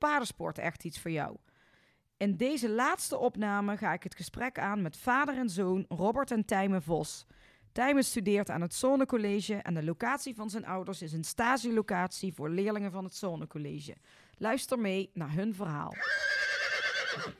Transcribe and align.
paardensport 0.00 0.58
echt 0.58 0.84
iets 0.84 1.00
voor 1.00 1.10
jou? 1.10 1.36
In 2.16 2.36
deze 2.36 2.70
laatste 2.70 3.18
opname 3.18 3.76
ga 3.76 3.92
ik 3.92 4.02
het 4.02 4.14
gesprek 4.14 4.58
aan 4.58 4.82
met 4.82 4.96
vader 4.96 5.36
en 5.36 5.48
zoon 5.48 5.84
Robert 5.88 6.30
en 6.30 6.44
Tijmen 6.44 6.82
Vos. 6.82 7.26
Tijmen 7.72 8.04
studeert 8.04 8.50
aan 8.50 8.60
het 8.60 8.74
Zonnecollege 8.74 9.54
en 9.54 9.74
de 9.74 9.84
locatie 9.84 10.34
van 10.34 10.50
zijn 10.50 10.66
ouders 10.66 11.02
is 11.02 11.12
een 11.12 11.24
stagelocatie 11.24 12.34
voor 12.34 12.50
leerlingen 12.50 12.92
van 12.92 13.04
het 13.04 13.14
Zonnecollege. 13.14 13.96
Luister 14.36 14.78
mee 14.78 15.10
naar 15.14 15.32
hun 15.32 15.54
verhaal. 15.54 15.94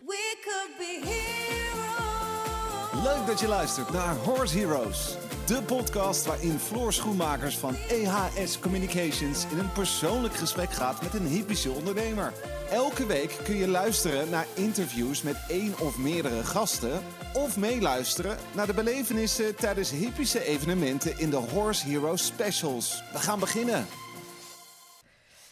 We 0.07 0.39
could 0.45 0.77
be 0.79 1.01
heroes. 1.05 3.05
Leuk 3.05 3.27
dat 3.27 3.41
je 3.41 3.49
luistert 3.49 3.93
naar 3.93 4.15
Horse 4.15 4.59
Heroes. 4.59 5.30
De 5.51 5.63
podcast 5.63 6.27
waarin 6.27 6.59
Floor 6.59 6.93
Schoenmakers 6.93 7.59
van 7.59 7.75
EHS 7.89 8.59
Communications 8.59 9.47
in 9.51 9.59
een 9.59 9.73
persoonlijk 9.73 10.35
gesprek 10.35 10.71
gaat 10.71 11.03
met 11.03 11.15
een 11.15 11.27
hippische 11.27 11.71
ondernemer. 11.71 12.33
Elke 12.69 13.07
week 13.07 13.39
kun 13.45 13.57
je 13.57 13.69
luisteren 13.69 14.31
naar 14.31 14.47
interviews 14.57 15.23
met 15.23 15.45
één 15.49 15.79
of 15.79 15.99
meerdere 15.99 16.45
gasten. 16.45 17.03
Of 17.35 17.57
meeluisteren 17.57 18.37
naar 18.55 18.67
de 18.67 18.75
belevenissen 18.75 19.57
tijdens 19.57 19.91
hippische 19.91 20.45
evenementen 20.45 21.19
in 21.19 21.31
de 21.31 21.37
Horse 21.37 21.89
Heroes 21.89 22.27
Specials. 22.27 23.03
We 23.13 23.19
gaan 23.19 23.41
beginnen. 23.41 23.87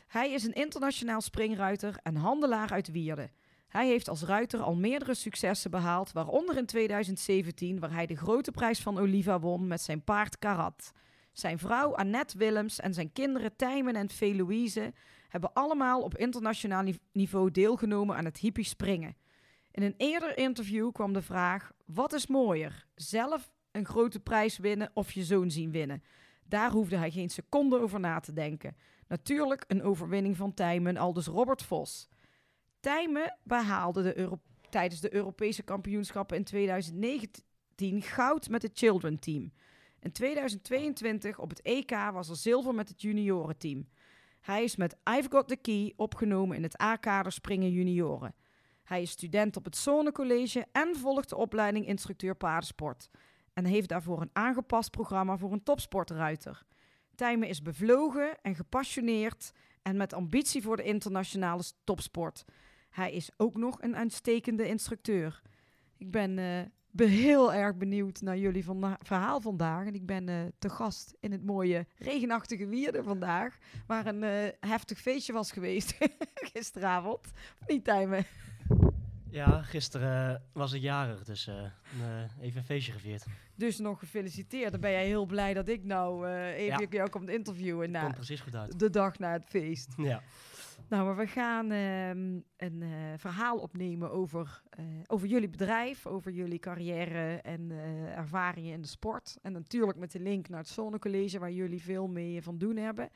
Hij 0.09 0.33
is 0.33 0.45
een 0.45 0.55
internationaal 0.55 1.21
springruiter 1.21 1.99
en 2.03 2.17
handelaar 2.17 2.71
uit 2.73 2.91
Wierden. 2.93 3.31
Hij 3.69 3.87
heeft 3.87 4.09
als 4.09 4.23
ruiter 4.23 4.61
al 4.61 4.75
meerdere 4.75 5.15
successen 5.15 5.71
behaald, 5.71 6.13
waaronder 6.13 6.57
in 6.57 6.67
2017, 6.67 7.79
waar 7.79 7.93
hij 7.93 8.07
de 8.07 8.17
grote 8.17 8.51
prijs 8.51 8.81
van 8.81 8.99
Oliva 8.99 9.41
won 9.41 9.67
met 9.67 9.81
zijn 9.81 10.05
paard 10.05 10.39
Karat. 10.39 10.93
Zijn 11.33 11.59
vrouw 11.59 11.95
Annette 11.95 12.39
Willems 12.39 12.81
en 12.81 12.95
zijn 12.95 13.13
kinderen 13.13 13.57
Tijmen 13.57 13.97
en 13.97 14.11
Fee 14.11 14.37
Louise 14.37 14.93
hebben 15.29 15.53
allemaal 15.53 16.03
op 16.03 16.17
internationaal 16.17 16.83
ni- 16.83 16.99
niveau 17.13 17.51
deelgenomen 17.51 18.17
aan 18.17 18.25
het 18.25 18.39
hippie 18.39 18.65
springen. 18.65 19.17
In 19.71 19.83
een 19.83 19.95
eerder 19.97 20.39
interview 20.39 20.93
kwam 20.93 21.13
de 21.13 21.23
vraag: 21.23 21.73
wat 21.85 22.13
is 22.13 22.27
mooier? 22.27 22.87
Zelf 22.95 23.51
een 23.71 23.87
grote 23.87 24.21
prijs 24.21 24.59
winnen 24.59 24.91
of 24.95 25.13
je 25.13 25.25
zoon 25.25 25.51
zien 25.51 25.71
winnen? 25.71 26.03
Daar 26.45 26.71
hoefde 26.71 26.97
hij 26.97 27.11
geen 27.11 27.31
seconde 27.31 27.81
over 27.81 28.01
na 28.01 28.21
te 28.21 28.33
denken. 28.33 28.77
Natuurlijk 29.09 29.65
een 29.67 29.83
overwinning 29.83 30.37
van 30.37 30.55
Tijmen, 30.55 30.97
aldus 30.97 31.27
Robert 31.27 31.63
Vos. 31.63 32.09
Tijmen 32.81 33.39
behaalde 33.43 34.03
de 34.03 34.19
Euro- 34.19 34.41
tijdens 34.71 35.01
de 35.01 35.15
Europese 35.15 35.63
kampioenschappen 35.63 36.37
in 36.37 36.45
2019 36.45 38.03
goud 38.03 38.49
met 38.49 38.63
het 38.63 38.79
Children 38.79 39.19
Team. 39.19 39.53
In 40.01 40.13
2022 40.13 41.39
op 41.39 41.51
het 41.51 41.63
EK 41.63 41.91
was 42.13 42.29
er 42.29 42.37
zilver 42.37 42.75
met 42.75 42.89
het 42.89 43.03
juniorenteam. 43.03 43.89
Hij 44.41 44.65
is 44.65 44.77
met 44.77 44.97
I've 45.11 45.31
Got 45.31 45.49
the 45.49 45.57
Key 45.57 45.93
opgenomen 45.97 46.57
in 46.57 46.63
het 46.63 46.81
A-kader 46.81 47.33
springen 47.33 47.71
junioren. 47.71 48.35
Hij 48.83 49.03
is 49.03 49.11
student 49.11 49.57
op 49.57 49.65
het 49.65 49.77
Zonnecollege 49.77 50.67
en 50.73 50.97
volgt 50.97 51.29
de 51.29 51.37
opleiding 51.37 51.87
instructeur 51.87 52.35
paardensport. 52.35 53.11
En 53.53 53.65
heeft 53.65 53.89
daarvoor 53.89 54.21
een 54.21 54.31
aangepast 54.33 54.91
programma 54.91 55.37
voor 55.37 55.53
een 55.53 55.63
topsportruiter. 55.63 56.67
Tijmen 57.15 57.49
is 57.49 57.63
bevlogen 57.63 58.41
en 58.43 58.55
gepassioneerd 58.55 59.53
en 59.83 59.97
met 59.97 60.13
ambitie 60.13 60.63
voor 60.63 60.77
de 60.77 60.83
internationale 60.83 61.63
topsport. 61.85 62.45
Hij 62.99 63.13
is 63.13 63.31
ook 63.37 63.57
nog 63.57 63.83
een 63.83 63.97
uitstekende 63.97 64.69
instructeur. 64.69 65.43
Ik 65.97 66.11
ben 66.11 66.35
be- 66.91 67.05
heel 67.05 67.53
erg 67.55 67.77
benieuwd 67.77 68.21
naar 68.21 68.39
jullie 68.39 68.65
verhaal 69.03 69.41
vandaag. 69.41 69.87
En 69.87 69.95
ik 69.95 70.07
ben 70.07 70.29
eh, 70.29 70.37
te 70.59 70.69
gast 70.69 71.15
in 71.21 71.33
het 71.33 71.45
mooie 71.45 71.87
regenachtige 71.99 72.67
Wierden 72.67 73.05
vandaag. 73.05 73.59
Waar 73.87 74.07
een 74.07 74.23
eh, 74.23 74.49
heftig 74.61 74.99
feestje 75.01 75.33
was 75.33 75.53
geweest 75.53 75.97
gisteravond. 76.53 77.31
Niet 77.67 77.85
Tijmen. 77.85 78.25
Ja, 79.31 79.63
gisteren 79.63 80.43
was 80.53 80.73
ik 80.73 80.83
jarig, 80.83 81.25
dus 81.25 81.51
even 82.41 82.59
een 82.59 82.65
feestje 82.65 82.93
gevierd. 82.93 83.25
Dus 83.55 83.79
nog 83.79 83.99
gefeliciteerd. 83.99 84.71
Dan 84.71 84.81
ben 84.81 84.91
jij 84.91 85.07
heel 85.07 85.27
blij 85.27 85.55
dat 85.55 85.69
ik 85.69 85.85
nou 85.85 86.29
even 86.29 86.81
Ja. 86.81 86.87
jou 86.91 87.09
kom 87.09 87.29
interviewen 87.29 87.91
na 87.91 88.11
precies 88.11 88.41
goed 88.41 88.55
uit. 88.55 88.79
de 88.79 88.91
dag 88.91 89.19
na 89.19 89.33
het 89.33 89.45
feest. 89.45 89.95
Ja. 89.97 90.23
Nou, 90.89 91.05
maar 91.05 91.17
we 91.17 91.27
gaan 91.27 91.71
ehm, 91.71 92.41
een 92.57 92.83
eh, 92.83 92.89
verhaal 93.17 93.57
opnemen 93.57 94.11
over, 94.11 94.63
eh, 94.71 94.85
over 95.07 95.29
jullie 95.29 95.49
bedrijf, 95.49 96.07
over 96.07 96.33
jullie 96.33 96.59
carrière 96.59 97.41
en 97.41 97.71
eh, 97.71 98.17
ervaringen 98.17 98.73
in 98.73 98.81
de 98.81 98.89
sport. 98.89 99.39
En 99.43 99.53
natuurlijk 99.53 99.99
met 99.99 100.13
de 100.13 100.21
link 100.21 100.49
naar 100.49 100.59
het 100.59 100.69
Zonnecollege, 100.69 101.39
waar 101.39 101.53
jullie 101.53 101.83
veel 101.83 102.09
mee 102.09 102.43
van 102.43 102.59
doen 102.59 102.77
hebben. 102.77 103.09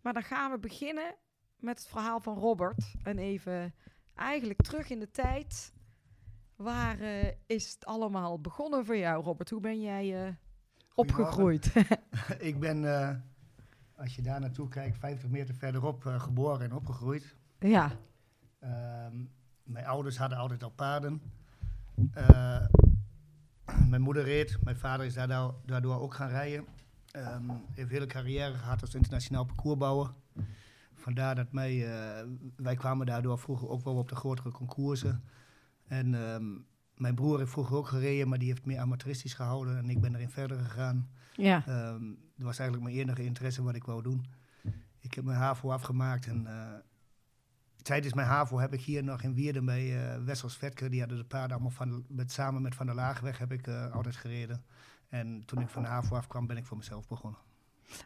Maar 0.00 0.12
dan 0.12 0.22
gaan 0.22 0.50
we 0.50 0.58
beginnen 0.58 1.14
met 1.56 1.78
het 1.78 1.88
verhaal 1.88 2.20
van 2.20 2.38
Robert. 2.38 2.94
En 3.02 3.18
even 3.18 3.74
eigenlijk 4.14 4.62
terug 4.62 4.90
in 4.90 5.00
de 5.00 5.10
tijd. 5.10 5.72
Waar 6.56 6.98
is 7.46 7.72
het 7.72 7.86
allemaal 7.86 8.40
begonnen 8.40 8.84
voor 8.84 8.96
jou, 8.96 9.24
Robert? 9.24 9.50
Hoe 9.50 9.60
ben 9.60 9.80
jij 9.80 10.36
opgegroeid? 10.94 11.72
ik 12.38 12.60
ben, 12.60 12.84
als 14.02 14.16
je 14.16 14.22
daar 14.22 14.40
naartoe 14.40 14.68
kijkt, 14.68 14.98
50 14.98 15.28
meter 15.28 15.54
verderop 15.54 16.06
eh, 16.06 16.20
geboren 16.20 16.60
en 16.60 16.74
opgegroeid. 16.74 17.36
ja, 17.58 17.90
Ehm, 18.58 19.16
mijn 19.62 19.86
ouders 19.86 20.18
hadden 20.18 20.38
altijd 20.38 20.62
al 20.62 20.70
paarden. 20.70 21.22
Eh, 22.12 22.66
mijn 23.88 24.02
moeder 24.02 24.24
reed, 24.24 24.58
mijn 24.64 24.76
vader 24.76 25.06
is 25.06 25.14
daardoor, 25.14 25.54
daardoor 25.66 26.00
ook 26.00 26.14
gaan 26.14 26.28
rijden. 26.28 26.64
Ehm 27.10 27.50
heeft 27.72 27.90
hele 27.90 28.06
carrière 28.06 28.54
gehad 28.54 28.80
als 28.80 28.94
internationaal 28.94 29.44
parcoursbouwer. 29.44 30.12
Vandaar 30.94 31.34
dat 31.34 31.52
mij, 31.52 31.92
eh, 31.92 32.26
wij 32.56 32.74
kwamen 32.74 33.06
daardoor 33.06 33.38
vroeger 33.38 33.68
ook 33.68 33.84
wel 33.84 33.94
op 33.94 34.08
de 34.08 34.16
grotere 34.16 34.50
concoursen. 34.50 35.22
En 35.86 36.14
ehm, 36.14 36.44
mijn 36.96 37.14
broer 37.14 37.38
heeft 37.38 37.50
vroeger 37.50 37.76
ook 37.76 37.88
gereden, 37.88 38.28
maar 38.28 38.38
die 38.38 38.48
heeft 38.48 38.64
meer 38.64 38.78
amateuristisch 38.78 39.34
gehouden. 39.34 39.76
En 39.78 39.90
ik 39.90 40.00
ben 40.00 40.14
erin 40.14 40.30
verder 40.30 40.58
gegaan. 40.58 41.10
Ja. 41.32 41.62
Ehm, 41.66 42.04
dat 42.36 42.46
was 42.46 42.58
eigenlijk 42.58 42.90
mijn 42.90 43.02
enige 43.02 43.24
interesse 43.24 43.62
wat 43.62 43.74
ik 43.74 43.84
wou 43.84 44.02
doen. 44.02 44.26
Ik 45.00 45.14
heb 45.14 45.24
mijn 45.24 45.38
HAVO 45.38 45.70
afgemaakt 45.70 46.26
en 46.26 46.46
eh, 46.46 46.78
tijdens 47.82 48.14
mijn 48.14 48.28
HAVO 48.28 48.58
heb 48.58 48.72
ik 48.72 48.80
hier 48.80 49.04
nog 49.04 49.22
in 49.22 49.34
Wierden 49.34 49.64
bij 49.64 50.12
eh 50.12 50.24
Wessels 50.24 50.56
Vetke, 50.56 50.88
die 50.88 51.00
hadden 51.00 51.18
de 51.18 51.24
paarden 51.24 51.50
allemaal 51.50 51.70
van, 51.70 52.04
met, 52.08 52.32
samen 52.32 52.62
met 52.62 52.74
Van 52.74 52.86
der 52.86 52.94
Laagweg 52.94 53.38
heb 53.38 53.52
ik 53.52 53.66
eh, 53.66 53.92
altijd 53.92 54.16
gereden. 54.16 54.64
En 55.08 55.42
toen 55.44 55.60
ik 55.60 55.68
van 55.68 55.82
de 55.82 55.88
HAVO 55.88 56.16
afkwam, 56.16 56.46
ben 56.46 56.56
ik 56.56 56.66
voor 56.66 56.76
mezelf 56.76 57.08
begonnen. 57.08 57.40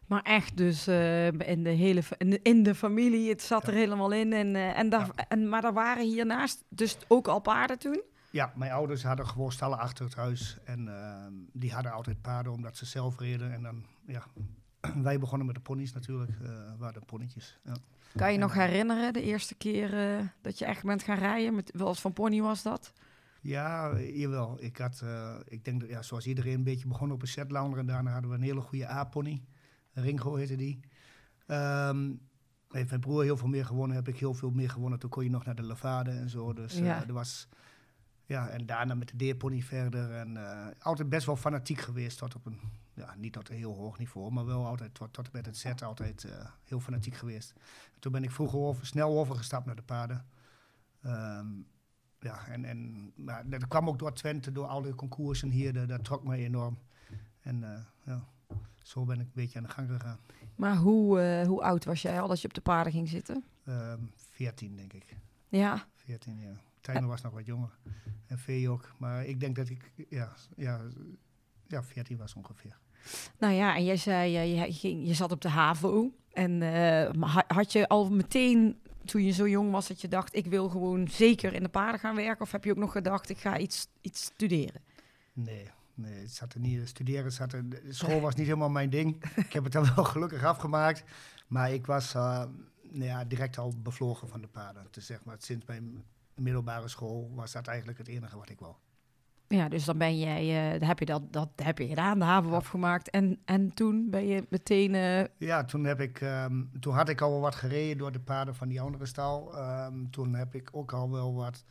Maar 0.06 0.22
echt 0.22 0.56
dus 0.56 0.88
in, 0.88 1.62
de 1.62 1.70
hele, 1.70 2.02
in, 2.18 2.30
de, 2.30 2.40
in 2.42 2.62
de 2.62 2.74
familie, 2.74 3.28
het 3.28 3.42
zat 3.42 3.66
er 3.66 3.72
helemaal 3.72 4.12
in. 4.12 4.32
En, 4.32 4.56
en 4.56 4.88
daar, 4.88 5.10
en, 5.28 5.48
maar 5.48 5.64
er 5.64 5.72
waren 5.72 6.04
hiernaast 6.04 6.64
dus 6.68 6.96
ook 7.08 7.28
al 7.28 7.40
paarden 7.40 7.78
toen? 7.78 8.02
Ja, 8.36 8.52
mijn 8.56 8.72
ouders 8.72 9.02
hadden 9.02 9.26
gewoon 9.26 9.52
stallen 9.52 9.78
achter 9.78 10.04
het 10.04 10.14
huis 10.14 10.58
en 10.64 10.88
ehm, 10.88 11.32
die 11.52 11.72
hadden 11.72 11.92
altijd 11.92 12.20
paarden 12.22 12.52
omdat 12.52 12.76
ze 12.76 12.86
zelf 12.86 13.18
reden. 13.18 13.52
En 13.52 13.62
dan, 13.62 13.84
ja, 14.06 14.24
wij 15.08 15.18
begonnen 15.18 15.46
met 15.46 15.54
de 15.56 15.60
ponies 15.60 15.92
natuurlijk, 15.92 16.30
eh 16.42 16.48
waren 16.78 17.00
de 17.00 17.06
ponnetjes. 17.06 17.58
Ja. 17.64 17.76
Kan 18.16 18.28
je 18.28 18.34
En, 18.34 18.40
nog 18.40 18.50
eh, 18.54 18.58
herinneren 18.58 19.12
de 19.12 19.22
eerste 19.22 19.54
keer 19.54 20.16
eh, 20.18 20.26
dat 20.40 20.58
je 20.58 20.64
echt 20.64 20.84
bent 20.84 21.02
gaan 21.02 21.18
rijden? 21.18 21.54
Met, 21.54 21.70
wat 21.76 22.00
voor 22.00 22.10
pony 22.12 22.40
was 22.40 22.62
dat? 22.62 22.92
Ja, 23.40 23.98
jawel. 24.00 24.62
Ik 24.62 24.76
had, 24.78 25.04
ik 25.48 25.64
denk 25.64 25.80
dat, 25.80 25.88
ja, 25.88 26.02
zoals 26.02 26.26
iedereen 26.26 26.54
een 26.54 26.64
beetje 26.64 26.86
begonnen 26.88 27.16
op 27.16 27.22
een 27.22 27.28
setlounder. 27.28 27.78
En 27.78 27.86
daarna 27.86 28.12
hadden 28.12 28.30
we 28.30 28.36
een 28.36 28.42
hele 28.42 28.60
goede 28.60 28.90
A-pony. 28.90 29.44
Ringo 29.92 30.34
heette 30.34 30.56
die. 30.56 30.80
Ehm 31.46 32.12
heeft 32.70 32.88
mijn 32.88 33.00
broer 33.00 33.22
heel 33.22 33.36
veel 33.36 33.48
meer 33.48 33.64
gewonnen, 33.66 33.96
heb 33.96 34.08
ik 34.08 34.18
heel 34.18 34.34
veel 34.34 34.50
meer 34.50 34.70
gewonnen. 34.70 34.98
Toen 34.98 35.10
kon 35.10 35.24
je 35.24 35.30
nog 35.30 35.44
naar 35.44 35.54
de 35.54 35.66
Levade 35.66 36.10
en 36.10 36.30
zo. 36.30 36.52
Dus 36.52 36.78
Ja. 36.78 37.06
er 37.06 37.12
was, 37.12 37.48
ja, 38.26 38.48
en 38.48 38.66
daarna 38.66 38.94
met 38.94 39.08
de 39.08 39.16
deerpony 39.16 39.62
verder. 39.62 40.12
En 40.12 40.36
eh, 40.36 40.66
altijd 40.80 41.08
best 41.08 41.26
wel 41.26 41.36
fanatiek 41.36 41.80
geweest 41.80 42.18
tot 42.18 42.34
op 42.34 42.46
een, 42.46 42.60
ja, 42.94 43.14
niet 43.14 43.32
tot 43.32 43.48
een 43.48 43.56
heel 43.56 43.74
hoog 43.74 43.98
niveau, 43.98 44.32
maar 44.32 44.46
wel 44.46 44.66
altijd 44.66 44.94
tot, 44.94 45.12
tot 45.12 45.32
met 45.32 45.46
het 45.46 45.56
zet 45.56 45.82
altijd 45.82 46.24
eh, 46.24 46.46
heel 46.64 46.80
fanatiek 46.80 47.14
geweest. 47.14 47.52
Toen 47.98 48.12
ben 48.12 48.22
ik 48.22 48.30
vroeger 48.30 48.58
over, 48.58 48.86
snel 48.86 49.18
overgestapt 49.18 49.66
naar 49.66 49.76
de 49.76 49.82
paarden. 49.82 50.26
Ehm, 51.02 51.46
ja, 52.20 52.46
en, 52.46 52.64
en 52.64 53.12
maar 53.16 53.48
dat 53.48 53.68
kwam 53.68 53.88
ook 53.88 53.98
door 53.98 54.12
Twente, 54.12 54.52
door 54.52 54.66
al 54.66 54.82
die 54.82 54.94
concoursen 54.94 55.50
hier, 55.50 55.72
dat, 55.72 55.88
dat 55.88 56.04
trok 56.04 56.24
me 56.24 56.36
enorm. 56.36 56.78
En 57.40 57.74
eh, 57.74 57.80
ja, 58.04 58.24
zo 58.82 59.04
ben 59.04 59.20
ik 59.20 59.26
een 59.26 59.32
beetje 59.34 59.58
aan 59.58 59.64
de 59.64 59.70
gang 59.70 59.90
gegaan. 59.90 60.18
Maar 60.54 60.76
hoe, 60.76 61.44
hoe 61.46 61.62
oud 61.62 61.84
was 61.84 62.02
jij 62.02 62.20
al 62.20 62.28
dat 62.28 62.40
je 62.40 62.48
op 62.48 62.54
de 62.54 62.60
paarden 62.60 62.92
ging 62.92 63.08
zitten? 63.08 63.44
Ehm 63.64 64.00
14 64.36 64.76
denk 64.76 64.92
ik. 64.92 65.16
Ja, 65.48 65.86
14, 65.94 66.40
ja. 66.40 66.60
Tijmen 66.86 67.08
was 67.08 67.22
nog 67.22 67.32
wat 67.32 67.46
jonger. 67.46 67.78
En 68.26 68.38
Vee 68.38 68.70
ook. 68.70 68.92
Maar 68.98 69.24
ik 69.24 69.40
denk 69.40 69.56
dat 69.56 69.68
ik, 69.68 69.92
ja, 70.08 70.32
ja, 70.56 70.80
ja 71.66 71.82
14 71.82 72.16
was 72.16 72.34
ongeveer. 72.34 72.78
nou 73.38 73.54
ja, 73.54 73.76
en 73.76 73.84
jij 73.84 73.96
zei, 73.96 74.30
je, 74.30 74.72
ging, 74.72 75.06
je 75.06 75.14
zat 75.14 75.32
op 75.32 75.40
de 75.40 75.48
HAVO. 75.48 76.12
En 76.32 76.62
eh, 76.62 77.30
had 77.46 77.72
je 77.72 77.88
al 77.88 78.10
meteen, 78.10 78.80
toen 79.04 79.24
je 79.24 79.32
zo 79.32 79.48
jong 79.48 79.70
was, 79.70 79.88
dat 79.88 80.00
je 80.00 80.08
dacht, 80.08 80.34
ik 80.34 80.46
wil 80.46 80.68
gewoon 80.68 81.08
zeker 81.08 81.52
in 81.52 81.62
de 81.62 81.68
paarden 81.68 82.00
gaan 82.00 82.16
werken? 82.16 82.40
Of 82.40 82.52
heb 82.52 82.64
je 82.64 82.70
ook 82.70 82.76
nog 82.76 82.92
gedacht, 82.92 83.28
ik 83.28 83.38
ga 83.38 83.58
iets, 83.58 83.88
iets 84.00 84.24
studeren? 84.24 84.80
Nee, 85.32 85.70
nee, 85.94 86.20
het 86.20 86.34
zat 86.34 86.54
er 86.54 86.60
niet. 86.60 86.88
Studeren 86.88 87.32
zat 87.32 87.52
er, 87.52 87.64
school 87.88 88.20
was 88.20 88.34
niet 88.34 88.46
helemaal 88.46 88.70
mijn 88.70 88.90
ding. 88.90 89.24
ik 89.46 89.52
heb 89.52 89.64
het 89.64 89.72
dan 89.72 89.94
wel 89.94 90.04
gelukkig 90.04 90.44
afgemaakt. 90.44 91.04
Maar 91.46 91.72
ik 91.72 91.86
was, 91.86 92.14
eh, 92.14 92.44
nou 92.82 93.04
ja, 93.04 93.24
direct 93.24 93.58
al 93.58 93.74
bevlogen 93.82 94.28
van 94.28 94.40
de 94.40 94.48
paarden. 94.48 94.86
Dus 94.90 95.06
zeg 95.06 95.24
maar, 95.24 95.36
sinds 95.38 95.66
mijn 95.66 96.04
middelbare 96.36 96.88
school 96.88 97.30
was 97.34 97.52
dat 97.52 97.66
eigenlijk 97.66 97.98
het 97.98 98.08
enige 98.08 98.36
wat 98.36 98.50
ik 98.50 98.60
wou. 98.60 98.74
Ja, 99.48 99.68
dus 99.68 99.84
dan 99.84 99.98
ben 99.98 100.18
jij, 100.18 100.74
eh, 100.78 100.88
heb 100.88 100.98
je 100.98 101.04
dat, 101.04 101.32
dat 101.32 101.48
heb 101.56 101.78
je 101.78 101.86
gedaan, 101.86 102.18
de 102.18 102.24
haven 102.24 102.52
afgemaakt. 102.52 103.10
En, 103.10 103.38
en 103.44 103.74
toen 103.74 104.10
ben 104.10 104.26
je 104.26 104.46
meteen, 104.48 104.94
eh, 104.94 105.24
Ja, 105.38 105.64
toen, 105.64 105.84
heb 105.84 106.00
ik, 106.00 106.20
ehm, 106.20 106.62
toen 106.80 106.94
had 106.94 107.08
ik 107.08 107.20
al 107.20 107.30
wel 107.30 107.40
wat 107.40 107.54
gereden 107.54 107.98
door 107.98 108.12
de 108.12 108.20
paarden 108.20 108.54
van 108.54 108.68
die 108.68 108.80
andere 108.80 109.06
stal. 109.06 109.56
Ehm, 109.56 110.10
toen 110.10 110.34
heb 110.34 110.54
ik 110.54 110.68
ook 110.72 110.92
al 110.92 111.10
wel 111.10 111.34
wat... 111.34 111.64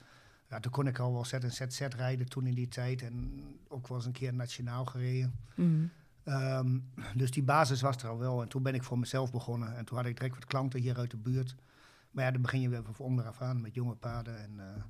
Ja, 0.49 0.59
toen 0.59 0.71
kon 0.71 0.87
ik 0.87 0.99
al 0.99 1.13
wel 1.13 1.25
zet 1.25 1.93
rijden 1.93 2.29
toen 2.29 2.47
in 2.47 2.53
die 2.53 2.67
tijd. 2.67 3.01
En 3.01 3.43
ook 3.67 3.87
wel 3.87 3.97
eens 3.97 4.05
een 4.05 4.11
keer 4.11 4.33
nationaal 4.33 4.85
gereden. 4.85 5.39
mhm. 5.55 5.85
Ehm, 6.23 6.79
dus 7.15 7.31
die 7.31 7.43
basis 7.43 7.81
was 7.81 7.97
er 7.97 8.09
al 8.09 8.17
wel. 8.17 8.41
En 8.41 8.47
toen 8.47 8.63
ben 8.63 8.73
ik 8.73 8.83
voor 8.83 8.99
mezelf 8.99 9.31
begonnen. 9.31 9.75
En 9.77 9.85
toen 9.85 9.97
had 9.97 10.05
ik 10.05 10.15
direct 10.15 10.35
wat 10.35 10.45
klanten 10.45 10.79
hier 10.79 10.97
uit 10.97 11.11
de 11.11 11.17
buurt. 11.17 11.55
Maar 12.15 12.25
ja, 12.25 12.31
dan 12.31 12.41
begin 12.41 12.61
je 12.61 12.69
weer 12.69 12.83
van 12.83 13.05
onderaf 13.05 13.41
aan 13.41 13.61
met 13.61 13.73
jonge 13.73 13.95
paarden. 13.95 14.37
En, 14.43 14.51
eh, 14.59 14.83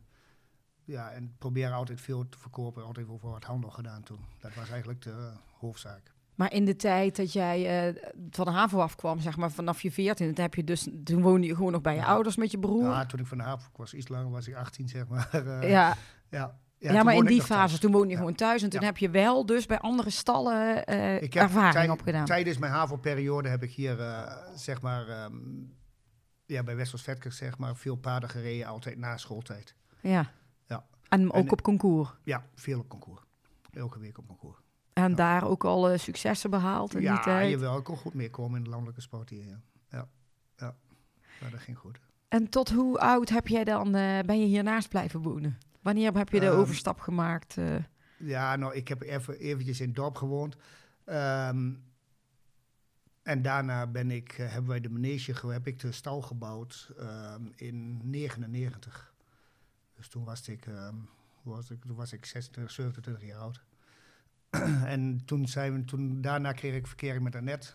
ja, 0.84 1.12
en 1.12 1.36
probeer 1.38 1.72
altijd 1.72 2.02
veel 2.02 2.30
te 2.30 2.38
verkopen. 2.40 2.84
Altijd 2.84 3.08
wel 3.08 3.18
voor 3.18 3.32
wat 3.32 3.44
handel 3.44 3.70
gedaan 3.70 4.04
toen. 4.04 4.20
Dat 4.40 4.54
was 4.56 4.70
eigenlijk 4.70 5.02
de 5.02 5.10
eh, 5.12 5.38
hoofdzaak. 5.60 6.14
Maar 6.36 6.54
in 6.54 6.66
de 6.66 6.76
tijd 6.76 7.16
dat 7.16 7.34
jij 7.34 7.88
eh, 7.88 8.12
van 8.30 8.46
de 8.46 8.52
haven 8.52 8.80
afkwam, 8.82 9.20
zeg 9.20 9.38
maar 9.38 9.52
vanaf 9.52 9.82
je 9.82 9.92
14, 9.92 10.34
dan 10.34 10.44
heb 10.44 10.56
je 10.56 10.64
dus, 10.64 10.88
toen 11.04 11.22
woonde 11.22 11.48
je 11.48 11.56
gewoon 11.56 11.72
nog 11.72 11.82
bij 11.82 11.94
je 11.94 12.00
Ja. 12.00 12.06
ouders 12.06 12.36
met 12.36 12.52
je 12.52 12.60
broer. 12.60 12.84
Ja, 12.84 13.06
toen 13.06 13.20
ik 13.20 13.26
van 13.28 13.38
de 13.38 13.44
haven 13.44 13.70
ik 13.72 13.78
was 13.78 13.94
iets 13.94 14.08
langer, 14.08 14.32
was 14.32 14.48
ik 14.48 14.56
18 14.56 14.88
zeg 14.90 15.08
maar. 15.08 15.30
Eh, 15.32 15.70
ja, 15.70 15.96
ja. 16.30 16.60
ja, 16.78 16.92
toen 16.94 17.06
maar 17.06 17.16
in 17.16 17.26
die 17.26 17.38
thuis. 17.38 17.50
fase, 17.50 17.80
toen 17.80 17.92
woonde 17.92 18.08
je 18.08 18.14
Ja. 18.14 18.20
gewoon 18.20 18.36
thuis 18.36 18.64
en 18.64 18.70
toen 18.70 18.80
Ja. 18.80 18.86
heb 18.86 18.98
je 18.98 19.10
wel 19.10 19.46
dus 19.46 19.66
bij 19.66 19.80
andere 19.80 20.10
stallen 20.10 20.86
eh, 20.86 21.22
Ik 21.22 21.34
heb 21.34 21.44
ervaring 21.44 21.92
opgedaan. 21.92 22.26
Tijdens 22.26 22.58
mijn 22.58 22.72
HAVO-periode 22.72 23.50
heb 23.50 23.64
ik 23.64 23.72
hier, 23.72 23.98
zeg 24.56 24.82
maar, 24.82 25.08
ehm, 25.08 25.34
ja, 26.46 26.64
bij 26.64 26.76
Westels 26.76 27.02
Vetkers, 27.02 27.38
zeg 27.38 27.58
maar, 27.58 27.76
veel 27.76 27.96
paarden 27.96 28.30
gereden, 28.30 28.68
altijd 28.68 28.98
na 28.98 29.18
schooltijd. 29.18 29.76
Ja. 30.02 30.32
Ja. 30.66 30.86
En 31.10 31.32
ook 31.32 31.46
En- 31.46 31.52
op 31.52 31.62
concours. 31.62 32.10
Ja, 32.24 32.46
veel 32.56 32.80
op 32.80 32.90
concours. 32.90 33.22
Elke 33.72 34.00
week 34.00 34.18
op 34.18 34.28
concours. 34.28 34.58
En 34.94 35.10
Ja. 35.10 35.16
daar 35.16 35.44
ook 35.44 35.64
al 35.64 35.90
eh, 35.90 35.98
successen 36.00 36.50
behaald 36.50 36.94
in 36.94 37.00
die 37.00 37.08
Ja, 37.08 37.20
tijd. 37.20 37.50
jawel, 37.50 37.78
ik 37.78 37.84
kon 37.84 37.98
goed 37.98 38.14
meekomen 38.14 38.58
in 38.58 38.64
de 38.64 38.70
landelijke 38.70 39.02
sport 39.02 39.30
hier. 39.30 39.46
Ja, 39.46 39.60
ja. 39.90 40.08
ja. 40.58 40.76
Ja, 41.40 41.50
dat 41.50 41.60
ging 41.60 41.78
goed. 41.78 42.00
En 42.28 42.50
tot 42.50 42.70
hoe 42.72 43.00
oud 43.00 43.30
heb 43.30 43.48
jij 43.48 43.64
dan, 43.64 43.96
eh, 43.96 44.20
ben 44.26 44.40
je 44.40 44.46
hiernaast 44.46 44.90
blijven 44.90 45.22
wonen? 45.22 45.58
Wanneer 45.82 46.14
heb 46.18 46.30
je 46.30 46.40
de 46.40 46.46
Ehm, 46.46 46.56
overstap 46.58 47.00
gemaakt? 47.00 47.58
eh? 47.58 47.76
Ja, 48.18 48.56
nou, 48.56 48.74
ik 48.76 48.88
heb 48.88 49.02
even 49.02 49.38
eventjes 49.40 49.80
in 49.80 49.88
het 49.88 49.96
dorp 49.96 50.16
gewoond. 50.16 50.56
Ehm, 51.06 51.72
en 53.26 53.42
daarna 53.42 53.88
ben 53.88 54.12
ik, 54.12 54.32
eh, 54.34 54.50
hebben 54.52 54.70
wij 54.70 54.80
de 54.82 54.90
manege, 54.90 55.34
ge- 55.34 55.48
heb 55.52 55.68
ik 55.68 55.80
de 55.80 55.92
stal 55.92 56.22
gebouwd 56.22 56.92
ehm, 57.00 57.42
in 57.56 58.02
99. 58.10 59.14
Dus 59.96 60.08
toen 60.08 60.24
was 60.24 60.48
ik, 60.48 60.66
ehm, 60.66 60.96
hoe 61.44 61.54
was 61.56 61.70
ik, 61.72 61.82
toen 61.86 61.96
was 61.96 62.14
ik 62.14 62.26
26, 62.26 62.74
27 62.74 63.26
jaar 63.28 63.40
oud. 63.40 63.62
en 64.96 65.22
toen 65.26 65.48
zijn 65.48 65.74
we, 65.74 65.86
toen, 65.86 66.22
daarna 66.22 66.52
kreeg 66.52 66.76
ik 66.76 66.88
verkering 66.88 67.24
met 67.24 67.36
Annette. 67.36 67.68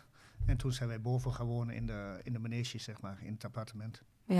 En 0.45 0.57
toen 0.57 0.71
zijn 0.73 0.89
wij 0.89 1.01
boven 1.01 1.33
gaan 1.33 1.45
wonen 1.45 1.75
in 1.75 1.85
de, 1.85 2.19
in 2.23 2.33
de 2.33 2.39
manege, 2.39 2.77
zeg 2.79 3.01
maar, 3.01 3.17
in 3.21 3.33
het 3.33 3.45
appartement. 3.45 4.01
ja. 4.25 4.35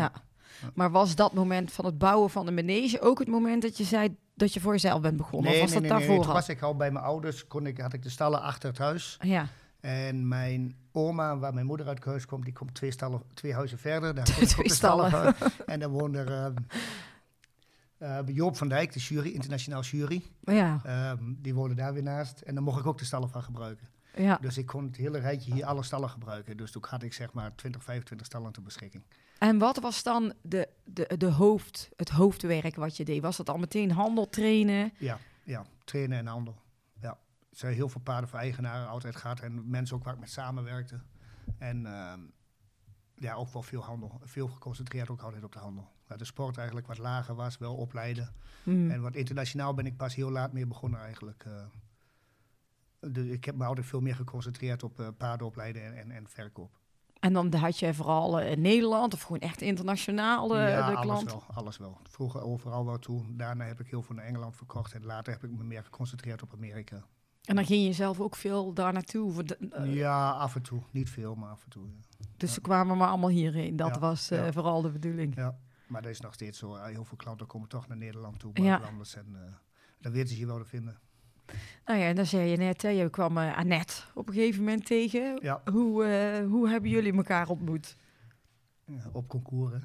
Ja. 0.62 0.72
Maar 0.74 0.92
was 0.92 1.16
dat 1.16 1.34
moment 1.34 1.72
van 1.72 1.86
het 1.86 1.98
bouwen 1.98 2.30
van 2.30 2.46
de 2.46 2.52
manege 2.52 3.02
ook 3.02 3.20
het 3.20 3.28
moment 3.28 3.62
dat 3.62 3.78
je 3.78 3.84
zei 3.84 4.16
dat 4.34 4.54
je 4.54 4.60
voor 4.60 4.72
jezelf 4.72 5.02
bent 5.02 5.18
begonnen? 5.18 5.52
of 5.52 5.60
was 5.60 5.72
dat 5.74 5.84
daarvoor 5.84 6.16
Toen 6.20 6.26
al? 6.28 6.34
was 6.34 6.50
ik 6.50 6.62
al 6.62 6.76
bij 6.76 6.92
mijn 6.92 7.06
ouders, 7.06 7.48
kon 7.48 7.66
ik, 7.66 7.78
had 7.78 7.94
ik 7.94 8.04
de 8.04 8.10
stallen 8.10 8.42
achter 8.42 8.70
het 8.70 8.78
huis. 8.78 9.18
Ja, 9.22 9.48
En 9.82 10.28
mijn 10.28 10.76
oma, 10.92 11.38
waar 11.38 11.54
mijn 11.54 11.66
moeder 11.66 11.88
uit 11.88 12.06
huis 12.06 12.26
komt, 12.26 12.44
die 12.46 12.54
komt 12.54 12.74
twee, 12.76 12.92
stallen, 12.92 13.22
twee 13.34 13.54
huizen 13.54 13.78
verder. 13.80 14.16
Daar 14.16 14.26
Twee 14.56 14.72
stallen. 14.72 15.36
En 15.66 15.80
dan 15.80 15.92
woonde 15.92 16.20
er 16.20 16.32
ehm, 16.32 16.56
eh, 17.98 18.36
Joop 18.36 18.58
van 18.58 18.68
Dijk, 18.68 18.94
de 18.94 19.00
jury, 19.00 19.30
internationaal 19.30 19.82
jury. 19.82 20.24
ja, 20.40 20.80
Ehm, 20.84 21.24
die 21.38 21.54
woonde 21.54 21.76
daar 21.76 21.94
weer 21.94 22.04
naast. 22.04 22.42
En 22.42 22.56
dan 22.56 22.64
mocht 22.64 22.80
ik 22.80 22.86
ook 22.86 22.98
de 22.98 23.06
stallen 23.06 23.30
van 23.30 23.44
gebruiken. 23.44 23.88
ja. 24.16 24.38
Dus 24.42 24.58
ik 24.58 24.66
kon 24.66 24.86
het 24.86 24.96
hele 24.96 25.20
rijtje 25.20 25.54
hier 25.54 25.66
alle 25.66 25.84
stallen 25.84 26.10
gebruiken. 26.10 26.58
Dus 26.58 26.72
toen 26.72 26.84
had 26.90 27.04
ik 27.04 27.14
zeg 27.14 27.34
maar 27.34 27.56
20, 27.56 27.84
25 27.84 28.28
stallen 28.28 28.52
ter 28.52 28.62
beschikking. 28.64 29.04
En 29.38 29.58
wat 29.58 29.80
was 29.80 30.04
dan 30.04 30.34
de, 30.42 30.68
de, 30.84 31.12
de 31.18 31.32
hoofd, 31.32 31.90
het 31.96 32.10
hoofdwerk 32.10 32.76
wat 32.76 32.98
je 32.98 33.06
deed? 33.06 33.22
Was 33.22 33.38
dat 33.38 33.50
al 33.50 33.58
meteen 33.58 33.92
handel 33.92 34.30
trainen? 34.30 34.94
Ja, 34.98 35.18
ja, 35.44 35.66
trainen 35.84 36.18
en 36.18 36.28
handel. 36.28 36.56
Zijn 37.52 37.74
heel 37.74 37.90
veel 37.90 38.02
paarden 38.02 38.30
voor 38.30 38.40
eigenaren 38.40 38.88
altijd 38.88 39.16
gehad. 39.16 39.40
En 39.40 39.70
mensen 39.70 39.96
ook 39.96 40.04
waar 40.04 40.14
ik 40.14 40.20
met 40.20 40.30
samenwerkte. 40.30 41.02
En 41.58 41.86
ehm, 41.86 42.20
ja, 43.16 43.34
ook 43.34 43.54
wel 43.54 43.62
veel 43.64 43.84
handel. 43.84 44.20
Veel 44.24 44.48
geconcentreerd 44.48 45.10
ook 45.10 45.22
altijd 45.22 45.44
op 45.44 45.52
de 45.52 45.60
handel. 45.60 45.92
Dat 46.08 46.20
de 46.20 46.26
sport 46.26 46.58
eigenlijk 46.58 46.88
wat 46.88 46.98
lager 46.98 47.36
was, 47.36 47.58
wel 47.58 47.76
opleiden. 47.76 48.34
Hmm. 48.64 48.92
En 48.92 49.02
wat 49.02 49.16
internationaal 49.16 49.74
ben 49.74 49.86
ik 49.86 49.98
pas 49.98 50.16
heel 50.16 50.32
laat 50.32 50.54
mee 50.54 50.68
begonnen 50.68 51.00
eigenlijk. 51.00 51.44
eh. 51.46 53.12
dus 53.12 53.26
ik 53.26 53.46
heb 53.46 53.56
me 53.56 53.66
altijd 53.66 53.86
veel 53.86 54.02
meer 54.02 54.16
geconcentreerd 54.16 54.84
op 54.84 55.00
eh, 55.00 55.08
paarden 55.18 55.48
opleiden 55.48 55.84
en, 55.84 55.98
en, 55.98 56.12
en 56.12 56.28
verkoop. 56.28 56.80
En 57.20 57.34
dan 57.34 57.54
had 57.54 57.80
je 57.80 57.94
vooral 57.94 58.40
eh, 58.40 58.52
in 58.52 58.62
Nederland 58.62 59.14
of 59.14 59.22
gewoon 59.22 59.40
echt 59.40 59.62
internationaal 59.62 60.48
de, 60.48 60.56
ja, 60.56 60.90
de 60.90 60.96
alles 60.96 61.06
klant? 61.06 61.32
wel, 61.32 61.44
alles 61.54 61.78
wel. 61.78 61.98
Vroeger 62.04 62.42
overal 62.42 62.86
wel 62.86 63.00
toe. 63.00 63.36
Daarna 63.36 63.66
heb 63.66 63.80
ik 63.80 63.88
heel 63.88 64.02
veel 64.02 64.16
naar 64.16 64.26
Engeland 64.26 64.56
verkocht. 64.56 64.94
En 64.94 65.06
later 65.06 65.34
heb 65.34 65.44
ik 65.44 65.52
me 65.52 65.64
meer 65.64 65.84
geconcentreerd 65.84 66.42
op 66.42 66.54
Amerika. 66.54 67.04
En 67.42 67.56
dan 67.56 67.66
ging 67.66 67.86
je 67.86 67.94
zelf 67.94 68.20
ook 68.20 68.36
veel 68.36 68.74
daar 68.74 68.94
naartoe. 68.94 69.44
eh, 69.72 69.94
ja, 69.96 70.30
af 70.32 70.56
en 70.56 70.62
toe. 70.62 70.82
Niet 70.92 71.10
veel, 71.10 71.36
maar 71.36 71.50
af 71.50 71.64
en 71.64 71.70
toe. 71.70 71.84
Ja. 71.88 72.26
Dus 72.38 72.54
ze 72.54 72.62
kwamen 72.62 72.98
maar 72.98 73.08
allemaal 73.08 73.30
hierheen. 73.30 73.76
Dat 73.76 73.94
Ja, 73.94 74.00
was 74.00 74.32
eh, 74.32 74.48
vooral 74.52 74.82
de 74.82 74.90
bedoeling. 74.90 75.36
Ja, 75.36 75.58
maar 75.88 76.02
dat 76.02 76.12
is 76.12 76.20
nog 76.22 76.34
steeds 76.34 76.60
zo. 76.60 76.76
Eh, 76.76 76.86
Heel 76.86 77.06
veel 77.06 77.18
klanten 77.18 77.48
komen 77.48 77.68
toch 77.70 77.88
naar 77.88 77.98
Nederland 77.98 78.40
toe, 78.40 78.52
buitenlanders. 78.54 79.16
En 79.16 79.26
uh, 79.32 79.40
dan 80.00 80.12
weten 80.12 80.30
ze 80.34 80.40
je 80.40 80.46
wel 80.46 80.58
te 80.58 80.66
vinden. 80.66 81.00
Nou 81.86 82.00
ja, 82.00 82.06
en 82.06 82.16
dan 82.16 82.26
zei 82.26 82.50
je 82.50 82.58
net, 82.58 82.82
hè, 82.82 82.90
je 82.90 83.10
kwam 83.10 83.38
eh, 83.38 83.58
Annette 83.58 83.94
op 84.14 84.28
een 84.28 84.34
gegeven 84.34 84.64
moment 84.64 84.86
tegen. 84.86 85.40
Ja, 85.42 85.62
Hoe, 85.72 86.04
eh, 86.06 86.46
hoe 86.48 86.70
hebben 86.70 86.90
jullie 86.90 87.14
elkaar 87.14 87.48
ontmoet? 87.50 87.96
op 89.12 89.28
concours. 89.28 89.84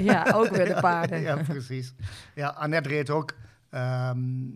ja, 0.00 0.30
ook 0.34 0.48
weer 0.48 0.64
de 0.74 0.78
paarden. 0.90 1.20
ja, 1.20 1.42
precies. 1.42 1.94
Ja, 2.34 2.48
Annette 2.48 2.88
reed 2.88 3.10
ook. 3.10 3.34
ehm, 3.70 4.46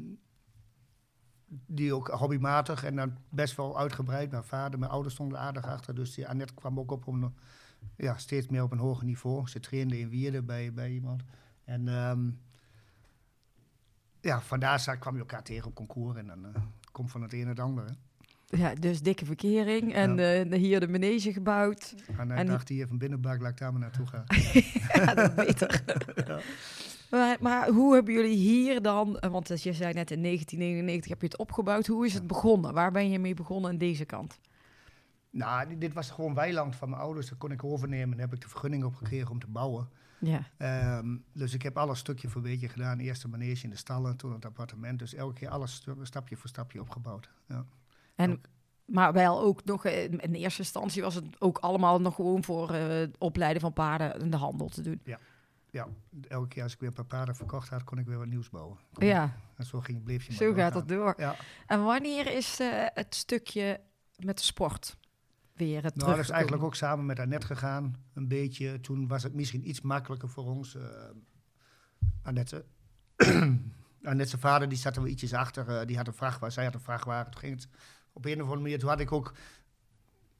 die 1.66 1.94
ook 1.94 2.08
hobbymatig 2.08 2.84
en 2.84 2.96
dan 2.96 3.16
best 3.28 3.56
wel 3.56 3.78
uitgebreid. 3.78 4.30
Mijn 4.30 4.44
vader, 4.44 4.78
mijn 4.78 4.90
ouders 4.90 5.14
stonden 5.14 5.38
aardig 5.38 5.64
achter. 5.64 5.94
Dus 5.94 6.14
die 6.14 6.28
Annette 6.28 6.54
kwam 6.54 6.78
ook 6.78 6.90
op 6.90 7.06
een, 7.06 7.34
ja, 7.96 8.16
steeds 8.16 8.48
meer 8.48 8.62
op 8.62 8.72
een 8.72 8.78
hoger 8.78 9.04
niveau. 9.04 9.48
Ze 9.48 9.60
trainde 9.60 9.98
in 9.98 10.08
Wierden 10.08 10.44
bij, 10.46 10.72
bij 10.72 10.90
iemand. 10.90 11.22
En 11.64 11.88
ehm, 11.88 12.30
ja, 14.20 14.40
vandaar 14.40 14.96
kwam 14.98 15.14
je 15.14 15.20
elkaar 15.20 15.42
tegen 15.42 15.66
op 15.68 15.74
concours. 15.74 16.18
En 16.18 16.26
dan 16.26 16.44
eh, 16.46 16.62
komt 16.92 17.10
van 17.10 17.22
het 17.22 17.32
een 17.32 17.48
het 17.48 17.60
andere. 17.60 17.88
Ja, 18.46 18.74
dus 18.74 19.02
dikke 19.02 19.24
verkering. 19.24 19.94
En 19.94 20.18
eh, 20.50 20.58
hier 20.58 20.80
de 20.80 20.88
manege 20.88 21.32
gebouwd. 21.32 21.94
En 22.06 22.18
En 22.18 22.28
hij 22.30 22.42
die- 22.42 22.50
dacht, 22.52 22.68
hier 22.68 22.84
even 22.84 22.98
binnenbak, 22.98 23.40
laat 23.40 23.50
ik 23.50 23.58
daar 23.58 23.72
maar 23.72 23.80
naartoe 23.80 24.06
gaan. 24.06 24.24
ja, 25.04 25.14
dat 25.14 25.34
beter. 25.34 25.82
maar, 27.12 27.36
maar 27.40 27.68
hoe 27.68 27.94
hebben 27.94 28.14
jullie 28.14 28.36
hier 28.36 28.82
dan, 28.82 29.18
eh, 29.18 29.30
want 29.30 29.50
als 29.50 29.62
je 29.62 29.72
zei 29.72 29.92
net 29.92 30.10
in 30.10 30.20
1999 30.20 31.10
heb 31.10 31.20
je 31.20 31.26
het 31.26 31.36
opgebouwd. 31.38 31.86
Hoe 31.86 32.06
is 32.06 32.14
het 32.14 32.26
begonnen? 32.26 32.74
Waar 32.74 32.90
ben 32.92 33.10
je 33.10 33.18
mee 33.18 33.34
begonnen 33.34 33.70
aan 33.70 33.78
deze 33.78 34.04
kant? 34.04 34.38
nou, 35.30 35.78
dit- 35.78 35.92
was 35.92 36.10
gewoon 36.10 36.34
weiland 36.34 36.76
van 36.76 36.88
mijn 36.90 37.02
ouders. 37.02 37.28
Dat 37.28 37.38
kon 37.38 37.50
ik 37.52 37.64
overnemen 37.64 38.14
en 38.14 38.20
heb 38.20 38.32
ik 38.32 38.40
de 38.40 38.48
vergunning 38.48 38.84
opgekregen 38.84 39.30
om 39.30 39.38
te 39.38 39.46
bouwen. 39.46 39.88
Ja. 40.18 40.42
Ehm, 40.56 41.16
dus 41.32 41.54
ik 41.54 41.62
heb 41.62 41.78
alles 41.78 41.98
stukje 41.98 42.28
voor 42.28 42.40
beetje 42.42 42.68
gedaan. 42.68 42.98
Eerst 42.98 43.22
de 43.22 43.28
manege 43.28 43.64
in 43.64 43.70
de 43.70 43.76
stallen, 43.76 44.16
toen 44.16 44.32
het 44.32 44.44
appartement. 44.44 44.98
Dus 44.98 45.14
elke 45.14 45.34
keer 45.34 45.48
alles 45.48 45.86
stapje 46.02 46.36
voor 46.36 46.48
stapje 46.48 46.80
opgebouwd. 46.80 47.30
Ja. 47.48 47.64
En, 48.14 48.40
maar 48.84 49.12
wel 49.12 49.40
ook 49.40 49.64
nog, 49.64 49.84
eh, 49.84 50.04
in 50.04 50.34
eerste 50.34 50.60
instantie 50.62 51.02
was 51.02 51.14
het 51.14 51.24
ook 51.38 51.58
allemaal 51.58 52.00
nog 52.00 52.14
gewoon 52.14 52.44
voor 52.44 52.70
het 52.72 53.18
opleiden 53.18 53.60
van 53.62 53.72
paarden 53.72 54.20
en 54.20 54.30
de 54.30 54.36
handel 54.36 54.68
te 54.68 54.82
doen. 54.82 55.00
ja, 55.04 55.18
elke 56.28 56.48
keer 56.48 56.62
als 56.62 56.72
ik 56.72 56.80
weer 56.80 56.88
een 56.88 56.94
paar 56.94 57.04
paarden 57.04 57.36
verkocht 57.36 57.68
had, 57.68 57.84
kon 57.84 57.98
ik 57.98 58.06
weer 58.06 58.18
wat 58.18 58.26
nieuws 58.26 58.48
bouwen. 58.50 58.78
Ja, 58.92 59.36
En 59.56 59.64
zo 59.66 59.80
ging, 59.80 60.02
bleef 60.02 60.24
je 60.24 60.32
zo 60.32 60.52
gaat 60.54 60.74
het 60.74 60.88
door. 60.88 61.14
Ja, 61.16 61.36
En 61.66 61.82
wanneer 61.84 62.34
is 62.34 62.60
eh, 62.60 62.86
het 62.94 63.14
stukje 63.14 63.80
met 64.16 64.36
de 64.36 64.42
sport 64.44 64.96
weer 65.54 65.82
het 65.82 65.96
nou, 65.96 66.10
dat 66.10 66.18
is 66.18 66.30
eigenlijk 66.30 66.62
ook 66.62 66.74
samen 66.74 67.06
met 67.06 67.18
Annette 67.18 67.46
gegaan. 67.46 67.96
Een 68.14 68.28
beetje. 68.28 68.80
Toen 68.80 69.06
was 69.08 69.22
het 69.22 69.34
misschien 69.34 69.68
iets 69.68 69.80
makkelijker 69.80 70.28
voor 70.28 70.44
ons. 70.44 70.74
eh 70.74 70.82
Annette, 72.22 72.64
Annette's 74.02 74.40
vader, 74.40 74.68
die 74.68 74.78
zat 74.78 74.96
er 74.96 75.02
wel 75.02 75.10
ietsjes 75.10 75.32
achter. 75.34 75.68
eh, 75.80 75.86
die 75.86 75.96
had 75.96 76.06
een 76.06 76.14
vrachtwagen, 76.14 76.52
zij 76.52 76.64
had 76.64 76.74
een 76.74 76.80
vrachtwagen. 76.80 77.30
Toen 77.30 77.40
ging 77.40 77.54
het 77.54 77.68
op 78.12 78.24
een 78.24 78.34
of 78.34 78.40
andere 78.40 78.60
manier. 78.60 78.78
Toen 78.78 78.88
had 78.88 79.00
ik 79.00 79.12
ook 79.12 79.32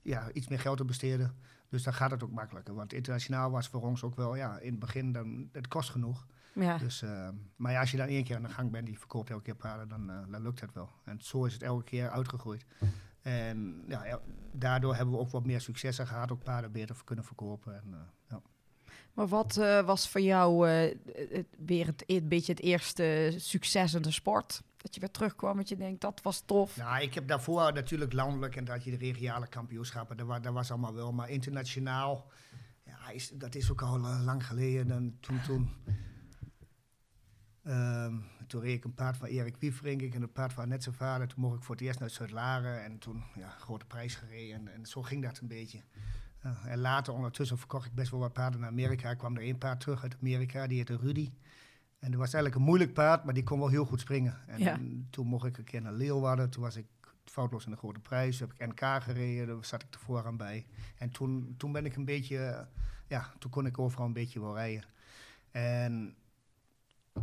ja, 0.03 0.31
iets 0.33 0.49
meer 0.49 0.61
geld 0.61 0.77
te 0.77 0.85
besteden. 0.85 1.37
Dus 1.73 1.83
dan 1.83 1.95
gaat 1.95 2.11
het 2.11 2.23
ook 2.23 2.31
makkelijker. 2.31 2.75
Want 2.75 2.93
internationaal 2.93 3.51
was 3.51 3.69
voor 3.69 3.83
ons 3.83 4.03
ook 4.03 4.17
wel, 4.17 4.35
ja, 4.35 4.59
in 4.59 4.71
het 4.71 4.79
begin, 4.79 5.13
dan, 5.13 5.49
het 5.53 5.69
kost 5.69 5.91
genoeg. 5.91 6.27
Ja. 6.53 6.79
Dus, 6.79 7.03
eh, 7.03 7.29
maar 7.57 7.73
ja, 7.73 7.81
als 7.81 7.91
je 7.91 7.97
dan 7.97 8.07
één 8.07 8.25
keer 8.25 8.37
aan 8.37 8.43
de 8.43 8.49
gang 8.49 8.71
bent, 8.71 8.87
die 8.87 8.99
verkoopt 8.99 9.31
elke 9.31 9.43
keer 9.43 9.55
paarden, 9.55 9.89
dan, 9.89 10.11
eh, 10.11 10.17
dan 10.31 10.43
lukt 10.43 10.61
het 10.61 10.73
wel. 10.73 10.89
En 11.05 11.21
zo 11.21 11.45
is 11.45 11.53
het 11.53 11.63
elke 11.63 11.85
keer 11.85 12.11
uitgegroeid. 12.11 12.65
En 13.23 13.85
ja, 13.89 14.05
el- 14.05 14.23
daardoor 14.53 14.95
hebben 14.95 15.15
we 15.15 15.21
ook 15.21 15.31
wat 15.31 15.47
meer 15.47 15.61
successen 15.61 16.07
gehad, 16.07 16.33
ook 16.33 16.43
paarden 16.43 16.73
beter 16.73 16.97
kunnen 17.05 17.25
verkopen. 17.25 17.75
En, 17.75 17.85
eh, 17.93 17.99
ja. 18.29 18.41
Maar 19.13 19.27
wat 19.29 19.55
was 19.85 20.09
voor 20.09 20.21
jou 20.21 20.69
het, 20.69 21.47
weer 21.59 21.87
het, 21.87 22.05
een 22.07 22.29
beetje 22.29 22.53
het 22.53 22.63
eerste 22.63 23.35
succes 23.37 23.95
in 23.95 24.03
de 24.03 24.11
sport? 24.11 24.63
Dat 24.83 24.95
je 24.95 25.01
weer 25.01 25.11
terugkwam 25.11 25.57
dat 25.57 25.69
je 25.69 25.77
denkt, 25.77 26.01
dat 26.01 26.21
was 26.23 26.41
tof. 26.41 26.77
Nou, 26.77 27.03
ik 27.03 27.15
heb 27.15 27.29
daarvoor 27.29 27.73
natuurlijk 27.73 28.13
landelijk 28.13 28.57
en 28.57 28.65
dat 28.65 28.85
je 28.85 28.91
de 28.91 28.97
regionale 28.97 29.47
kampioenschappen, 29.47 30.17
dat, 30.17 30.43
dat 30.43 30.53
was 30.53 30.71
allemaal 30.71 30.95
wel. 30.95 31.13
Maar 31.13 31.31
internationaal, 31.31 32.31
ja, 32.85 32.99
dat 33.35 33.55
is 33.55 33.71
ook 33.71 33.83
al 33.83 33.97
eh, 33.97 34.23
lang 34.25 34.47
geleden. 34.47 34.89
Dan, 34.89 35.17
toen, 35.21 35.41
toen, 35.43 35.71
ehm, 37.63 38.17
toen 38.47 38.61
reed 38.61 38.77
ik 38.77 38.85
een 38.85 38.95
paard 38.95 39.17
van 39.17 39.27
Erik 39.27 39.57
Wieferink 39.57 40.15
en 40.15 40.23
een 40.23 40.33
paard 40.33 40.53
van 40.53 40.69
net 40.69 40.83
zijn 40.83 40.95
vader. 40.95 41.29
Toen 41.29 41.41
mocht 41.41 41.57
ik 41.57 41.63
voor 41.63 41.75
het 41.75 41.85
eerst 41.85 42.01
naar 42.01 42.11
Zuid-Laren 42.11 42.85
en 42.85 42.99
toen, 42.99 43.23
ja, 43.35 43.49
grote 43.49 43.87
prijs 43.87 44.15
gereden. 44.15 44.69
En, 44.69 44.87
zo 44.87 45.03
ging 45.03 45.23
dat 45.23 45.39
een 45.39 45.49
beetje. 45.49 45.81
Ja, 46.43 46.57
en 46.65 46.79
later 46.79 47.15
ondertussen 47.15 47.59
verkocht 47.59 47.87
ik 47.87 47.95
best 47.95 48.11
wel 48.11 48.21
wat 48.21 48.33
paarden 48.33 48.61
naar 48.61 48.71
Amerika. 48.71 49.11
Ik 49.11 49.19
kwam 49.19 49.37
er 49.37 49.43
één 49.43 49.59
paard 49.59 49.81
terug 49.81 50.03
uit 50.03 50.17
Amerika, 50.21 50.67
die 50.67 50.77
heette 50.77 50.97
Rudy. 50.97 51.31
En 52.03 52.11
dat 52.11 52.21
was 52.21 52.33
eigenlijk 52.33 52.55
een 52.55 52.63
moeilijk 52.63 52.93
paard, 52.93 53.25
maar 53.25 53.35
die 53.35 53.43
kon 53.43 53.59
wel 53.59 53.69
heel 53.69 53.85
goed 53.85 54.01
springen. 54.01 54.39
En 54.47 54.59
Ja. 54.59 54.79
toen 55.11 55.27
mocht 55.27 55.47
ik 55.47 55.59
een 55.59 55.65
keer 55.65 55.83
naar 55.83 55.93
Leeuwarden. 55.93 56.51
Toen 56.51 56.63
was 56.63 56.77
ik 56.77 56.87
foutloos 57.25 57.65
in 57.65 57.71
de 57.71 57.77
grote 57.77 58.01
prijs. 58.01 58.37
Toen 58.39 58.49
heb 58.49 58.61
ik 58.61 58.69
NK 58.81 59.03
gereden, 59.03 59.47
daar 59.47 59.65
zat 59.65 59.83
ik 59.83 59.91
tevoren 59.91 60.25
aan 60.25 60.37
bij. 60.37 60.67
En 60.99 61.11
toen, 61.11 61.55
toen 61.57 61.73
ben 61.73 61.85
ik 61.85 61.97
een 61.97 62.05
beetje, 62.05 62.69
ja, 63.09 63.33
toen 63.39 63.51
kon 63.51 63.67
ik 63.67 63.79
overal 63.79 64.07
een 64.07 64.13
beetje 64.13 64.41
wel 64.41 64.55
rijden. 64.55 64.85
En 65.51 66.17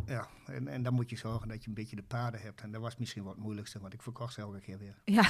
ja, 0.06 0.28
en, 0.46 0.68
en 0.68 0.84
dan 0.84 0.94
moet 0.94 1.10
je 1.10 1.18
zorgen 1.18 1.48
dat 1.48 1.62
je 1.64 1.68
een 1.68 1.74
beetje 1.74 1.96
de 1.96 2.04
paarden 2.04 2.42
hebt. 2.42 2.62
En 2.62 2.72
dat 2.72 2.82
was 2.82 2.98
misschien 2.98 3.24
wat 3.24 3.34
het 3.34 3.44
moeilijkste, 3.44 3.80
want 3.80 3.94
ik 3.94 4.02
verkocht 4.02 4.34
ze 4.34 4.42
elke 4.42 4.60
keer 4.60 4.78
weer. 4.78 4.96
Ja, 5.06 5.30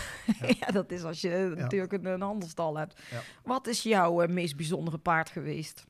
ja. 0.60 0.72
dat 0.79 0.91
is 0.91 1.03
als 1.03 1.22
je 1.22 1.53
natuurlijk 1.58 1.94
een, 1.94 2.06
een 2.06 2.22
handelstal 2.22 2.77
hebt. 2.77 3.01
Ja. 3.12 3.22
Wat 3.44 3.68
is 3.68 3.84
jouw 3.84 4.22
eh, 4.22 4.29
meest 4.34 4.56
bijzondere 4.56 4.98
paard 4.98 5.29
geweest? 5.29 5.86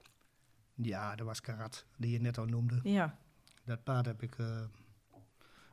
Ja, 0.76 1.16
dat 1.16 1.26
was 1.26 1.42
Karat, 1.42 1.86
die 1.98 2.12
je 2.12 2.20
net 2.20 2.38
al 2.38 2.46
noemde. 2.46 2.80
Ja, 2.84 3.18
Dat 3.70 3.84
paard 3.84 4.06
heb 4.06 4.22
ik, 4.22 4.36
eh, 4.38 4.62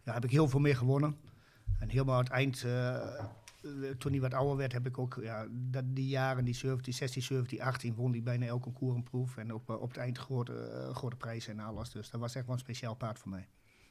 ja, 0.05 0.13
heb 0.13 0.25
ik 0.25 0.31
heel 0.31 0.49
veel 0.49 0.61
mee 0.61 0.75
gewonnen. 0.75 1.17
En 1.79 1.89
helemaal 1.89 2.17
aan 2.17 2.25
het 2.25 2.33
eind, 2.33 2.65
eh, 2.65 2.95
eh, 2.95 3.31
toen 3.99 4.13
hij 4.13 4.21
wat 4.21 4.35
ouder 4.35 4.57
werd, 4.57 4.73
heb 4.73 4.87
ik 4.87 4.99
ook 4.99 5.19
ja, 5.23 5.47
dat, 5.51 5.85
die 5.87 6.09
jaren, 6.09 6.45
die 6.45 6.55
17, 6.55 6.93
16, 6.93 7.23
17, 7.23 7.63
18, 7.63 7.95
won 7.95 8.11
hij 8.13 8.23
bijna 8.23 8.47
elke 8.47 8.63
concours 8.65 8.97
een 8.97 9.03
proef. 9.03 9.37
En 9.37 9.53
ook 9.53 9.69
op 9.69 9.89
het 9.89 9.97
eind 9.97 10.19
grote, 10.19 10.91
grote 10.93 11.17
prijzen 11.17 11.59
en 11.59 11.65
alles. 11.65 11.91
Dus 11.91 12.11
dat 12.11 12.21
was 12.21 12.35
echt 12.35 12.47
wel 12.47 12.55
een 12.55 12.61
speciaal 12.61 12.95
paard 12.95 13.19
voor 13.19 13.31
mij. 13.31 13.49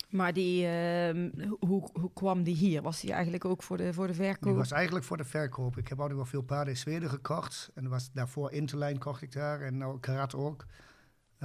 maar 0.09 0.33
die, 0.33 0.67
ehm, 0.67 1.29
hoe, 1.59 1.89
hoe 1.93 2.13
kwam 2.13 2.43
die 2.43 2.55
hier? 2.55 2.81
Was 2.81 3.01
die 3.01 3.11
eigenlijk 3.11 3.45
ook 3.45 3.63
voor 3.63 3.77
de, 3.77 3.93
voor 3.93 4.07
de 4.07 4.13
Die 4.13 4.21
verkoop? 4.21 4.55
was 4.55 4.71
eigenlijk 4.71 5.05
voor 5.05 5.17
de 5.17 5.25
verkoop. 5.25 5.77
Ik 5.77 5.87
heb 5.87 5.99
altijd 5.99 6.17
wel 6.17 6.25
veel 6.25 6.41
paarden 6.41 6.73
in 6.73 6.79
Zweden 6.79 7.09
gekocht. 7.09 7.71
En 7.73 7.89
was 7.89 8.11
daarvoor 8.11 8.51
Interline 8.51 8.99
kocht 8.99 9.21
ik 9.21 9.31
daar. 9.31 9.61
En 9.61 9.77
nou 9.77 9.99
Karat 9.99 10.35
ook. 10.35 10.65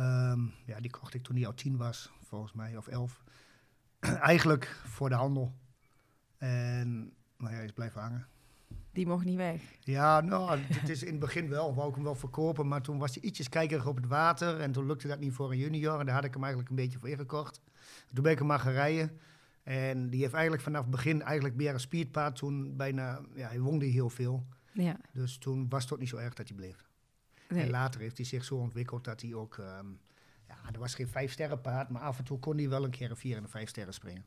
Ehm, 0.00 0.40
ja, 0.64 0.80
die 0.80 0.90
kocht 0.90 1.14
ik 1.14 1.22
toen 1.22 1.36
hij 1.36 1.46
al 1.46 1.54
tien 1.54 1.76
was, 1.76 2.10
volgens 2.22 2.52
mij, 2.52 2.76
of 2.76 2.86
elf. 2.86 3.22
eigenlijk 4.00 4.80
voor 4.84 5.08
de 5.08 5.14
handel. 5.14 5.54
En, 6.38 7.12
maar 7.36 7.50
ja, 7.50 7.56
hij 7.56 7.64
is 7.64 7.72
blijven 7.72 8.00
hangen. 8.00 8.26
Die 8.92 9.06
mocht 9.06 9.24
niet 9.24 9.36
weg. 9.36 9.62
Ja, 9.80 10.20
nou, 10.20 10.58
het 10.58 10.88
is 10.88 11.02
in 11.02 11.10
het 11.10 11.20
begin 11.20 11.48
wel. 11.48 11.74
Wou 11.74 11.88
ik 11.88 11.94
hem 11.94 12.04
wel 12.04 12.14
verkopen, 12.14 12.68
maar 12.68 12.82
toen 12.82 12.98
was 12.98 13.14
hij 13.14 13.22
ietsjes 13.22 13.48
kijkerig 13.48 13.86
op 13.86 13.96
het 13.96 14.06
water. 14.06 14.60
En 14.60 14.72
toen 14.72 14.86
lukte 14.86 15.08
dat 15.08 15.18
niet 15.18 15.32
voor 15.32 15.50
een 15.50 15.58
junior. 15.58 16.00
En 16.00 16.06
daar 16.06 16.14
had 16.14 16.24
ik 16.24 16.32
hem 16.32 16.42
eigenlijk 16.42 16.70
een 16.70 16.76
beetje 16.76 16.98
voor 16.98 17.08
ingekocht. 17.08 17.60
Toen 18.14 18.22
ben 18.22 18.32
ik 18.32 18.38
hem 18.38 18.46
maar 18.46 18.60
gaan 18.60 18.72
rijden. 18.72 19.18
En 19.62 20.10
die 20.10 20.20
heeft 20.20 20.32
eigenlijk 20.32 20.62
vanaf 20.62 20.82
het 20.82 20.90
begin 20.90 21.22
eigenlijk 21.22 21.54
meer 21.54 21.72
een 21.72 21.80
speedpaard. 21.80 22.36
Toen 22.36 22.76
bijna, 22.76 23.20
ja, 23.34 23.48
hij 23.48 23.60
won 23.60 23.78
die 23.78 23.92
heel 23.92 24.10
veel. 24.10 24.46
Ja, 24.72 24.96
Dus 25.12 25.38
toen 25.38 25.68
was 25.68 25.82
het 25.82 25.92
ook 25.92 25.98
niet 25.98 26.08
zo 26.08 26.16
erg 26.16 26.34
dat 26.34 26.48
hij 26.48 26.56
bleef. 26.56 26.89
Nee. 27.50 27.62
En 27.62 27.70
later 27.70 28.00
heeft 28.00 28.16
hij 28.16 28.26
zich 28.26 28.44
zo 28.44 28.54
ontwikkeld 28.54 29.04
dat 29.04 29.20
hij 29.20 29.34
ook... 29.34 29.58
ehm, 29.58 29.86
ja, 30.48 30.56
er 30.72 30.78
was 30.78 30.94
geen 30.94 31.08
vijf 31.08 31.32
sterren 31.32 31.60
paard, 31.60 31.88
maar 31.88 32.02
af 32.02 32.18
en 32.18 32.24
toe 32.24 32.38
kon 32.38 32.56
hij 32.56 32.68
wel 32.68 32.84
een 32.84 32.90
keer 32.90 33.10
een 33.10 33.16
vier 33.16 33.36
en 33.36 33.42
een 33.42 33.48
vijf 33.48 33.68
sterren 33.68 33.94
springen. 33.94 34.24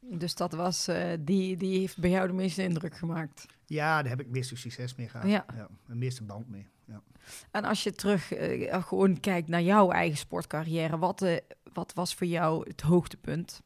Dus 0.00 0.34
dat 0.34 0.52
was, 0.52 0.88
eh, 0.88 1.12
die, 1.20 1.56
die 1.56 1.78
heeft 1.78 1.98
bij 1.98 2.10
jou 2.10 2.26
de 2.26 2.32
meeste 2.32 2.62
indruk 2.62 2.96
gemaakt. 2.96 3.46
Ja, 3.66 4.00
daar 4.00 4.10
heb 4.10 4.18
ik 4.18 4.24
het 4.24 4.34
meeste 4.34 4.56
succes 4.56 4.94
mee 4.94 5.08
gehad. 5.08 5.28
Ja. 5.28 5.44
Ja. 5.54 5.68
de 5.86 5.94
meeste 5.94 6.24
band 6.24 6.48
mee. 6.48 6.66
Ja. 6.84 7.02
En 7.50 7.64
als 7.64 7.82
je 7.82 7.92
terug 7.92 8.32
eh, 8.32 8.82
gewoon 8.82 9.20
kijkt 9.20 9.48
naar 9.48 9.62
jouw 9.62 9.90
eigen 9.90 10.18
sportcarrière, 10.18 10.98
wat, 10.98 11.22
eh, 11.22 11.36
wat 11.72 11.92
was 11.94 12.14
voor 12.14 12.26
jou 12.26 12.68
het 12.68 12.80
hoogtepunt? 12.80 13.62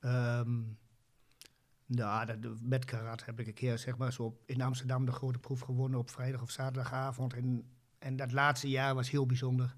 Ehm, 0.00 0.60
nou, 1.86 2.26
dat, 2.40 2.56
met 2.60 2.84
karat 2.84 3.24
heb 3.24 3.40
ik 3.40 3.46
een 3.46 3.54
keer 3.54 3.78
zeg 3.78 3.96
maar, 3.96 4.12
zo 4.12 4.40
in 4.46 4.62
Amsterdam 4.62 5.04
de 5.04 5.12
grote 5.12 5.38
proef 5.38 5.60
gewonnen 5.60 5.98
op 5.98 6.10
vrijdag 6.10 6.42
of 6.42 6.50
zaterdagavond. 6.50 7.34
En, 7.34 7.64
en 7.98 8.16
dat 8.16 8.32
laatste 8.32 8.68
jaar 8.68 8.94
was 8.94 9.10
heel 9.10 9.26
bijzonder. 9.26 9.74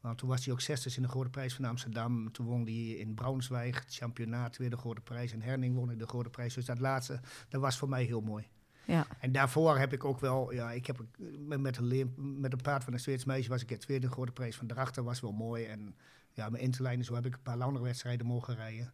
Want 0.00 0.18
toen 0.18 0.28
was 0.28 0.44
hij 0.44 0.52
ook 0.52 0.60
zesde 0.60 0.90
in 0.96 1.02
de 1.02 1.08
grote 1.08 1.30
prijs 1.30 1.54
van 1.54 1.64
Amsterdam. 1.64 2.32
Toen 2.32 2.46
won 2.46 2.62
hij 2.62 2.88
in 2.88 3.14
Braunschweig 3.14 3.80
het 3.80 3.94
championaat 3.94 4.56
weer 4.56 4.70
de 4.70 4.76
grote 4.76 5.00
prijs. 5.00 5.32
In 5.32 5.40
Herning 5.40 5.74
won 5.74 5.88
hij 5.88 5.96
de 5.96 6.06
grote 6.06 6.30
prijs. 6.30 6.54
Dus 6.54 6.64
dat 6.64 6.78
laatste, 6.78 7.20
dat 7.48 7.60
was 7.60 7.78
voor 7.78 7.88
mij 7.88 8.04
heel 8.04 8.20
mooi. 8.20 8.48
Ja, 8.84 9.06
En 9.20 9.32
daarvoor 9.32 9.78
heb 9.78 9.92
ik 9.92 10.04
ook 10.04 10.20
wel, 10.20 10.52
ja, 10.52 10.72
ik 10.72 10.86
heb 10.86 11.00
eh, 11.00 11.26
met, 11.38 11.60
met, 11.60 11.76
een, 11.76 12.14
met 12.40 12.52
een 12.52 12.62
paard 12.62 12.84
van 12.84 12.92
een 12.92 13.00
Zweeds 13.00 13.24
meisje 13.24 13.48
was 13.48 13.62
ik 13.62 13.70
het 13.70 13.80
tweede 13.80 14.10
grote 14.10 14.32
prijs 14.32 14.56
van 14.56 14.66
Drachten, 14.66 15.04
was 15.04 15.20
wel 15.20 15.32
mooi. 15.32 15.64
En 15.64 15.94
ja, 16.32 16.48
mijn 16.48 16.62
interlijnen, 16.62 17.04
zo 17.04 17.14
heb 17.14 17.26
ik 17.26 17.34
een 17.34 17.42
paar 17.42 17.62
andere 17.62 17.84
wedstrijden 17.84 18.26
mogen 18.26 18.54
rijden. 18.54 18.92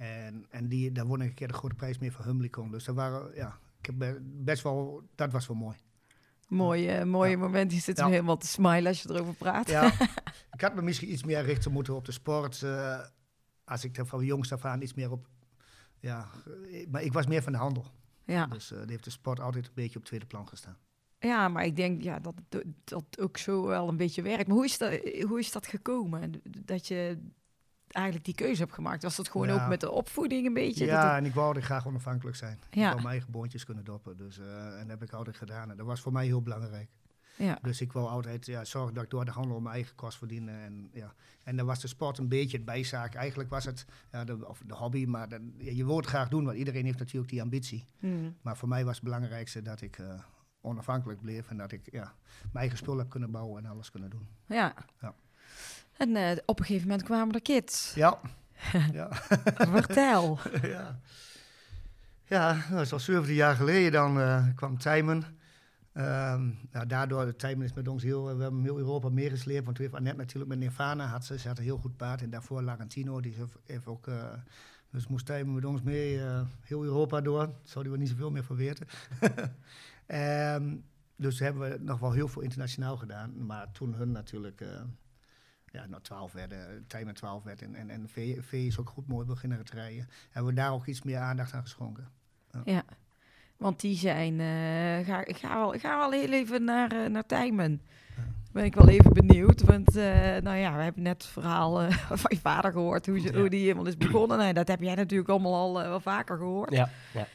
En, 0.00 0.46
en 0.50 0.68
die, 0.68 0.92
daar 0.92 1.06
won 1.06 1.20
ik 1.22 1.28
een 1.28 1.34
keer 1.34 1.48
de 1.48 1.54
grote 1.54 1.74
prijs 1.74 1.98
mee 1.98 2.12
van 2.12 2.24
Humlicon. 2.24 2.70
Dus 2.70 2.84
dat 2.84 2.94
waren, 2.94 3.34
ja, 3.34 3.58
ik 3.78 3.86
heb 3.86 3.98
be- 3.98 4.18
best 4.22 4.62
wel, 4.62 5.02
dat 5.14 5.32
was 5.32 5.46
wel 5.46 5.56
mooi. 5.56 5.76
mooie, 6.48 6.90
eh, 6.90 7.04
mooie 7.04 7.30
Ja. 7.30 7.36
moment. 7.38 7.72
Je 7.72 7.80
zit 7.80 7.98
Ja. 7.98 8.08
helemaal 8.08 8.36
te 8.36 8.46
smilen 8.46 8.86
als 8.86 9.02
je 9.02 9.10
erover 9.10 9.34
praat. 9.34 9.68
Ja, 9.68 9.92
ik 10.54 10.60
had 10.60 10.74
me 10.74 10.82
misschien 10.82 11.12
iets 11.12 11.24
meer 11.24 11.42
richten 11.44 11.72
moeten 11.72 11.94
op 11.94 12.04
de 12.04 12.12
sport. 12.12 12.62
eh, 12.62 13.00
als 13.64 13.84
ik 13.84 13.96
er 13.96 14.06
van 14.06 14.24
jongs 14.24 14.52
af 14.52 14.64
aan 14.64 14.82
iets 14.82 14.94
meer 14.94 15.10
op, 15.10 15.28
ja, 16.00 16.28
maar 16.90 17.02
ik 17.02 17.12
was 17.12 17.26
meer 17.26 17.42
van 17.42 17.52
de 17.52 17.58
handel. 17.58 17.84
Ja. 18.24 18.46
Dus 18.46 18.72
eh 18.72 18.78
die 18.80 18.90
heeft 18.90 19.04
de 19.04 19.10
sport 19.10 19.40
altijd 19.40 19.66
een 19.66 19.72
beetje 19.74 19.98
op 19.98 20.04
tweede 20.04 20.26
plan 20.26 20.48
gestaan. 20.48 20.76
Ja, 21.18 21.48
maar 21.48 21.64
ik 21.64 21.76
denk 21.76 22.02
ja, 22.02 22.18
dat 22.18 22.34
dat 22.84 23.20
ook 23.20 23.36
zo 23.36 23.66
wel 23.66 23.88
een 23.88 23.96
beetje 23.96 24.22
werkt. 24.22 24.46
Maar 24.46 24.56
hoe 24.56 24.64
is 24.64 24.78
dat, 24.78 25.00
hoe 25.28 25.38
is 25.38 25.52
dat 25.52 25.66
gekomen? 25.66 26.42
Dat 26.64 26.88
je 26.88 27.18
eigenlijk 27.94 28.24
die 28.24 28.34
keuze 28.34 28.60
hebt 28.62 28.74
gemaakt? 28.74 29.02
Was 29.02 29.16
dat 29.16 29.28
gewoon 29.28 29.46
Ja. 29.48 29.62
ook 29.62 29.68
met 29.68 29.80
de 29.80 29.90
opvoeding 29.90 30.46
een 30.46 30.54
beetje? 30.54 30.84
Ja, 30.86 31.08
Dat 31.08 31.18
en 31.18 31.24
ik 31.24 31.34
wou 31.34 31.46
altijd 31.46 31.64
graag 31.64 31.86
onafhankelijk 31.86 32.36
zijn. 32.36 32.58
Ik 32.70 32.82
wou 32.82 32.94
mijn 32.94 33.06
eigen 33.06 33.30
boontjes 33.30 33.64
kunnen 33.64 33.84
doppen. 33.84 34.16
Dus, 34.16 34.38
eh, 34.38 34.66
en 34.72 34.78
dat 34.78 34.88
heb 34.88 35.02
ik 35.02 35.12
altijd 35.12 35.36
gedaan. 35.36 35.70
En 35.70 35.76
dat 35.76 35.86
was 35.86 36.00
voor 36.00 36.12
mij 36.12 36.24
heel 36.26 36.42
belangrijk. 36.42 36.88
ja. 37.36 37.58
Dus 37.62 37.80
ik 37.80 37.92
wou 37.92 38.08
altijd 38.08 38.46
ja, 38.46 38.64
zorgen 38.64 38.94
dat 38.94 39.04
ik 39.04 39.10
door 39.10 39.24
de 39.24 39.30
handel 39.30 39.60
mijn 39.60 39.74
eigen 39.74 39.94
kost 39.94 40.18
verdiende. 40.18 40.52
En, 40.52 40.90
ja. 40.92 41.14
en 41.44 41.56
dan 41.56 41.66
was 41.66 41.80
de 41.80 41.88
sport 41.88 42.18
een 42.18 42.28
beetje 42.28 42.56
het 42.56 42.66
bijzaak. 42.66 43.14
Eigenlijk 43.14 43.50
was 43.50 43.64
het 43.64 43.86
ja, 44.12 44.24
de, 44.24 44.48
of 44.48 44.62
de 44.66 44.74
hobby, 44.74 45.04
maar 45.06 45.28
je 45.58 45.84
wil 45.84 45.96
het 45.96 46.06
graag 46.06 46.28
doen. 46.28 46.44
Want 46.44 46.56
iedereen 46.56 46.84
heeft 46.84 46.98
natuurlijk 46.98 47.30
die 47.30 47.42
ambitie. 47.42 47.84
Hmm. 47.98 48.36
Maar 48.42 48.56
voor 48.56 48.68
mij 48.68 48.84
was 48.84 48.94
het 48.94 49.04
belangrijkste 49.04 49.62
dat 49.62 49.80
ik 49.80 49.98
eh, 49.98 50.20
onafhankelijk 50.60 51.20
bleef. 51.20 51.48
En 51.50 51.56
dat 51.56 51.72
ik 51.72 51.88
ja, 51.92 52.14
mijn 52.42 52.50
eigen 52.52 52.78
spul 52.78 52.98
heb 52.98 53.08
kunnen 53.10 53.30
bouwen 53.30 53.64
en 53.64 53.70
alles 53.70 53.90
kunnen 53.90 54.10
doen. 54.10 54.26
ja. 54.46 54.74
Ja. 55.00 55.14
En 56.00 56.16
eh, 56.16 56.36
op 56.46 56.58
een 56.58 56.64
gegeven 56.64 56.88
moment 56.88 57.06
kwamen 57.06 57.34
er 57.34 57.42
kids. 57.42 57.92
Ja. 57.94 58.20
ja. 58.92 59.08
Vertel. 59.54 60.38
ja. 60.62 61.00
Ja, 62.24 62.64
dat 62.70 62.80
is 62.80 62.92
al 62.92 62.98
17 62.98 63.34
jaar 63.34 63.54
geleden. 63.54 63.92
Dan 63.92 64.20
eh, 64.20 64.46
kwam 64.54 64.78
Tijmen. 64.78 65.24
Ehm, 65.92 66.48
nou, 66.72 66.86
daardoor, 66.86 67.36
Tijmen 67.36 67.64
is 67.64 67.72
met 67.72 67.88
ons 67.88 68.02
heel, 68.02 68.36
we 68.36 68.42
hebben 68.42 68.62
heel 68.62 68.78
Europa 68.78 69.08
meegesleept. 69.08 69.64
Want 69.64 69.76
toen 69.76 69.84
heeft 69.84 69.96
Annette 69.98 70.18
natuurlijk 70.18 70.50
met 70.50 70.58
Nirvana, 70.58 71.06
had 71.06 71.24
ze, 71.24 71.38
ze 71.38 71.48
had 71.48 71.58
een 71.58 71.64
heel 71.64 71.78
goed 71.78 71.96
paard. 71.96 72.22
En 72.22 72.30
daarvoor 72.30 72.62
Larantino, 72.62 73.20
die 73.20 73.34
heeft, 73.34 73.56
heeft 73.66 73.86
ook, 73.86 74.06
eh, 74.06 74.32
dus 74.90 75.06
moest 75.06 75.26
Tijmen 75.26 75.54
met 75.54 75.64
ons 75.64 75.82
mee, 75.82 76.20
heel 76.60 76.84
Europa 76.84 77.20
door. 77.20 77.46
Daar 77.46 77.54
zou 77.62 77.80
hij 77.80 77.90
wel 77.90 78.00
niet 78.00 78.08
zoveel 78.08 78.30
meer 78.30 78.44
van 78.44 78.56
weten. 78.56 78.86
Ehm, 80.06 80.76
dus 81.16 81.38
hebben 81.38 81.70
we 81.70 81.78
nog 81.80 81.98
wel 81.98 82.12
heel 82.12 82.28
veel 82.28 82.42
internationaal 82.42 82.96
gedaan. 82.96 83.46
Maar 83.46 83.72
toen 83.72 83.94
hun 83.94 84.12
natuurlijk, 84.12 84.64
ja, 85.70 85.86
nou 85.86 86.02
12 86.02 86.32
werden, 86.32 86.84
Tijmen 86.86 87.14
12 87.14 87.42
werd 87.42 87.62
en, 87.62 87.74
en, 87.74 87.90
en 87.90 88.08
V, 88.08 88.36
v 88.40 88.52
is 88.52 88.78
ook 88.78 88.88
goed 88.88 89.08
mooi 89.08 89.26
beginnen 89.26 89.64
te 89.64 89.74
rijden. 89.74 90.08
Hebben 90.30 90.54
we 90.54 90.60
daar 90.60 90.72
ook 90.72 90.86
iets 90.86 91.02
meer 91.02 91.18
aandacht 91.18 91.52
aan 91.52 91.62
geschonken. 91.62 92.08
Ja. 92.64 92.82
Want 93.56 93.80
die 93.80 93.96
zijn... 93.96 94.40
eh, 94.40 95.06
ga, 95.06 95.24
ik 95.24 95.36
ga 95.36 95.54
wel, 95.58 95.74
ik 95.74 95.80
ga 95.80 95.98
wel 95.98 96.10
heel 96.10 96.32
even 96.32 96.64
naar, 96.64 96.92
eh, 96.92 97.10
naar 97.10 97.26
Tijmen. 97.26 97.80
Ben 98.52 98.64
ik 98.64 98.74
wel 98.74 98.88
even 98.88 99.12
benieuwd. 99.12 99.62
Want 99.62 99.96
eh, 99.96 100.36
nou 100.36 100.56
ja, 100.56 100.76
we 100.76 100.82
hebben 100.82 101.02
net 101.02 101.22
het 101.22 101.32
verhaal 101.32 101.80
eh, 101.82 101.90
van 102.22 102.30
je 102.34 102.40
vader 102.40 102.72
gehoord. 102.72 103.06
Hoe, 103.06 103.20
ze, 103.20 103.32
Ja. 103.32 103.38
hoe 103.38 103.48
die 103.50 103.60
helemaal 103.62 103.86
is 103.86 103.96
begonnen. 103.96 104.38
Nou, 104.38 104.52
dat 104.52 104.68
heb 104.68 104.80
jij 104.80 104.94
natuurlijk 104.94 105.28
allemaal 105.30 105.54
al 105.54 105.80
eh, 105.82 105.88
wel 105.88 106.00
vaker 106.00 106.36
gehoord. 106.36 106.72
Ja, 106.72 106.90
ja. 107.14 107.26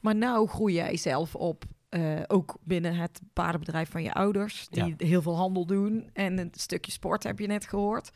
Maar 0.00 0.14
nou 0.16 0.48
groei 0.48 0.74
jij 0.74 0.96
zelf 0.96 1.34
op, 1.34 1.64
eh, 1.88 2.20
ook 2.26 2.56
binnen 2.62 2.94
het 2.94 3.20
paardenbedrijf 3.32 3.90
van 3.90 4.02
je 4.02 4.12
ouders, 4.12 4.68
die 4.68 4.94
heel 4.96 5.22
veel 5.22 5.36
handel 5.36 5.66
doen 5.66 6.10
en 6.12 6.38
een 6.38 6.50
stukje 6.52 6.92
sport 6.92 7.22
heb 7.22 7.38
je 7.38 7.46
net 7.46 7.66
gehoord. 7.66 8.10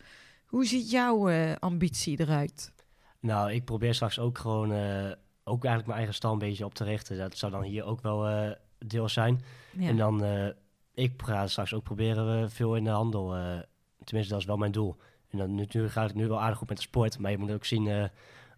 Hoe 0.47 0.67
ziet 0.67 0.91
jouw 0.91 1.29
eh, 1.29 1.53
ambitie 1.59 2.21
eruit? 2.21 2.73
Nou, 3.21 3.53
ik 3.53 3.65
probeer 3.65 3.95
straks 3.95 4.19
ook 4.19 4.39
gewoon, 4.39 4.73
eh, 4.73 5.13
ook 5.45 5.65
eigenlijk 5.65 5.87
mijn 5.87 5.97
eigen 5.97 6.15
stal 6.15 6.33
een 6.33 6.39
beetje 6.39 6.65
op 6.65 6.75
te 6.75 6.85
richten. 6.85 7.19
Dat 7.19 7.37
zou 7.37 7.53
dan 7.53 7.63
hier 7.63 7.85
ook 7.85 8.03
wel 8.03 8.55
deel 8.79 9.09
zijn. 9.09 9.43
Ja. 9.79 9.89
En 9.89 9.97
dan, 9.97 10.25
ik 10.95 11.23
ga 11.25 11.47
straks 11.47 11.75
ook 11.75 11.83
proberen 11.83 12.51
veel 12.51 12.77
in 12.77 12.85
de 12.85 12.91
handel 12.91 13.29
tenminste, 14.05 14.33
dat 14.33 14.43
is 14.43 14.49
wel 14.49 14.57
mijn 14.57 14.73
doel. 14.73 14.97
En 15.29 15.39
dan 15.39 15.55
natuurlijk 15.55 15.93
gaat 15.93 16.09
het 16.09 16.17
nu 16.17 16.29
wel 16.29 16.41
aardig 16.41 16.59
goed 16.59 16.69
met 16.69 16.77
de 16.77 16.83
sport. 16.83 17.19
Maar 17.19 17.31
je 17.31 17.39
moet 17.39 17.53
ook 17.53 17.65
zien 17.65 18.11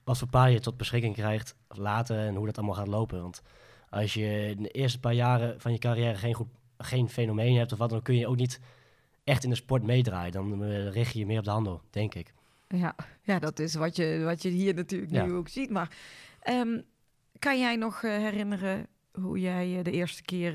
wat 0.04 0.18
voor 0.18 0.28
paarden 0.28 0.54
je 0.54 0.60
tot 0.60 0.76
beschikking 0.76 1.14
krijgt 1.14 1.56
later 1.68 2.18
en 2.18 2.34
hoe 2.34 2.46
dat 2.46 2.58
allemaal 2.58 2.76
gaat 2.76 2.86
lopen. 2.86 3.22
Want 3.22 3.42
als 3.94 4.14
je 4.14 4.54
in 4.56 4.62
de 4.62 4.68
eerste 4.68 5.00
paar 5.00 5.12
jaren 5.14 5.60
van 5.60 5.72
je 5.72 5.78
carrière 5.78 6.14
geen, 6.16 6.34
goed, 6.34 6.48
geen 6.78 7.08
fenomeen 7.08 7.56
hebt 7.56 7.72
of 7.72 7.78
wat, 7.78 7.90
dan 7.90 8.02
kun 8.02 8.16
je 8.16 8.26
ook 8.26 8.36
niet 8.36 8.60
echt 9.24 9.44
in 9.44 9.50
de 9.50 9.56
sport 9.56 9.82
meedraaien. 9.82 10.32
Dan 10.32 10.64
eh, 10.64 10.88
richt 10.90 11.12
je 11.12 11.18
je 11.18 11.26
meer 11.26 11.38
op 11.38 11.44
de 11.44 11.50
handel, 11.50 11.82
denk 11.90 12.14
ik. 12.14 12.32
Ja, 12.68 12.94
ja 13.22 13.38
dat 13.38 13.58
is 13.58 13.74
wat 13.74 13.96
je, 13.96 14.22
wat 14.24 14.42
je 14.42 14.48
hier 14.48 14.74
natuurlijk 14.74 15.12
Ja. 15.12 15.24
nu 15.24 15.32
ook 15.32 15.48
ziet. 15.48 15.70
Maar 15.70 15.96
ehm, 16.40 16.80
kan 17.38 17.58
jij 17.58 17.76
nog 17.76 18.02
eh, 18.02 18.10
herinneren 18.10 18.86
hoe 19.12 19.40
jij 19.40 19.78
eh, 19.78 19.84
de 19.84 19.90
eerste 19.90 20.22
keer... 20.22 20.54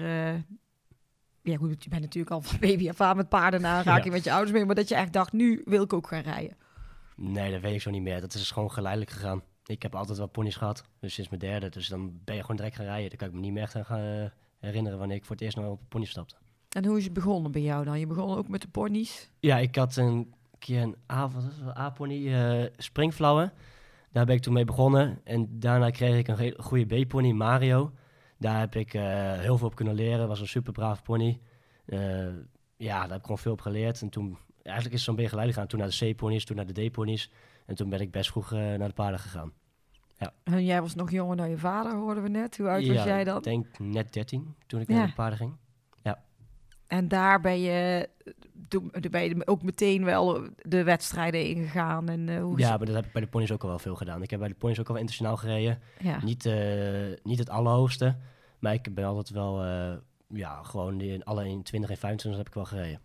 ja 1.41 1.57
goed, 1.57 1.83
je 1.83 1.89
bent 1.89 2.01
natuurlijk 2.01 2.33
al 2.33 2.41
van 2.41 2.59
baby 2.69 2.89
af 2.89 3.01
aan 3.01 3.15
met 3.17 3.29
paarden 3.29 3.59
je 3.61 3.65
Ja. 3.67 4.03
met 4.05 4.23
je 4.23 4.31
ouders 4.31 4.51
mee. 4.51 4.65
Maar 4.65 4.75
dat 4.75 4.89
je 4.89 4.95
echt 4.95 5.13
dacht, 5.13 5.33
nu 5.33 5.61
wil 5.65 5.83
ik 5.83 5.93
ook 5.93 6.07
gaan 6.07 6.21
rijden. 6.21 6.57
Nee, 7.15 7.51
dat 7.51 7.61
weet 7.61 7.73
ik 7.73 7.81
zo 7.81 7.89
niet 7.89 8.01
meer. 8.01 8.21
Dat 8.21 8.33
is 8.33 8.51
gewoon 8.51 8.71
geleidelijk 8.71 9.11
gegaan. 9.11 9.41
Ik 9.69 9.81
heb 9.81 9.95
altijd 9.95 10.17
wel 10.17 10.27
ponies 10.27 10.55
gehad, 10.55 10.83
dus 10.99 11.13
sinds 11.13 11.29
mijn 11.29 11.41
derde. 11.41 11.69
Dus 11.69 11.87
dan 11.87 12.19
ben 12.23 12.35
je 12.35 12.41
gewoon 12.41 12.55
direct 12.55 12.75
gaan 12.75 12.85
rijden. 12.85 13.09
Dan 13.09 13.17
kan 13.17 13.27
ik 13.27 13.33
me 13.33 13.39
niet 13.39 13.51
meer 13.53 13.63
echt 13.63 13.75
aan 13.75 13.85
gaan 13.85 13.99
eh, 13.99 14.29
herinneren 14.59 14.99
wanneer 14.99 15.17
ik 15.17 15.25
voor 15.25 15.35
het 15.35 15.43
eerst 15.43 15.57
nog 15.57 15.65
op 15.65 15.79
een 15.79 15.87
pony 15.87 16.05
stapte. 16.05 16.35
En 16.69 16.85
hoe 16.85 16.97
is 16.97 17.03
het 17.03 17.13
begonnen 17.13 17.51
bij 17.51 17.61
jou 17.61 17.85
dan? 17.85 17.99
Je 17.99 18.07
begon 18.07 18.37
ook 18.37 18.47
met 18.47 18.61
de 18.61 18.67
ponies? 18.67 19.29
Ja, 19.39 19.57
ik 19.57 19.75
had 19.75 19.95
een 19.95 20.33
keer 20.59 20.81
een 20.81 20.95
A-pony, 21.77 22.71
springflauwen. 22.77 23.53
Daar 24.11 24.25
ben 24.25 24.35
ik 24.35 24.41
toen 24.41 24.53
mee 24.53 24.65
begonnen. 24.65 25.21
En 25.23 25.59
daarna 25.59 25.89
kreeg 25.89 26.17
ik 26.17 26.27
een 26.27 26.63
goede 26.63 27.03
B-pony, 27.03 27.31
Mario. 27.31 27.91
Daar 28.37 28.59
heb 28.59 28.75
ik 28.75 28.93
eh, 28.93 29.03
heel 29.39 29.57
veel 29.57 29.67
op 29.67 29.75
kunnen 29.75 29.93
leren. 29.93 30.27
was 30.27 30.39
een 30.39 30.47
super 30.47 30.73
braaf 30.73 31.03
pony. 31.03 31.39
Ja, 32.77 32.99
daar 32.99 33.09
heb 33.09 33.17
ik 33.17 33.21
gewoon 33.21 33.37
veel 33.37 33.51
op 33.51 33.61
geleerd. 33.61 34.01
En 34.01 34.09
toen, 34.09 34.37
eigenlijk 34.63 34.85
is 34.85 34.91
het 34.91 35.01
zo'n 35.01 35.15
beetje 35.15 35.29
geleidelijk 35.29 35.53
gegaan. 35.53 35.67
Toen 35.67 35.79
naar 35.79 35.89
de 35.99 36.13
C-ponies, 36.13 36.45
toen 36.45 36.55
naar 36.55 36.73
de 36.73 36.87
D-ponies. 36.87 37.31
En 37.69 37.75
toen 37.75 37.89
ben 37.89 37.99
ik 37.99 38.11
best 38.11 38.29
vroeg 38.31 38.51
eh, 38.51 38.59
naar 38.59 38.87
de 38.87 38.93
paarden 38.93 39.19
gegaan. 39.19 39.51
En 40.43 40.65
jij 40.65 40.81
was 40.81 40.95
nog 40.95 41.11
jonger 41.11 41.37
dan 41.37 41.49
je 41.49 41.57
vader, 41.57 41.95
hoorden 41.95 42.23
we 42.23 42.29
net. 42.29 42.57
Hoe 42.57 42.67
oud 42.69 42.87
was 42.87 42.95
Ja, 42.95 43.05
jij 43.05 43.23
dan? 43.23 43.37
Ik 43.37 43.43
denk 43.43 43.79
net 43.79 44.13
13 44.13 44.55
toen 44.67 44.81
ik 44.81 44.87
Ja. 44.87 44.95
naar 44.95 45.07
de 45.07 45.13
paarden 45.13 45.37
ging. 45.37 45.53
En 46.87 47.07
daar 47.07 47.41
ben 47.41 47.59
je, 47.59 48.09
toen 48.67 48.91
toen 48.91 49.11
ben 49.11 49.23
je 49.23 49.47
ook 49.47 49.61
meteen 49.63 50.03
wel 50.03 50.41
de 50.61 50.83
wedstrijden 50.83 51.45
ingegaan. 51.45 52.09
En, 52.09 52.29
eh, 52.29 52.41
hoe 52.41 52.59
Ja, 52.59 52.69
maar 52.77 52.85
dat 52.85 52.95
heb 52.95 53.05
ik 53.05 53.11
bij 53.11 53.21
de 53.21 53.27
ponies 53.27 53.51
ook 53.51 53.61
al 53.63 53.69
wel 53.69 53.79
veel 53.79 53.95
gedaan. 53.95 54.21
Ik 54.21 54.29
heb 54.29 54.39
bij 54.39 54.47
de 54.49 54.55
ponies 54.55 54.79
ook 54.79 54.87
al 54.87 54.93
wel 54.93 55.01
internationaal 55.01 55.37
gereden. 55.37 55.79
ja. 55.99 56.23
Niet, 56.23 56.45
eh, 56.45 57.17
niet 57.23 57.39
het 57.39 57.49
allerhoogste, 57.49 58.15
maar 58.59 58.73
ik 58.73 58.95
ben 58.95 59.05
altijd 59.05 59.29
wel, 59.29 59.63
eh, 59.63 59.93
ja, 60.27 60.63
gewoon 60.63 61.01
in 61.01 61.23
alle 61.23 61.47
in 61.47 61.63
20 61.63 61.89
en 61.89 61.97
25 61.97 62.37
heb 62.41 62.47
ik 62.47 62.53
wel 62.55 62.65
gereden. 62.65 62.99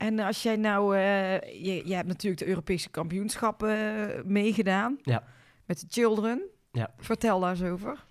En 0.00 0.18
als 0.18 0.42
jij 0.42 0.56
nou, 0.56 0.96
eh, 0.96 1.40
je, 1.64 1.82
je 1.88 1.94
hebt 1.94 2.08
natuurlijk 2.08 2.40
de 2.40 2.48
Europese 2.48 2.90
kampioenschappen 2.90 3.70
eh, 3.70 4.24
meegedaan. 4.24 4.98
Ja. 5.02 5.24
Met 5.66 5.80
de 5.80 5.86
children. 5.88 6.42
Ja. 6.72 6.90
Vertel 6.98 7.40
daar 7.40 7.50
eens 7.50 7.62
over. 7.62 8.04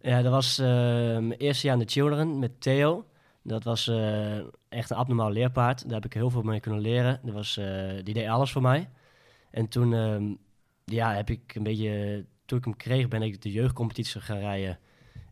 Ja, 0.00 0.22
dat 0.22 0.32
was 0.32 0.58
eh, 0.58 0.66
mijn 0.66 1.32
eerste 1.32 1.66
jaar 1.66 1.76
in 1.76 1.84
de 1.86 1.92
Children 1.92 2.38
met 2.38 2.60
Theo. 2.60 3.06
Dat 3.42 3.64
was 3.64 3.90
echt 4.68 4.90
een 4.90 4.96
abnormaal 4.96 5.30
leerpaard. 5.30 5.82
Daar 5.84 5.94
heb 5.94 6.04
ik 6.04 6.12
heel 6.12 6.30
veel 6.30 6.42
mee 6.42 6.60
kunnen 6.60 6.80
leren. 6.80 7.20
Dat 7.22 7.34
was, 7.34 7.60
die 8.04 8.14
deed 8.14 8.28
alles 8.28 8.52
voor 8.52 8.62
mij. 8.62 8.88
En 9.50 9.68
toen 9.68 9.94
ehm, 9.94 10.34
ja, 10.84 11.14
heb 11.14 11.30
ik 11.30 11.54
een 11.54 11.62
beetje... 11.62 12.24
Toen 12.44 12.58
ik 12.58 12.64
hem 12.64 12.76
kreeg, 12.76 13.08
ben 13.08 13.22
ik 13.22 13.42
de 13.42 13.52
jeugdcompetitie 13.52 14.20
gaan 14.20 14.38
rijden. 14.38 14.78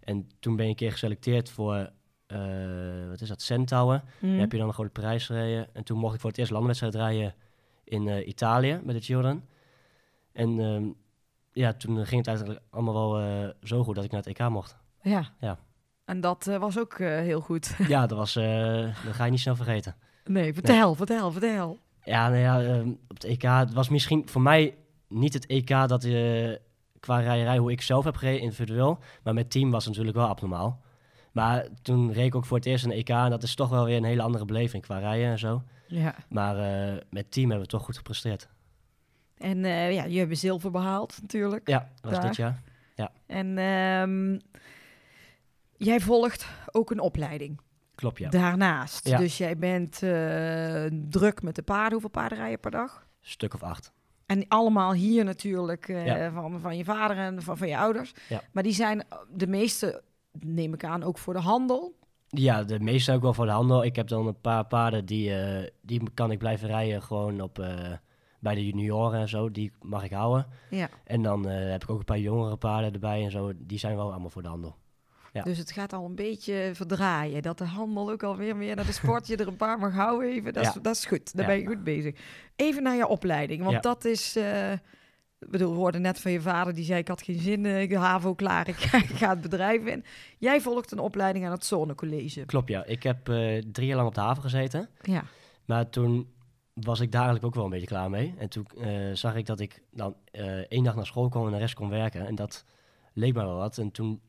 En 0.01 0.29
toen 0.39 0.57
ben 0.57 0.65
ik 0.65 0.71
een 0.71 0.77
keer 0.77 0.93
geselecteerd 0.93 1.51
voor... 1.51 1.91
eh, 2.27 3.09
wat 3.09 3.21
is 3.21 3.29
dat? 3.29 3.43
Centaur. 3.43 4.03
Hm. 4.19 4.27
Daar 4.27 4.39
heb 4.39 4.53
je 4.53 4.59
dan 4.59 4.67
een 4.67 4.75
grote 4.75 4.91
prijs 4.91 5.27
gereden. 5.27 5.69
En 5.73 5.85
toen 5.85 5.99
mocht 5.99 6.15
ik 6.15 6.21
voor 6.21 6.31
het 6.31 6.39
eerst 6.39 6.51
landenwedstrijd 6.51 6.95
rijden 6.95 7.35
in 7.85 8.09
eh, 8.09 8.29
Italië 8.29 8.81
met 8.85 8.95
de 8.95 9.03
Children. 9.03 9.45
En 10.33 10.61
ehm, 10.61 10.85
ja, 11.53 11.73
toen 11.73 12.07
ging 12.07 12.27
het 12.27 12.27
eigenlijk 12.27 12.61
allemaal 12.71 12.95
wel 12.95 13.21
eh, 13.21 13.49
zo 13.63 13.85
goed 13.85 13.95
dat 13.95 14.05
ik 14.05 14.11
naar 14.11 14.23
het 14.23 14.39
EK 14.39 14.49
mocht. 14.49 14.77
Ja. 15.03 15.33
Ja. 15.41 15.59
En 16.05 16.21
dat 16.21 16.45
was 16.45 16.79
ook 16.79 16.99
heel 16.99 17.41
goed. 17.41 17.77
Ja, 17.89 18.07
dat, 18.07 18.19
was, 18.19 18.33
dat 19.05 19.15
ga 19.15 19.25
je 19.25 19.31
niet 19.31 19.41
snel 19.41 19.57
vergeten. 19.57 19.95
nee, 20.25 20.55
vertel, 20.55 20.95
vertel, 20.95 21.33
vertel. 21.33 21.79
Ja, 22.05 22.29
nou 22.29 22.41
ja, 22.41 22.63
ehm, 22.63 22.89
op 22.89 23.15
het 23.15 23.25
EK 23.25 23.43
het 23.43 23.73
was 23.73 23.89
misschien 23.89 24.29
voor 24.29 24.43
mij 24.43 24.77
niet 25.09 25.33
het 25.33 25.47
EK 25.47 25.69
dat 25.69 26.03
je 26.03 26.61
qua 27.01 27.19
rijerij 27.19 27.59
hoe 27.59 27.71
ik 27.71 27.81
zelf 27.81 28.05
heb 28.05 28.17
gereden 28.17 28.41
individueel. 28.41 28.99
Maar 29.23 29.35
met 29.35 29.51
team 29.51 29.71
was 29.71 29.85
het 29.85 29.93
natuurlijk 29.93 30.17
wel 30.17 30.29
abnormaal. 30.29 30.85
Maar 31.37 31.67
toen 31.83 32.13
reed 32.13 32.27
ik 32.27 32.35
ook 32.35 32.45
voor 32.45 32.57
het 32.57 32.67
eerst 32.67 32.85
een 32.85 32.91
EK 32.91 33.09
en 33.09 33.31
dat 33.31 33.43
is 33.43 33.55
toch 33.55 33.69
wel 33.69 33.85
weer 33.85 33.97
een 33.97 34.05
hele 34.05 34.23
andere 34.23 34.45
beleving 34.45 34.83
qua 34.83 34.99
rijden 34.99 35.27
en 35.31 35.39
zo. 35.39 35.63
Ja. 35.87 36.15
Maar 36.29 36.57
eh, 36.57 37.03
met 37.11 37.31
team 37.31 37.49
hebben 37.51 37.67
we 37.67 37.73
toch 37.73 37.83
goed 37.85 37.97
gepresteerd. 37.97 38.49
En 39.39 39.65
eh, 39.65 39.93
ja, 39.93 40.05
je 40.05 40.19
hebt 40.19 40.39
zilver 40.39 40.71
behaald 40.71 41.19
natuurlijk. 41.21 41.69
Ja, 41.69 41.89
dat 42.01 42.11
was 42.11 42.21
dit 42.25 42.37
jaar. 42.37 42.63
En 43.27 43.59
ehm, 43.59 44.39
jij 45.77 46.01
volgt 46.01 46.47
ook 46.71 46.91
een 46.91 47.01
opleiding 47.01 47.61
Klopt, 47.95 48.19
ja. 48.19 48.29
daarnaast. 48.29 49.09
Ja. 49.09 49.19
Dus 49.19 49.39
jij 49.39 49.57
bent 49.59 50.03
eh, 50.03 50.85
druk 51.09 51.43
met 51.43 51.55
de 51.55 51.63
paarden. 51.63 51.93
Hoeveel 51.93 52.11
paarden 52.11 52.39
rij 52.39 52.51
je 52.51 52.59
per 52.59 52.71
dag? 52.71 53.07
Stuk 53.21 53.55
of 53.55 53.63
acht. 53.63 53.93
En 54.27 54.49
allemaal 54.49 54.93
hier 54.93 55.25
natuurlijk 55.25 55.87
Ja. 55.89 56.31
van, 56.31 56.61
van 56.61 56.77
je 56.77 56.85
vader 56.85 57.17
en 57.17 57.43
van, 57.43 57.57
van 57.57 57.69
je 57.69 57.77
ouders. 57.77 58.13
Ja. 58.29 58.43
Maar 58.53 58.63
die 58.63 58.73
zijn 58.73 59.05
de 59.33 59.47
meeste, 59.47 60.03
neem 60.45 60.75
ik 60.75 60.85
aan, 60.85 61.03
ook 61.03 61.19
voor 61.19 61.35
de 61.35 61.41
handel. 61.41 61.95
Ja, 62.29 62.65
de 62.65 62.81
meeste 62.81 63.13
ook 63.13 63.23
wel 63.23 63.35
voor 63.35 63.47
de 63.47 63.51
handel. 63.53 63.85
Ik 63.85 63.97
heb 63.97 64.09
dan 64.09 64.27
een 64.27 64.41
paar 64.41 64.65
paarden 64.67 65.05
die, 65.07 65.35
eh, 65.35 65.71
die 65.83 66.03
kan 66.15 66.31
ik 66.31 66.39
blijven 66.39 66.69
rijden 66.69 67.03
gewoon 67.03 67.41
op, 67.41 67.59
eh, 67.59 67.93
bij 68.41 68.55
de 68.55 68.67
junioren 68.67 69.21
en 69.21 69.29
zo. 69.29 69.51
Die 69.51 69.73
mag 69.83 70.05
ik 70.05 70.11
houden. 70.13 70.47
Ja. 70.71 70.89
En 71.05 71.23
dan 71.23 71.49
eh, 71.49 71.71
heb 71.71 71.83
ik 71.83 71.91
ook 71.91 71.99
een 71.99 72.05
paar 72.05 72.19
jongere 72.19 72.57
paarden 72.57 72.93
erbij 72.93 73.25
en 73.25 73.31
zo. 73.31 73.53
Die 73.57 73.79
zijn 73.79 73.97
wel 73.97 74.11
allemaal 74.11 74.31
voor 74.31 74.43
de 74.43 74.49
handel. 74.49 74.77
Ja. 75.33 75.43
Dus 75.43 75.59
het 75.59 75.71
gaat 75.71 75.93
al 75.93 76.05
een 76.05 76.15
beetje 76.15 76.71
verdraaien. 76.75 77.43
Dat 77.43 77.59
de 77.59 77.65
handel 77.65 78.11
ook 78.11 78.23
alweer 78.23 78.57
meer 78.57 78.77
naar 78.77 78.87
de 78.87 78.93
sport. 78.93 79.27
Je 79.27 79.37
er 79.37 79.49
een 79.49 79.57
paar 79.57 79.79
mag 79.79 79.95
houden 79.95 80.29
even. 80.29 80.53
Dat 80.53 80.63
is, 80.67 80.75
Ja. 80.75 80.81
dat 80.81 80.97
is 80.97 81.05
goed. 81.05 81.37
Daar 81.37 81.43
Ja. 81.47 81.51
ben 81.53 81.61
je 81.61 81.67
goed 81.67 81.85
bezig. 81.85 82.19
Even 82.57 82.83
naar 82.83 82.97
je 82.97 83.07
opleiding. 83.07 83.61
Want 83.61 83.73
Ja. 83.75 83.81
dat 83.81 84.05
is... 84.05 84.39
bedoel, 85.51 85.71
we 85.73 85.77
hoorden 85.79 86.01
net 86.03 86.21
van 86.21 86.33
je 86.33 86.41
vader. 86.41 86.75
Die 86.75 86.85
zei, 86.85 86.99
ik 86.99 87.09
had 87.09 87.23
geen 87.23 87.39
zin. 87.39 87.67
eh, 87.67 87.83
Ik 87.83 87.89
de 87.89 87.97
HAVO 87.99 88.35
klaar. 88.35 88.69
Ik 88.69 88.77
ga, 88.77 88.99
ik 88.99 89.05
ga 89.09 89.29
het 89.31 89.41
bedrijf 89.41 89.85
in. 89.85 90.05
Jij 90.39 90.61
volgt 90.61 90.93
een 90.93 90.99
opleiding 90.99 91.45
aan 91.45 91.51
het 91.53 91.65
Zonnecollege. 91.65 92.45
Klopt, 92.45 92.69
ja. 92.69 92.85
Ik 92.85 93.03
heb 93.03 93.29
eh, 93.29 93.63
drie 93.73 93.87
jaar 93.87 93.97
lang 93.97 94.09
op 94.09 94.15
de 94.15 94.21
haven 94.21 94.43
gezeten. 94.43 94.89
Ja. 95.03 95.23
Maar 95.65 95.91
toen 95.91 96.29
was 96.75 97.01
ik 97.01 97.13
daar 97.13 97.23
eigenlijk 97.25 97.47
ook 97.49 97.55
wel 97.55 97.65
een 97.65 97.71
beetje 97.71 97.87
klaar 97.87 98.11
mee. 98.11 98.35
En 98.39 98.49
toen 98.49 98.67
eh, 98.81 98.91
zag 99.13 99.35
ik 99.35 99.47
dat 99.47 99.61
ik 99.61 99.83
dan 99.91 100.15
één 100.69 100.85
dag 100.85 100.95
naar 100.95 101.07
school 101.07 101.29
kwam 101.29 101.47
en 101.47 101.53
de 101.53 101.59
rest 101.59 101.75
kon 101.75 101.89
werken. 101.89 102.27
En 102.27 102.35
dat 102.35 102.65
leek 103.13 103.35
me 103.35 103.45
wel 103.45 103.57
wat. 103.57 103.79
En 103.79 103.91
toen 103.91 104.21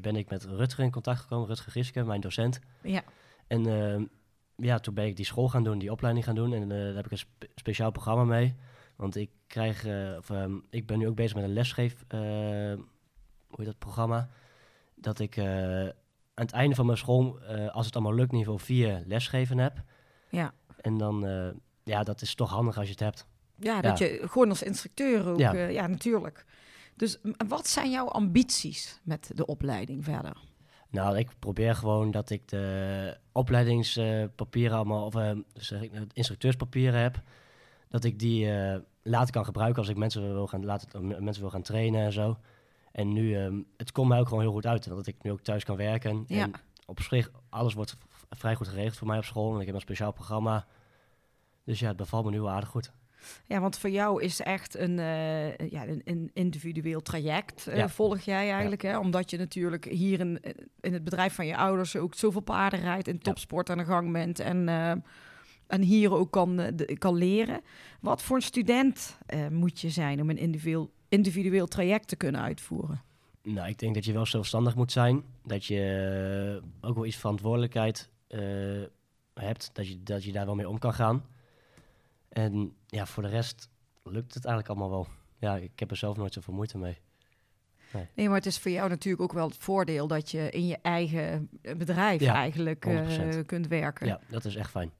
ben 0.00 0.16
ik 0.16 0.30
met 0.30 0.44
Rutger 0.44 0.84
in 0.84 0.90
contact 0.90 1.20
gekomen. 1.20 1.48
Rutger 1.48 1.72
Giske, 1.72 2.04
mijn 2.04 2.20
docent. 2.20 2.60
Ja. 2.82 3.02
En 3.46 4.10
ja, 4.56 4.78
toen 4.78 4.94
ben 4.94 5.06
ik 5.06 5.16
die 5.16 5.24
school 5.24 5.48
gaan 5.48 5.64
doen, 5.64 5.78
die 5.78 5.90
opleiding 5.92 6.24
gaan 6.24 6.34
doen. 6.34 6.52
En 6.52 6.68
daar 6.68 6.94
heb 6.94 7.04
ik 7.04 7.10
een 7.10 7.18
spe- 7.18 7.48
speciaal 7.54 7.90
programma 7.90 8.24
mee. 8.24 8.54
Want 9.02 9.16
ik 9.16 9.30
krijg, 9.46 9.86
eh, 9.86 10.16
of, 10.18 10.30
ehm, 10.30 10.54
ik 10.70 10.86
ben 10.86 10.98
nu 10.98 11.08
ook 11.08 11.14
bezig 11.14 11.34
met 11.34 11.44
een 11.44 11.52
lesgeef, 11.52 12.04
eh, 12.08 12.20
hoe 13.48 13.56
heet 13.56 13.66
dat 13.66 13.78
programma? 13.78 14.28
Dat 14.94 15.18
ik 15.18 15.36
eh, 15.36 15.82
aan 16.34 16.44
het 16.44 16.52
einde 16.52 16.74
van 16.74 16.86
mijn 16.86 16.98
school, 16.98 17.40
als 17.72 17.86
het 17.86 17.94
allemaal 17.94 18.14
lukt, 18.14 18.32
niveau 18.32 18.58
4 18.58 19.02
lesgeven 19.06 19.58
heb. 19.58 19.82
Ja. 20.28 20.54
En 20.80 20.98
dan, 20.98 21.26
ja, 21.84 22.02
dat 22.02 22.22
is 22.22 22.34
toch 22.34 22.50
handig 22.50 22.76
als 22.76 22.86
je 22.86 22.90
het 22.90 23.00
hebt. 23.00 23.26
Ja, 23.56 23.80
dat 23.80 23.98
je 23.98 24.22
gewoon 24.24 24.48
als 24.48 24.62
instructeur 24.62 25.28
ook... 25.28 25.38
Ja, 25.38 25.52
Ja. 25.52 25.86
natuurlijk. 25.86 26.44
Dus 26.96 27.18
wat 27.48 27.68
zijn 27.68 27.90
jouw 27.90 28.08
ambities 28.08 29.00
met 29.02 29.30
de 29.34 29.46
opleiding 29.46 30.04
verder? 30.04 30.36
Nou, 30.90 31.18
ik 31.18 31.30
probeer 31.38 31.74
gewoon 31.74 32.10
dat 32.10 32.30
ik 32.30 32.48
de 32.48 33.16
opleidingspapieren 33.32 34.76
allemaal, 34.76 35.04
of 35.04 35.14
eh, 35.14 35.36
zeg 35.54 35.82
ik, 35.82 35.92
instructeurspapieren 36.12 37.00
heb, 37.00 37.22
dat 37.88 38.04
ik 38.04 38.18
die 38.18 38.48
later 39.02 39.32
kan 39.32 39.44
gebruiken 39.44 39.78
als 39.78 39.88
ik 39.88 39.96
mensen 39.96 40.32
wil 40.32 40.46
gaan, 40.46 40.64
laten, 40.64 41.06
mensen 41.24 41.42
wil 41.42 41.50
gaan 41.50 41.62
trainen 41.62 42.04
en 42.04 42.12
zo. 42.12 42.36
En 42.92 43.12
nu, 43.12 43.36
ehm, 43.36 43.60
het 43.76 43.92
komt 43.92 44.08
mij 44.08 44.18
ook 44.20 44.28
gewoon 44.28 44.42
heel 44.42 44.52
goed 44.52 44.66
uit, 44.66 44.88
dat 44.88 45.06
ik 45.06 45.16
nu 45.22 45.30
ook 45.30 45.40
thuis 45.40 45.64
kan 45.64 45.76
werken. 45.76 46.24
Ja. 46.26 46.42
En 46.42 46.52
op 46.86 47.00
zich, 47.00 47.30
alles 47.48 47.74
wordt 47.74 47.96
vrij 48.30 48.54
goed 48.54 48.68
geregeld 48.68 48.96
voor 48.96 49.06
mij 49.06 49.18
op 49.18 49.24
school. 49.24 49.54
En 49.54 49.60
ik 49.60 49.66
heb 49.66 49.74
een 49.74 49.80
speciaal 49.80 50.12
programma. 50.12 50.66
Dus 51.64 51.78
ja, 51.80 51.88
het 51.88 51.96
bevalt 51.96 52.24
me 52.24 52.30
nu 52.30 52.46
aardig 52.46 52.68
goed. 52.68 52.92
Ja, 53.46 53.60
want 53.60 53.78
voor 53.78 53.90
jou 53.90 54.22
is 54.22 54.40
echt 54.40 54.78
een, 54.78 54.98
eh, 54.98 55.70
ja, 55.70 55.86
een, 55.86 56.00
een 56.04 56.30
individueel 56.32 57.00
traject, 57.02 57.66
eh, 57.66 57.76
Ja. 57.76 57.88
volg 57.88 58.20
jij 58.20 58.50
eigenlijk. 58.50 58.82
Hè? 58.82 58.98
Omdat 58.98 59.30
je 59.30 59.38
natuurlijk 59.38 59.84
hier 59.84 60.20
in, 60.20 60.40
in 60.80 60.92
het 60.92 61.04
bedrijf 61.04 61.34
van 61.34 61.46
je 61.46 61.56
ouders 61.56 61.96
ook 61.96 62.14
zoveel 62.14 62.40
paarden 62.40 62.80
rijdt, 62.80 63.08
in 63.08 63.18
topsport 63.18 63.70
aan 63.70 63.78
de 63.78 63.84
gang 63.84 64.12
bent 64.12 64.38
en, 64.38 64.68
eh, 64.68 64.92
en 65.72 65.82
hier 65.82 66.12
ook 66.12 66.30
kan, 66.30 66.60
eh, 66.60 66.72
de- 66.74 66.96
kan 66.98 67.14
leren. 67.14 67.60
Wat 68.00 68.22
voor 68.22 68.36
een 68.36 68.42
student 68.42 69.18
eh, 69.26 69.48
moet 69.48 69.80
je 69.80 69.90
zijn 69.90 70.20
om 70.20 70.30
een 70.30 70.38
individueel, 70.38 70.90
individueel 71.08 71.66
traject 71.66 72.08
te 72.08 72.16
kunnen 72.16 72.40
uitvoeren? 72.40 73.02
Nou, 73.42 73.68
ik 73.68 73.78
denk 73.78 73.94
dat 73.94 74.04
je 74.04 74.12
wel 74.12 74.26
zelfstandig 74.26 74.74
moet 74.74 74.92
zijn. 74.92 75.22
Dat 75.44 75.64
je 75.64 76.60
eh, 76.80 76.88
ook 76.88 76.94
wel 76.94 77.06
iets 77.06 77.16
verantwoordelijkheid 77.16 78.10
hebt. 79.34 79.70
Dat 79.72 79.88
je, 79.88 80.02
dat 80.02 80.24
je 80.24 80.32
daar 80.32 80.46
wel 80.46 80.54
mee 80.54 80.68
om 80.68 80.78
kan 80.78 80.94
gaan. 80.94 81.24
En 82.28 82.72
ja, 82.86 83.06
voor 83.06 83.22
de 83.22 83.28
rest 83.28 83.68
lukt 84.04 84.34
het 84.34 84.44
eigenlijk 84.44 84.68
allemaal 84.68 84.98
wel. 84.98 85.06
Ja, 85.38 85.56
ik 85.56 85.78
heb 85.78 85.90
er 85.90 85.96
zelf 85.96 86.16
nooit 86.16 86.32
zoveel 86.32 86.54
moeite 86.54 86.78
mee. 86.78 86.98
Nee, 88.14 88.26
maar 88.28 88.36
het 88.36 88.46
is 88.46 88.58
voor 88.58 88.70
jou 88.70 88.88
natuurlijk 88.88 89.22
ook 89.22 89.32
wel 89.32 89.48
het 89.48 89.56
voordeel 89.56 90.06
dat 90.06 90.30
je 90.30 90.50
in 90.50 90.66
je 90.66 90.78
eigen 90.82 91.48
bedrijf 91.76 92.20
Ja, 92.20 92.34
eigenlijk 92.34 92.84
100%. 92.84 93.46
kunt 93.46 93.66
werken. 93.68 94.06
Ja, 94.06 94.20
dat 94.28 94.44
is 94.44 94.56
echt 94.56 94.70
fijn. 94.70 94.90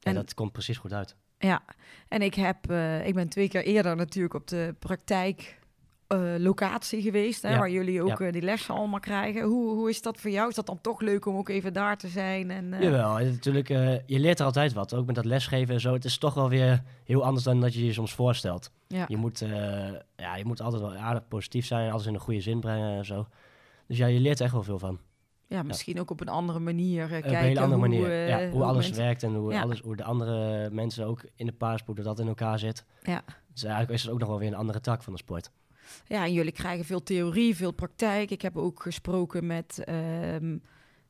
En 0.00 0.10
En- 0.10 0.14
dat 0.14 0.34
komt 0.34 0.52
precies 0.52 0.78
goed 0.78 0.92
uit. 0.92 1.16
Ja, 1.38 1.62
en 2.08 2.22
ik, 2.22 2.34
heb, 2.34 2.70
eh, 2.70 3.06
ik 3.06 3.14
ben 3.14 3.28
twee 3.28 3.48
keer 3.48 3.64
eerder 3.64 3.96
natuurlijk 3.96 4.34
op 4.34 4.46
de 4.48 4.74
praktijk 4.78 5.58
eh, 6.06 6.34
locatie 6.38 7.02
geweest, 7.02 7.42
hè, 7.42 7.50
Ja, 7.50 7.58
waar 7.58 7.70
jullie 7.70 8.02
ook 8.02 8.18
ja. 8.18 8.26
eh, 8.26 8.32
die 8.32 8.42
lessen 8.42 8.74
allemaal 8.74 9.00
krijgen. 9.00 9.42
Hoe, 9.42 9.74
hoe 9.74 9.88
is 9.88 10.02
dat 10.02 10.20
voor 10.20 10.30
jou? 10.30 10.48
Is 10.48 10.54
dat 10.54 10.66
dan 10.66 10.80
toch 10.80 11.00
leuk 11.00 11.26
om 11.26 11.36
ook 11.36 11.48
even 11.48 11.72
daar 11.72 11.96
te 11.96 12.08
zijn? 12.08 12.50
En, 12.50 12.74
Jawel, 12.80 13.18
natuurlijk, 13.18 13.68
je 14.06 14.18
leert 14.18 14.38
er 14.38 14.44
altijd 14.44 14.72
wat. 14.72 14.94
Ook 14.94 15.06
met 15.06 15.14
dat 15.14 15.24
lesgeven 15.24 15.74
en 15.74 15.80
zo. 15.80 15.92
Het 15.92 16.04
is 16.04 16.18
toch 16.18 16.34
wel 16.34 16.48
weer 16.48 16.82
heel 17.04 17.24
anders 17.24 17.44
dan 17.44 17.60
dat 17.60 17.74
je 17.74 17.84
je 17.84 17.92
soms 17.92 18.12
voorstelt. 18.14 18.70
ja. 18.86 19.04
Je, 19.08 19.16
moet, 19.16 19.38
ja, 20.16 20.36
je 20.36 20.44
moet 20.44 20.60
altijd 20.60 20.82
wel 20.82 20.94
aardig 20.94 21.28
positief 21.28 21.66
zijn, 21.66 21.90
alles 21.92 22.06
in 22.06 22.14
een 22.14 22.20
goede 22.20 22.40
zin 22.40 22.60
brengen 22.60 22.96
en 22.96 23.04
zo. 23.04 23.26
Dus 23.86 23.96
ja, 23.98 24.06
je 24.06 24.20
leert 24.20 24.38
er 24.38 24.44
echt 24.44 24.54
wel 24.54 24.62
veel 24.62 24.78
van. 24.78 24.98
Ja, 25.50 25.62
misschien 25.62 26.00
ook 26.00 26.10
op 26.10 26.20
een 26.20 26.28
andere 26.28 26.58
manier 26.58 26.98
eh, 26.98 27.04
Op 27.04 27.10
kijken 27.10 27.30
een 27.30 27.36
hele 27.44 27.60
andere 27.60 27.80
hoe, 27.80 27.88
manier. 27.88 28.10
eh, 28.10 28.28
ja, 28.28 28.50
hoe 28.50 28.62
alles 28.64 28.84
mensen- 28.86 29.04
werkt 29.04 29.22
en 29.22 29.34
hoe, 29.34 29.52
Ja. 29.52 29.62
alles, 29.62 29.80
hoe 29.80 29.96
de 29.96 30.04
andere 30.04 30.70
mensen 30.70 31.06
ook 31.06 31.24
in 31.36 31.46
de 31.46 31.52
paarspoed, 31.52 32.04
dat 32.04 32.18
in 32.18 32.26
elkaar 32.28 32.58
zit. 32.58 32.84
Ja. 33.02 33.22
Dus 33.52 33.62
eigenlijk 33.62 33.92
is 33.94 34.02
het 34.02 34.12
ook 34.12 34.18
nog 34.18 34.28
wel 34.28 34.38
weer 34.38 34.48
een 34.48 34.54
andere 34.54 34.80
tak 34.80 35.02
van 35.02 35.12
de 35.12 35.18
sport. 35.18 35.50
Ja, 36.06 36.24
en 36.24 36.32
jullie 36.32 36.52
krijgen 36.52 36.84
veel 36.84 37.02
theorie, 37.02 37.56
veel 37.56 37.72
praktijk. 37.72 38.30
Ik 38.30 38.42
heb 38.42 38.56
ook 38.56 38.82
gesproken 38.82 39.46
met 39.46 39.82
ehm, 39.84 40.56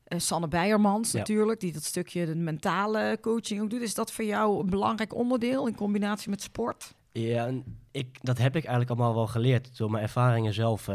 eh, 0.05 0.18
Sanne 0.18 0.48
Beiermans 0.48 1.12
Ja. 1.12 1.18
natuurlijk, 1.18 1.61
die 1.61 1.72
dat 1.72 1.83
stukje 1.85 2.26
de 2.26 2.35
mentale 2.35 3.18
coaching 3.20 3.61
ook 3.62 3.70
doet. 3.70 3.81
Is 3.81 3.94
dat 3.94 4.12
voor 4.12 4.24
jou 4.24 4.61
een 4.61 4.70
belangrijk 4.70 5.14
onderdeel 5.14 5.66
in 5.66 5.74
combinatie 5.74 6.31
met 6.31 6.42
sport? 6.42 6.94
Ja, 7.12 7.50
ik, 7.90 8.18
dat 8.20 8.38
heb 8.38 8.57
ik 8.57 8.64
eigenlijk 8.64 8.90
allemaal 8.90 9.14
wel 9.14 9.26
geleerd 9.26 9.76
door 9.76 9.90
mijn 9.90 10.03
ervaringen 10.03 10.55
zelf 10.55 10.88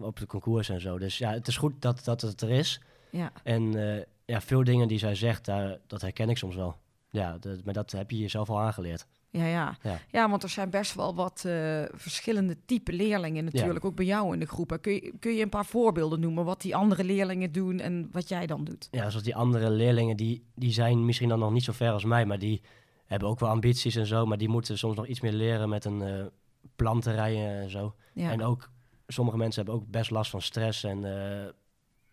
op 0.00 0.18
de 0.18 0.26
concours 0.26 0.68
en 0.68 0.80
zo. 0.80 0.98
Dus 0.98 1.18
ja, 1.18 1.32
het 1.32 1.48
is 1.48 1.56
goed 1.56 1.72
dat, 1.78 2.04
dat 2.04 2.20
het 2.20 2.40
er 2.40 2.50
is. 2.50 2.80
Ja, 3.10 3.32
En 3.42 3.74
eh, 3.96 4.04
ja, 4.24 4.40
veel 4.40 4.64
dingen 4.64 4.88
die 4.88 4.98
zij 4.98 5.14
zegt, 5.14 5.44
daar, 5.44 5.78
dat 5.86 6.00
herken 6.00 6.28
ik 6.28 6.36
soms 6.36 6.54
wel. 6.54 6.76
Ja, 7.10 7.38
dat, 7.38 7.64
maar 7.64 7.74
dat 7.74 7.90
heb 7.90 8.10
je 8.10 8.18
jezelf 8.18 8.50
al 8.50 8.60
aangeleerd. 8.60 9.06
ja, 9.30 9.46
ja. 9.46 9.76
Ja. 9.82 9.98
ja 10.10 10.30
want 10.30 10.42
er 10.42 10.48
zijn 10.48 10.70
best 10.70 10.94
wel 10.94 11.14
wat 11.14 11.44
eh, 11.46 11.82
verschillende 11.92 12.56
type 12.64 12.92
leerlingen 12.92 13.44
natuurlijk, 13.44 13.84
ook 13.84 13.94
bij 13.94 14.04
jou 14.04 14.32
in 14.32 14.40
de 14.40 14.46
groep. 14.46 14.78
Kun 14.80 14.92
je, 14.92 15.12
kun 15.20 15.34
je 15.34 15.42
een 15.42 15.48
paar 15.48 15.66
voorbeelden 15.66 16.20
noemen 16.20 16.44
wat 16.44 16.60
die 16.60 16.76
andere 16.76 17.04
leerlingen 17.04 17.52
doen 17.52 17.80
en 17.80 18.08
wat 18.12 18.28
jij 18.28 18.46
dan 18.46 18.64
doet? 18.64 18.88
Ja, 18.90 19.08
zoals 19.10 19.24
die 19.24 19.36
andere 19.36 19.70
leerlingen, 19.70 20.16
die, 20.16 20.44
die 20.54 20.72
zijn 20.72 21.04
misschien 21.04 21.28
dan 21.28 21.38
nog 21.38 21.52
niet 21.52 21.64
zo 21.64 21.72
ver 21.72 21.92
als 21.92 22.04
mij, 22.04 22.26
maar 22.26 22.38
die 22.38 22.62
hebben 23.06 23.28
ook 23.28 23.40
wel 23.40 23.48
ambities 23.48 23.96
en 23.96 24.06
zo. 24.06 24.26
Maar 24.26 24.38
die 24.38 24.48
moeten 24.48 24.78
soms 24.78 24.96
nog 24.96 25.06
iets 25.06 25.20
meer 25.20 25.32
leren 25.32 25.68
met 25.68 25.84
een 25.84 26.02
eh 26.02 26.24
plan 26.76 27.00
te 27.00 27.10
rijden 27.12 27.60
en 27.60 27.70
zo. 27.70 27.94
Ja, 28.14 28.30
En 28.30 28.42
ook, 28.42 28.70
sommige 29.12 29.36
mensen 29.36 29.64
hebben 29.64 29.82
ook 29.82 29.90
best 29.90 30.10
last 30.10 30.30
van 30.30 30.42
stress 30.42 30.84
en 30.84 30.96
eh, 30.96 31.46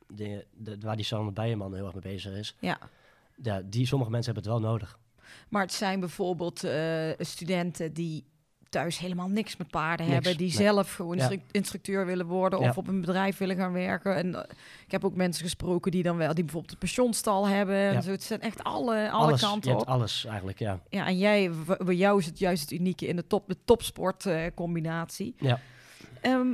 de, 0.07 0.45
de, 0.53 0.77
waar 0.79 0.95
die 0.95 1.05
Sander 1.05 1.33
Bijenman 1.33 1.75
heel 1.75 1.85
erg 1.85 1.93
mee 1.93 2.13
bezig 2.13 2.33
is. 2.33 2.55
ja. 2.59 2.77
Ja, 3.43 3.61
die, 3.65 3.85
sommige 3.87 4.11
mensen 4.11 4.33
hebben 4.33 4.51
het 4.51 4.61
wel 4.61 4.71
nodig. 4.71 4.99
Maar 5.49 5.61
het 5.61 5.73
zijn 5.73 5.99
bijvoorbeeld 5.99 6.63
eh, 6.63 7.09
studenten 7.19 7.93
die 7.93 8.23
thuis 8.69 8.97
helemaal 8.97 9.27
niks 9.27 9.57
met 9.57 9.67
paarden 9.67 10.05
Niks, 10.05 10.13
hebben, 10.13 10.37
die 10.37 10.47
nee. 10.47 10.65
zelf 10.65 10.93
gewoon 10.93 11.17
Ja. 11.17 11.31
instructeur 11.51 12.05
willen 12.05 12.25
worden 12.25 12.59
of 12.59 12.65
Ja. 12.65 12.73
op 12.75 12.87
een 12.87 12.99
bedrijf 13.01 13.37
willen 13.37 13.55
gaan 13.55 13.71
werken. 13.73 14.15
En 14.15 14.35
eh, 14.35 14.49
ik 14.85 14.91
heb 14.91 15.05
ook 15.05 15.15
mensen 15.15 15.43
gesproken 15.43 15.91
die 15.91 16.03
dan 16.03 16.17
wel, 16.17 16.33
die 16.33 16.43
bijvoorbeeld 16.43 16.73
een 16.73 16.79
pensionstal 16.79 17.47
hebben. 17.47 17.75
En 17.75 18.03
zo. 18.03 18.11
Het 18.11 18.23
zijn 18.23 18.41
echt 18.41 18.63
alle, 18.63 19.09
alle 19.11 19.27
alles, 19.27 19.41
kanten 19.41 19.75
op. 19.75 19.87
alles 19.87 20.25
eigenlijk, 20.25 20.59
ja. 20.59 20.79
Ja, 20.89 21.05
en 21.07 21.17
jij, 21.17 21.51
bij 21.85 21.95
jou 21.95 22.19
is 22.19 22.25
het 22.25 22.39
juist 22.39 22.61
het 22.61 22.71
unieke 22.71 23.07
in 23.07 23.15
de 23.15 23.27
top, 23.27 23.47
de 23.47 23.57
topsport 23.65 24.25
eh, 24.25 24.41
combinatie. 24.55 25.35
Ja. 25.37 25.59
Ehm, 26.21 26.47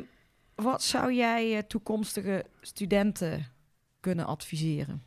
wat 0.61 0.83
zou 0.83 1.13
jij 1.13 1.57
eh, 1.57 1.63
toekomstige 1.63 2.45
studenten 2.61 3.47
kunnen 3.99 4.25
adviseren? 4.25 5.03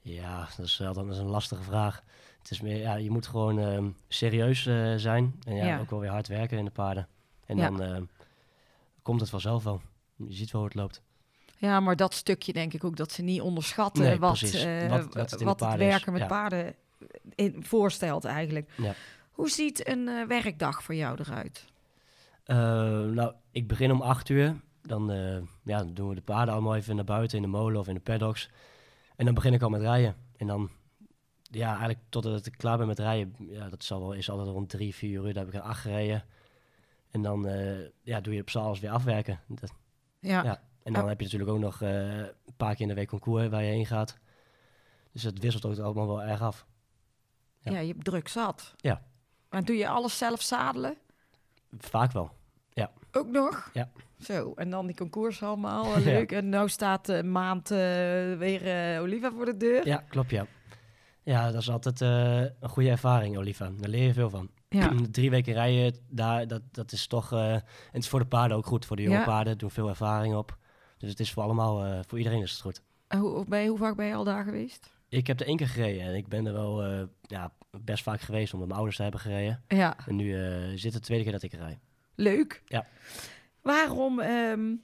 Ja, 0.00 0.48
dat 0.56 0.66
is 0.66 0.76
wel 0.78 0.92
dan 0.92 1.10
is 1.10 1.18
een 1.18 1.24
lastige 1.26 1.62
vraag. 1.62 2.02
Het 2.38 2.50
is 2.50 2.60
meer, 2.60 2.76
ja, 2.76 2.94
je 2.94 3.10
moet 3.10 3.26
gewoon 3.26 3.58
ehm, 3.58 3.88
serieus 4.08 4.66
eh, 4.66 4.94
zijn 4.96 5.34
en 5.44 5.54
ja, 5.56 5.66
Ja. 5.66 5.78
ook 5.80 5.90
wel 5.90 6.00
weer 6.00 6.10
hard 6.10 6.28
werken 6.28 6.58
in 6.58 6.64
de 6.64 6.70
paarden. 6.70 7.08
En 7.46 7.56
Ja. 7.56 7.70
dan 7.70 7.82
ehm, 7.82 8.04
komt 9.02 9.20
het 9.20 9.30
vanzelf 9.30 9.64
wel. 9.64 9.80
Je 10.16 10.34
ziet 10.34 10.50
wel 10.50 10.60
hoe 10.60 10.70
het 10.70 10.78
loopt. 10.78 11.02
Ja, 11.58 11.80
maar 11.80 11.96
dat 11.96 12.14
stukje 12.14 12.52
denk 12.52 12.72
ik 12.74 12.84
ook 12.84 12.96
dat 12.96 13.12
ze 13.12 13.22
niet 13.22 13.40
onderschatten 13.40 14.02
Nee, 14.02 14.18
wat, 14.18 14.38
precies. 14.38 14.62
eh, 14.62 14.88
Wat- 14.88 15.14
wat 15.14 15.30
het 15.30 15.42
wat 15.42 15.62
is, 15.62 15.74
werken 15.74 16.12
met 16.12 16.26
paarden 16.26 16.74
in, 17.34 17.64
voorstelt 17.64 18.24
eigenlijk. 18.24 18.70
Ja. 18.76 18.94
Hoe 19.30 19.48
ziet 19.50 19.88
een 19.88 20.26
werkdag 20.28 20.82
voor 20.82 20.94
jou 20.94 21.18
eruit? 21.20 21.64
Eh, 22.50 22.56
nou, 23.14 23.34
ik 23.50 23.68
begin 23.68 23.90
om 23.92 24.00
acht 24.02 24.28
uur. 24.28 24.60
Dan, 24.82 25.10
eh, 25.10 25.42
ja, 25.64 25.84
doen 25.84 26.08
we 26.08 26.14
de 26.14 26.20
paarden 26.20 26.54
allemaal 26.54 26.76
even 26.76 26.96
naar 26.96 27.04
buiten 27.04 27.36
in 27.36 27.42
de 27.42 27.48
molen 27.48 27.80
of 27.80 27.88
in 27.88 27.94
de 27.94 28.00
paddocks. 28.00 28.50
En 29.16 29.24
dan 29.24 29.34
begin 29.34 29.52
ik 29.52 29.62
al 29.62 29.68
met 29.68 29.80
rijden. 29.80 30.16
En 30.36 30.46
dan, 30.46 30.70
ja, 31.42 31.68
eigenlijk 31.68 31.98
totdat 32.08 32.46
ik 32.46 32.54
klaar 32.56 32.78
ben 32.78 32.86
met 32.86 32.98
rijden, 32.98 33.34
ja, 33.38 33.68
dat 33.68 33.84
zal 33.84 34.00
wel, 34.00 34.12
is 34.12 34.30
altijd 34.30 34.48
rond 34.48 34.68
drie, 34.68 34.94
vier 34.94 35.10
uur. 35.24 35.32
Dan 35.34 35.44
heb 35.44 35.46
ik 35.48 35.54
er 35.54 35.60
acht 35.68 35.80
gereden. 35.80 36.24
En 37.10 37.22
dan 37.22 37.46
eh, 37.46 37.78
ja, 38.02 38.20
doe 38.20 38.34
je 38.34 38.40
op 38.40 38.50
s'avonds 38.50 38.80
weer 38.80 38.90
afwerken. 38.90 39.40
Dat- 39.48 39.72
Ja, 40.18 40.42
Ja. 40.44 40.62
En 40.82 40.92
dan 40.92 41.08
heb 41.08 41.18
je 41.18 41.24
natuurlijk 41.24 41.50
ook 41.50 41.58
nog 41.58 41.80
een 41.80 42.30
paar 42.56 42.72
keer 42.72 42.80
in 42.80 42.88
de 42.88 42.94
week 42.94 43.08
concours 43.08 43.48
waar 43.48 43.62
je 43.62 43.70
heen 43.70 43.86
gaat. 43.86 44.18
Dus 45.12 45.22
het 45.22 45.38
wisselt 45.38 45.64
ook 45.66 45.78
allemaal 45.78 46.06
wel 46.06 46.22
erg 46.22 46.40
af. 46.42 46.66
ja. 47.62 47.72
Ja. 47.72 47.78
je 47.78 47.92
hebt 47.92 48.04
druk 48.04 48.28
zat. 48.28 48.74
Ja. 48.76 49.02
Maar 49.50 49.64
doe 49.64 49.76
je 49.76 49.88
alles 49.88 50.18
zelf 50.18 50.42
zadelen? 50.42 50.96
Vaak 51.78 52.12
wel. 52.12 52.30
Ook 53.12 53.28
nog? 53.30 53.70
Ja. 53.72 53.88
Zo, 54.20 54.52
en 54.56 54.70
dan 54.70 54.86
die 54.86 54.96
concours 54.96 55.42
allemaal, 55.42 55.84
eh, 55.94 56.04
leuk. 56.04 56.32
En 56.32 56.48
nou 56.48 56.68
staat 56.68 57.06
de 57.06 57.22
maand 57.22 57.70
eh, 57.70 57.78
weer 58.38 58.94
eh, 58.94 59.00
Oliva 59.00 59.30
voor 59.30 59.44
de 59.44 59.56
deur. 59.56 59.86
Ja, 59.86 60.04
klopt 60.08 60.30
ja. 60.30 60.46
Ja, 61.22 61.50
dat 61.50 61.60
is 61.60 61.70
altijd 61.70 62.00
eh, 62.00 62.40
een 62.40 62.68
goede 62.68 62.90
ervaring, 62.90 63.36
Oliva. 63.36 63.70
Daar 63.78 63.88
leer 63.90 64.02
je 64.06 64.12
veel 64.12 64.30
van. 64.30 64.50
Ja. 64.68 64.92
Drie 65.10 65.30
weken 65.30 65.52
rijden, 65.52 66.00
daar, 66.08 66.46
dat, 66.46 66.62
dat 66.70 66.92
is 66.92 67.06
toch... 67.06 67.32
eh, 67.32 67.52
en 67.54 67.62
het 67.92 68.02
is 68.02 68.08
voor 68.08 68.18
de 68.20 68.26
paarden 68.26 68.56
ook 68.56 68.66
goed. 68.66 68.86
Voor 68.86 68.96
de 68.96 69.02
jonge 69.02 69.16
Ja. 69.16 69.24
paarden 69.24 69.58
doen 69.58 69.70
veel 69.70 69.88
ervaring 69.88 70.34
op. 70.34 70.56
Dus 70.98 71.10
het 71.10 71.20
is 71.20 71.32
voor 71.32 71.42
allemaal, 71.42 71.84
eh, 71.84 71.98
voor 72.06 72.18
iedereen 72.18 72.42
is 72.42 72.50
het 72.52 72.60
goed. 72.60 72.82
En 73.08 73.18
Hoe, 73.18 73.44
ben 73.48 73.60
je, 73.60 73.68
hoe 73.68 73.78
vaak 73.78 73.96
ben 73.96 74.06
je 74.06 74.14
al 74.14 74.24
daar 74.24 74.44
geweest? 74.44 74.90
Ik 75.08 75.26
heb 75.26 75.40
er 75.40 75.46
één 75.46 75.56
keer 75.56 75.68
gereden 75.68 76.02
en 76.02 76.14
ik 76.14 76.28
ben 76.28 76.46
er 76.46 76.52
wel 76.52 76.84
eh, 76.84 77.02
ja, 77.22 77.52
best 77.80 78.02
vaak 78.02 78.20
geweest 78.20 78.52
omdat 78.52 78.68
mijn 78.68 78.78
ouders 78.78 78.96
er 78.98 79.02
hebben 79.02 79.20
gereden. 79.20 79.62
Ja, 79.68 79.96
En 80.06 80.16
nu 80.16 80.44
eh, 80.44 80.68
zit 80.74 80.82
het 80.82 80.92
de 80.92 81.00
tweede 81.00 81.22
keer 81.24 81.32
dat 81.32 81.42
ik 81.42 81.52
rij. 81.52 81.78
Leuk. 82.20 82.62
Ja. 82.66 82.86
Waarom 83.62 84.20
ehm, 84.20 84.74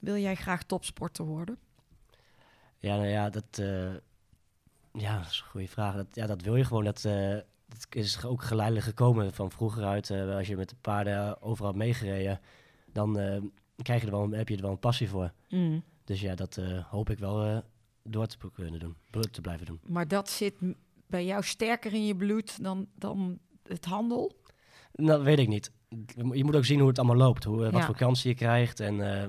wil 0.00 0.16
jij 0.16 0.34
graag 0.34 0.62
topsporter 0.62 1.24
worden? 1.24 1.58
Ja, 2.78 2.96
nou 2.96 3.08
ja, 3.08 3.30
dat, 3.30 3.58
eh, 3.58 3.94
ja, 4.92 5.18
dat 5.18 5.30
is 5.30 5.40
een 5.40 5.50
goede 5.50 5.68
vraag. 5.68 5.94
Dat, 5.94 6.06
ja, 6.12 6.26
dat 6.26 6.42
wil 6.42 6.56
je 6.56 6.64
gewoon. 6.64 6.84
Dat, 6.84 7.04
eh, 7.04 7.36
dat 7.68 7.86
is 7.90 8.24
ook 8.24 8.42
geleidelijk 8.42 8.86
gekomen 8.86 9.32
van 9.34 9.50
vroeger 9.50 9.84
uit. 9.84 10.10
eh, 10.10 10.36
als 10.36 10.46
je 10.46 10.56
met 10.56 10.68
de 10.68 10.76
paarden 10.80 11.42
overal 11.42 11.72
meegereden, 11.72 12.40
dan 12.92 13.12
krijg 13.82 14.00
je 14.00 14.06
er 14.06 14.12
wel, 14.12 14.30
heb 14.30 14.48
je 14.48 14.56
er 14.56 14.62
wel 14.62 14.70
een 14.70 14.78
passie 14.78 15.08
voor. 15.08 15.32
Mm. 15.48 15.82
Dus 16.04 16.20
ja, 16.20 16.34
dat 16.34 16.60
hoop 16.90 17.10
ik 17.10 17.18
wel 17.18 17.62
door 18.02 18.26
te 18.26 18.36
kunnen 18.54 18.80
doen, 18.80 18.96
te 19.30 19.40
blijven 19.40 19.66
doen. 19.66 19.80
Maar 19.86 20.08
dat 20.08 20.30
zit 20.30 20.54
bij 21.06 21.24
jou 21.24 21.42
sterker 21.42 21.92
in 21.92 22.06
je 22.06 22.16
bloed 22.16 22.62
dan, 22.62 22.88
dan 22.94 23.38
het 23.62 23.84
handel? 23.84 24.39
Nou, 24.92 25.22
weet 25.22 25.38
ik 25.38 25.48
niet. 25.48 25.70
Je 26.32 26.44
moet 26.44 26.56
ook 26.56 26.64
zien 26.64 26.78
hoe 26.78 26.88
het 26.88 26.98
allemaal 26.98 27.16
loopt. 27.16 27.44
Hoe, 27.44 27.64
eh, 27.64 27.70
wat 27.70 27.80
Ja. 27.80 27.86
voor 27.86 27.96
kansen 27.96 28.28
je 28.30 28.36
krijgt. 28.36 28.80
En 28.80 29.22
eh, 29.22 29.28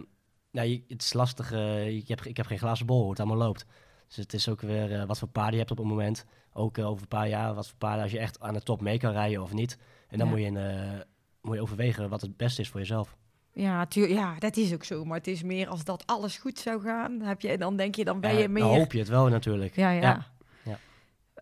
nou, 0.52 0.68
je, 0.68 0.84
het 0.88 1.02
is 1.02 1.14
lastig. 1.14 1.52
eh, 1.52 1.88
ik, 1.96 2.08
heb, 2.08 2.22
ik 2.22 2.38
heb 2.38 2.46
geen 2.46 2.58
glazen 2.60 2.86
bol 2.86 3.02
hoe 3.02 3.10
het 3.10 3.20
allemaal 3.20 3.38
loopt. 3.38 3.66
Dus 4.08 4.16
het 4.18 4.34
is 4.34 4.50
ook 4.50 4.62
weer 4.62 5.06
wat 5.06 5.20
voor 5.20 5.28
paarden 5.28 5.52
je 5.54 5.60
hebt 5.60 5.72
op 5.72 5.78
het 5.78 5.86
moment. 5.88 6.26
Ook 6.54 6.78
over 6.78 7.02
een 7.02 7.08
paar 7.08 7.28
jaar 7.30 7.54
wat 7.54 7.68
voor 7.68 7.78
paarden 7.78 8.04
als 8.04 8.12
je 8.12 8.20
echt 8.20 8.40
aan 8.40 8.54
de 8.54 8.62
top 8.64 8.82
mee 8.82 8.98
kan 8.98 9.12
rijden 9.12 9.42
of 9.42 9.54
niet. 9.54 9.78
En 10.08 10.18
dan 10.18 10.28
Ja. 10.28 10.34
moet, 10.34 10.42
je, 10.44 11.06
moet 11.42 11.56
je 11.56 11.62
overwegen 11.62 12.10
wat 12.10 12.22
het 12.22 12.38
beste 12.38 12.62
is 12.62 12.70
voor 12.70 12.80
jezelf. 12.80 13.16
Ja, 13.54 13.86
tuur, 13.86 14.10
ja, 14.10 14.36
dat 14.40 14.58
is 14.58 14.74
ook 14.74 14.84
zo. 14.84 15.06
Maar 15.06 15.18
het 15.18 15.28
is 15.28 15.44
meer 15.44 15.68
als 15.68 15.84
dat 15.84 16.04
alles 16.06 16.38
goed 16.38 16.60
zou 16.60 16.82
gaan, 16.82 17.22
heb 17.22 17.42
je, 17.42 17.58
dan 17.58 17.76
denk 17.76 17.96
je, 17.96 18.04
dan 18.06 18.20
ben 18.20 18.34
Ja, 18.34 18.40
je 18.40 18.48
meer... 18.50 18.64
Dan 18.64 18.78
hoop 18.78 18.92
je 18.92 19.00
het 19.00 19.08
wel 19.08 19.28
natuurlijk. 19.28 19.76
Ja, 19.76 19.92
ja. 19.92 20.02
Ja. 20.02 20.28
Ja. 20.64 20.78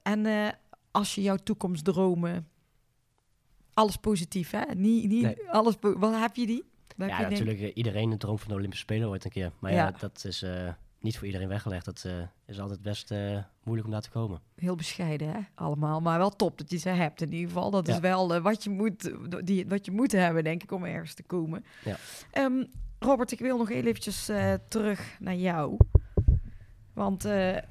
En 0.03 0.53
als 0.91 1.15
je 1.15 1.21
jouw 1.21 1.35
toekomstdromen, 1.35 2.47
alles 3.79 3.95
positief, 3.97 4.51
hè? 4.51 4.61
Niet, 4.75 5.07
niet 5.09 5.21
Nee. 5.23 5.49
alles. 5.49 5.75
Wat 5.81 6.15
heb 6.19 6.35
je 6.35 6.45
die? 6.45 6.63
Ja, 6.97 7.05
denk- 7.17 7.29
natuurlijk. 7.29 7.59
eh, 7.59 7.71
Iedereen 7.73 8.17
droomt 8.17 8.39
van 8.39 8.49
de 8.49 8.55
Olympische 8.55 8.83
Spelen 8.85 9.07
ooit 9.09 9.23
een 9.25 9.31
keer. 9.31 9.51
Maar 9.59 9.71
ja, 9.71 9.77
Ja. 9.87 9.91
dat 9.99 10.23
is 10.25 10.41
eh, 10.41 10.69
niet 10.99 11.17
voor 11.17 11.25
iedereen 11.25 11.47
weggelegd. 11.47 11.85
Dat 11.85 12.03
eh, 12.05 12.13
is 12.45 12.59
altijd 12.59 12.81
best 12.81 13.11
eh, 13.11 13.37
moeilijk 13.63 13.87
om 13.87 13.93
daar 13.93 14.01
te 14.01 14.09
komen. 14.09 14.41
Heel 14.55 14.75
bescheiden, 14.75 15.29
hè? 15.31 15.39
Allemaal, 15.55 16.01
maar 16.01 16.17
wel 16.17 16.29
top 16.29 16.57
dat 16.57 16.69
je 16.69 16.77
ze 16.77 16.89
hebt 16.89 17.21
in 17.21 17.31
ieder 17.33 17.47
geval. 17.47 17.71
Dat 17.71 17.87
is 17.87 17.99
wel 17.99 18.41
wat, 18.41 18.63
je 18.63 18.69
moet, 18.69 19.11
die, 19.45 19.67
wat 19.67 19.85
je 19.85 19.91
moet 19.91 20.11
hebben, 20.11 20.43
denk 20.43 20.63
ik, 20.63 20.71
om 20.71 20.83
ergens 20.85 21.13
te 21.13 21.23
komen. 21.23 21.65
Ja. 21.85 21.95
Ehm, 22.31 22.63
Robert, 22.99 23.31
ik 23.31 23.39
wil 23.39 23.57
nog 23.57 23.67
heel 23.69 23.85
eventjes 23.85 24.29
eh, 24.29 24.53
terug 24.67 25.17
naar 25.19 25.35
jou. 25.35 25.77
Want 26.93 27.25
eh, 27.25 27.55
een 27.55 27.61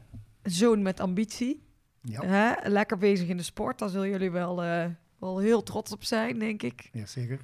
zoon 0.42 0.82
met 0.82 1.00
ambitie, 1.00 1.62
Ja. 2.02 2.22
hè? 2.24 2.68
lekker 2.68 2.98
bezig 2.98 3.28
in 3.28 3.36
de 3.36 3.42
sport, 3.42 3.78
daar 3.78 3.88
zullen 3.88 4.08
jullie 4.08 4.30
wel 4.30 4.62
eh, 4.62 4.84
wel 5.18 5.38
heel 5.38 5.62
trots 5.62 5.92
op 5.92 6.04
zijn, 6.04 6.38
denk 6.38 6.62
ik. 6.62 6.88
Ja, 6.92 7.06
zeker. 7.06 7.40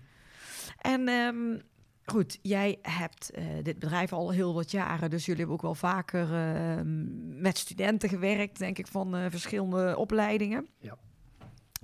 En 0.80 1.08
ehm, 1.08 1.58
goed, 2.04 2.38
jij 2.42 2.78
hebt 2.82 3.30
eh, 3.30 3.44
dit 3.62 3.78
bedrijf 3.78 4.12
al 4.12 4.30
heel 4.30 4.54
wat 4.54 4.70
jaren, 4.70 5.10
dus 5.10 5.24
jullie 5.24 5.40
hebben 5.40 5.56
ook 5.56 5.62
wel 5.62 5.74
vaker 5.74 6.34
ehm, 6.34 7.40
met 7.40 7.58
studenten 7.58 8.08
gewerkt, 8.08 8.58
denk 8.58 8.78
ik, 8.78 8.86
van 8.86 9.16
eh, 9.16 9.26
verschillende 9.30 9.96
opleidingen. 9.96 10.66
Ja. 10.78 10.96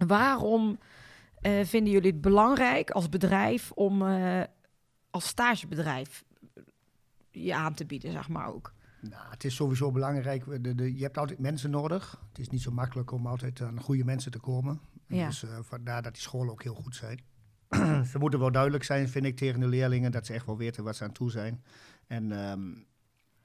Waarom 0.07 0.79
eh, 1.41 1.65
vinden 1.65 1.93
jullie 1.93 2.11
het 2.11 2.21
belangrijk 2.21 2.91
als 2.91 3.09
bedrijf 3.09 3.73
om 3.73 4.03
als 5.11 5.27
stagebedrijf 5.27 6.25
je 7.31 7.55
aan 7.55 7.75
te 7.75 7.87
bieden, 7.87 8.13
zeg 8.13 8.29
maar 8.29 8.55
ook? 8.55 8.75
Nou, 9.01 9.31
het 9.31 9.45
is 9.45 9.55
sowieso 9.55 9.91
belangrijk. 9.91 10.63
De, 10.63 10.75
de, 10.75 10.97
je 10.97 11.03
hebt 11.03 11.19
altijd 11.19 11.39
mensen 11.39 11.71
nodig. 11.71 12.21
Het 12.29 12.39
is 12.39 12.49
niet 12.49 12.63
zo 12.63 12.71
makkelijk 12.71 13.13
om 13.13 13.27
altijd 13.27 13.61
aan 13.61 13.81
goede 13.81 14.05
mensen 14.05 14.31
te 14.31 14.39
komen. 14.39 14.81
Ja. 15.17 15.27
Dus 15.27 15.43
eh, 15.43 15.59
vandaar 15.63 16.03
dat 16.03 16.13
die 16.13 16.23
scholen 16.23 16.53
ook 16.53 16.63
heel 16.63 16.75
goed 16.75 16.97
zijn. 16.97 17.21
ze 18.11 18.19
moeten 18.19 18.39
wel 18.41 18.53
duidelijk 18.53 18.85
zijn, 18.85 19.09
vind 19.09 19.25
ik, 19.25 19.37
tegen 19.37 19.61
de 19.61 19.67
leerlingen. 19.67 20.13
Dat 20.13 20.27
ze 20.27 20.33
echt 20.33 20.47
wel 20.47 20.57
weten 20.57 20.85
wat 20.85 20.97
ze 20.97 21.05
aan 21.05 21.13
toe 21.13 21.31
zijn. 21.31 21.63
En 22.07 22.33
ehm, 22.33 22.61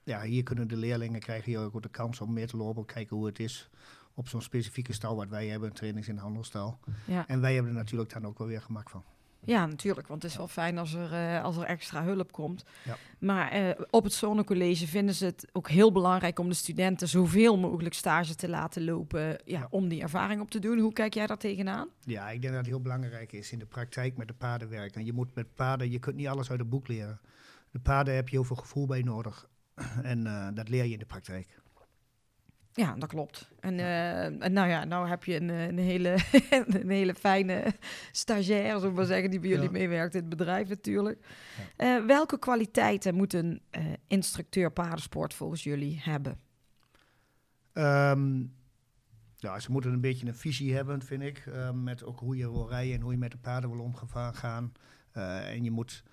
ja, 0.04 0.22
hier 0.22 0.44
kunnen 0.44 0.68
de 0.68 0.78
leerlingen 0.78 1.20
krijgen 1.20 1.52
hier 1.52 1.60
ook 1.60 1.82
de 1.82 1.90
kans 1.90 2.22
om 2.22 2.34
meer 2.34 2.48
te 2.48 2.58
lopen. 2.58 2.86
Kijken 2.86 3.16
hoe 3.16 3.26
het 3.26 3.40
is 3.40 3.70
op 4.14 4.28
zo'n 4.28 4.42
specifieke 4.42 4.94
stal 4.94 5.16
wat 5.16 5.30
wij 5.30 5.48
hebben. 5.48 5.74
Trainings 5.74 6.08
in 6.08 6.18
handelstal. 6.18 6.80
Ja. 7.06 7.28
En 7.28 7.42
wij 7.42 7.54
hebben 7.54 7.72
er 7.72 7.78
natuurlijk 7.78 8.14
dan 8.14 8.26
ook 8.26 8.38
wel 8.38 8.48
weer 8.48 8.62
gemak 8.62 8.90
van. 8.90 9.04
Ja, 9.46 9.66
natuurlijk. 9.66 10.08
Want 10.08 10.22
het 10.22 10.32
is 10.32 10.38
wel 10.38 10.48
fijn 10.48 10.78
als 10.78 10.94
er, 10.94 11.14
eh, 11.14 11.44
als 11.44 11.58
er 11.58 11.64
extra 11.64 12.04
hulp 12.04 12.32
komt. 12.32 12.64
Ja. 12.84 12.98
Maar 13.20 13.52
eh, 13.52 13.70
op 13.90 14.04
het 14.04 14.14
Zonnecollege 14.14 14.88
vinden 14.88 15.16
ze 15.16 15.26
het 15.26 15.48
ook 15.52 15.70
heel 15.70 15.92
belangrijk 15.92 16.40
om 16.40 16.50
de 16.50 16.56
studenten 16.56 17.08
zoveel 17.08 17.58
mogelijk 17.58 17.96
stage 17.96 18.36
te 18.36 18.50
laten 18.50 18.84
lopen. 18.84 19.22
Ja, 19.22 19.38
Ja. 19.46 19.68
Om 19.70 19.88
die 19.88 20.02
ervaring 20.02 20.42
op 20.42 20.52
te 20.52 20.60
doen. 20.60 20.80
Hoe 20.80 20.94
kijk 20.94 21.14
jij 21.14 21.28
daar 21.28 21.38
tegenaan? 21.38 21.88
Ja, 22.02 22.30
ik 22.30 22.42
denk 22.42 22.54
dat 22.54 22.62
het 22.62 22.72
heel 22.72 22.82
belangrijk 22.82 23.32
is 23.32 23.52
in 23.52 23.60
de 23.60 23.66
praktijk 23.66 24.18
met 24.18 24.28
de 24.28 24.34
paarden 24.34 24.70
werken. 24.70 25.06
Je 25.06 25.14
moet 25.14 25.36
met 25.36 25.54
paarden, 25.56 25.92
je 25.92 26.00
kunt 26.00 26.16
niet 26.16 26.28
alles 26.28 26.50
uit 26.50 26.60
het 26.60 26.70
boek 26.70 26.88
leren. 26.88 27.20
De 27.72 27.80
paarden 27.80 28.16
heb 28.16 28.30
je 28.30 28.36
heel 28.36 28.46
veel 28.46 28.56
gevoel 28.56 28.86
bij 28.86 29.02
nodig. 29.02 29.48
En 30.04 30.28
eh, 30.28 30.48
dat 30.54 30.70
leer 30.70 30.86
je 30.86 30.94
in 30.94 31.00
de 31.00 31.06
praktijk. 31.06 31.62
Ja, 32.76 32.96
dat 32.96 33.10
klopt. 33.10 33.50
En, 33.60 33.80
en 34.42 34.54
nou 34.54 34.70
ja, 34.70 34.84
nou 34.84 35.08
heb 35.08 35.24
je 35.24 35.36
een, 35.36 35.50
eh, 35.50 35.68
een, 35.68 35.78
hele, 35.78 36.18
een 36.68 36.90
hele 36.90 37.14
fijne 37.16 37.74
stagiair, 38.12 38.74
zullen 38.74 38.90
we 38.90 38.96
maar 38.96 39.06
zeggen, 39.06 39.30
die 39.30 39.40
bij 39.40 39.50
jullie 39.50 39.70
meewerkt 39.70 40.14
in 40.16 40.20
het 40.20 40.30
bedrijf 40.30 40.68
natuurlijk. 40.70 41.26
Eh, 41.76 42.06
welke 42.06 42.40
kwaliteiten 42.40 43.16
moet 43.16 43.34
een 43.34 43.62
instructeur 44.08 44.72
paardensport 44.72 45.34
volgens 45.34 45.64
jullie 45.64 46.00
hebben? 46.04 46.40
Ehm, 47.74 48.44
ja, 49.36 49.60
ze 49.60 49.72
moeten 49.72 49.92
een 49.94 50.02
beetje 50.02 50.28
een 50.28 50.36
visie 50.36 50.74
hebben, 50.76 51.02
vind 51.02 51.22
ik. 51.22 51.38
eh, 51.46 51.72
met 51.72 52.04
ook 52.04 52.20
hoe 52.20 52.38
je 52.38 52.52
wil 52.52 52.70
rijden 52.70 52.96
en 52.96 53.02
hoe 53.02 53.12
je 53.12 53.18
met 53.18 53.32
de 53.32 53.38
paarden 53.38 53.70
wil 53.70 53.80
omgaan. 53.80 54.74
En 55.12 55.64
je 55.64 55.72
moet 55.72 56.04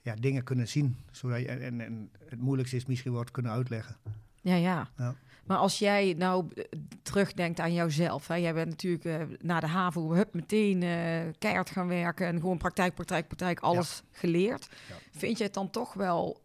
ja, 0.00 0.14
dingen 0.14 0.44
kunnen 0.44 0.68
zien. 0.68 0.96
Zodat 1.10 1.40
je, 1.40 1.46
en, 1.46 1.80
en 1.80 2.10
het 2.28 2.40
moeilijkste 2.40 2.76
is 2.76 2.86
misschien 2.86 3.12
wat 3.12 3.30
kunnen 3.30 3.52
uitleggen. 3.52 3.96
Ja, 4.40 4.54
ja. 4.54 4.90
Ja. 4.96 5.14
Maar 5.44 5.58
als 5.58 5.78
jij 5.78 6.14
nou 6.18 6.48
eh, 6.54 6.64
terugdenkt 7.02 7.60
aan 7.60 7.72
jouzelf, 7.72 8.26
hè, 8.26 8.34
jij 8.34 8.54
bent 8.54 8.68
natuurlijk 8.68 9.04
eh, 9.04 9.36
na 9.40 9.60
de 9.60 9.66
HAVO 9.66 10.12
hup, 10.12 10.34
meteen 10.34 10.82
eh, 10.82 11.20
keihard 11.38 11.70
gaan 11.70 11.88
werken 11.88 12.26
en 12.26 12.40
gewoon 12.40 12.58
praktijk, 12.58 12.94
praktijk, 12.94 13.26
praktijk, 13.26 13.60
alles 13.60 14.02
geleerd. 14.10 14.68
Ja. 14.88 14.94
Vind 15.18 15.38
je 15.38 15.44
het 15.44 15.54
dan 15.54 15.70
toch 15.70 15.94
wel 15.94 16.40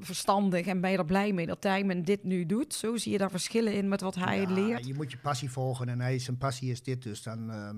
verstandig 0.00 0.66
en 0.66 0.80
ben 0.80 0.90
je 0.90 0.98
er 0.98 1.04
blij 1.04 1.32
mee 1.32 1.46
dat 1.46 1.60
Tijmen 1.60 2.04
dit 2.04 2.24
nu 2.24 2.46
doet? 2.46 2.74
Zo 2.74 2.96
zie 2.96 3.12
je 3.12 3.18
daar 3.18 3.30
verschillen 3.30 3.74
in 3.74 3.88
met 3.88 4.00
wat 4.00 4.14
hij 4.14 4.40
Ja, 4.40 4.50
leert? 4.50 4.86
Je 4.86 4.94
moet 4.94 5.10
je 5.10 5.18
passie 5.18 5.50
volgen 5.50 5.88
en 5.88 6.00
hij, 6.00 6.18
zijn 6.18 6.38
passie 6.38 6.70
is 6.70 6.82
dit. 6.82 7.02
Dus 7.02 7.22
dan, 7.22 7.50
ehm, 7.50 7.76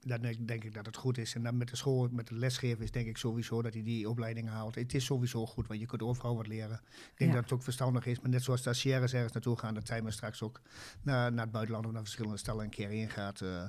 dan 0.00 0.20
denk, 0.20 0.64
ik 0.64 0.74
dat 0.74 0.86
het 0.86 0.96
goed 0.96 1.18
is. 1.18 1.34
En 1.34 1.42
dan 1.42 1.56
met 1.56 1.68
de 1.68 1.76
school, 1.76 2.08
met 2.10 2.26
de 2.28 2.34
lesgeven 2.34 2.84
is 2.84 2.90
denk 2.90 3.06
ik 3.06 3.16
sowieso 3.16 3.62
dat 3.62 3.72
hij 3.74 3.82
die 3.82 4.08
opleiding 4.08 4.48
haalt. 4.48 4.74
Het 4.74 4.94
is 4.94 5.04
sowieso 5.04 5.46
goed, 5.46 5.66
want 5.66 5.80
je 5.80 5.86
kunt 5.86 6.02
overal 6.02 6.36
wat 6.36 6.46
leren. 6.46 6.80
Ik 6.84 7.12
denk 7.16 7.30
Ja. 7.30 7.36
dat 7.36 7.44
het 7.44 7.52
ook 7.52 7.62
verstandig 7.62 8.06
is. 8.06 8.20
Maar 8.20 8.30
net 8.30 8.42
zoals 8.42 8.62
de 8.62 8.74
stagiaires 8.74 9.12
ergens 9.14 9.32
naartoe 9.32 9.58
gaan, 9.58 9.74
dat 9.74 9.86
Tijmen 9.86 10.12
straks 10.12 10.42
ook 10.42 10.60
naar, 11.02 11.32
naar 11.32 11.42
het 11.42 11.52
buitenland 11.52 11.86
of 11.86 11.92
naar 11.92 12.02
verschillende 12.02 12.36
stellen 12.38 12.64
een 12.64 12.70
keer 12.70 12.88
heen 12.88 13.10
gaat. 13.10 13.40
eh, 13.40 13.62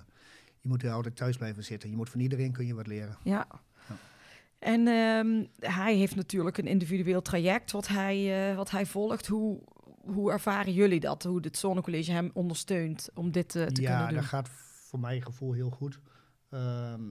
je 0.62 0.68
moet 0.70 0.84
er 0.84 0.92
altijd 0.92 1.16
thuis 1.16 1.38
blijven 1.38 1.64
zitten. 1.64 1.90
Je 1.90 1.96
moet 1.96 2.10
van 2.10 2.20
iedereen 2.20 2.52
kun 2.52 2.66
je 2.66 2.74
wat 2.74 2.88
leren. 2.88 3.18
Ja. 3.24 3.48
Ja. 3.88 3.96
En 4.60 4.88
ehm, 4.88 5.46
hij 5.74 5.96
heeft 5.96 6.16
natuurlijk 6.16 6.58
een 6.58 6.68
individueel 6.68 7.22
traject 7.22 7.72
wat 7.72 7.88
hij, 7.88 8.50
eh, 8.50 8.56
wat 8.56 8.70
hij 8.72 8.86
volgt. 8.86 9.28
Hoe, 9.28 9.60
hoe 10.02 10.32
ervaren 10.32 10.74
jullie 10.74 11.00
dat? 11.00 11.24
Hoe 11.24 11.40
het 11.42 11.58
Zonnecollege 11.58 12.12
hem 12.12 12.30
ondersteunt 12.34 13.10
om 13.14 13.32
dit 13.32 13.56
eh, 13.56 13.66
te 13.66 13.82
ja, 13.82 13.88
kunnen 13.90 14.08
doen? 14.08 14.18
dat 14.18 14.26
gaat 14.30 14.50
voor 14.90 15.00
mijn 15.00 15.22
gevoel 15.24 15.54
heel 15.54 15.70
goed. 15.70 16.00
Ehm, 16.50 17.02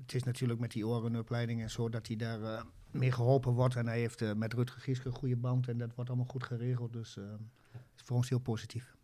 het 0.00 0.14
is 0.14 0.22
natuurlijk 0.22 0.60
met 0.60 0.70
die 0.70 0.86
orenopleiding 0.86 1.62
en 1.62 1.70
zo 1.70 1.88
dat 1.88 2.06
hij 2.06 2.16
daar 2.16 2.42
eh, 2.42 2.62
mee 2.90 3.12
geholpen 3.12 3.52
wordt. 3.52 3.76
En 3.76 3.86
hij 3.86 3.98
heeft 3.98 4.22
eh, 4.22 4.32
met 4.32 4.54
Rutger 4.54 4.80
Gieske 4.80 5.06
een 5.06 5.14
goede 5.14 5.36
band 5.36 5.68
en 5.68 5.78
dat 5.78 5.94
wordt 5.94 6.10
allemaal 6.10 6.28
goed 6.28 6.44
geregeld. 6.44 6.92
Dus 6.92 7.14
het 7.14 7.80
is 7.96 8.02
voor 8.02 8.16
ons 8.16 8.28
heel 8.28 8.38
positief. 8.38 8.96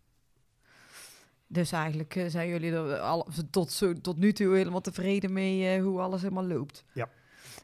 Dus 1.46 1.72
eigenlijk 1.72 2.16
eh, 2.16 2.26
zijn 2.28 2.48
jullie 2.48 2.72
er 2.72 2.98
al, 2.98 3.28
tot, 3.50 3.72
zo, 3.72 3.92
tot 3.92 4.16
nu 4.16 4.32
toe 4.32 4.56
helemaal 4.56 4.80
tevreden 4.80 5.32
mee 5.32 5.80
hoe 5.80 6.00
alles 6.00 6.22
helemaal 6.22 6.46
loopt. 6.46 6.84
Ja. 6.92 7.08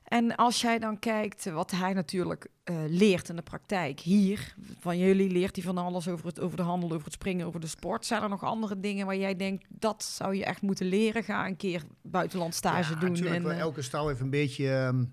En 0.05 0.37
als 0.37 0.61
jij 0.61 0.79
dan 0.79 0.98
kijkt 0.98 1.50
wat 1.50 1.70
hij 1.70 1.92
natuurlijk 1.92 2.46
eh, 2.64 2.76
leert 2.88 3.29
in 3.29 3.37
de 3.37 3.42
praktijk 3.42 4.00
hier, 4.00 4.55
van 4.81 4.98
jullie 4.98 5.31
leert 5.31 5.57
hij 5.57 5.64
van 5.64 5.79
alles 5.79 6.09
over, 6.09 6.26
het, 6.26 6.40
over 6.40 6.57
de 6.57 6.62
handel, 6.62 6.92
over 6.92 7.05
het 7.05 7.12
springen, 7.12 7.46
over 7.46 7.61
de 7.61 7.66
sport. 7.66 8.07
Zijn 8.07 8.22
er 8.22 8.29
nog 8.29 8.42
andere 8.44 8.81
dingen 8.81 9.07
waar 9.07 9.16
jij 9.16 9.37
denkt, 9.37 9.64
dat 9.68 10.03
zou 10.03 10.35
je 10.35 10.44
echt 10.44 10.62
moeten 10.62 10.87
leren? 10.87 11.24
Ga 11.24 11.46
een 11.46 11.57
keer 11.57 11.83
buitenland 12.03 12.55
stage 12.55 12.94
ja, 12.94 13.00
doen. 13.00 13.11
Natuurlijk, 13.12 13.44
En, 13.44 13.50
eh, 13.50 13.59
elke 13.59 13.83
stal 13.83 14.09
heeft 14.09 14.20
een 14.20 14.31
beetje. 14.31 14.70
ehm, 14.72 15.05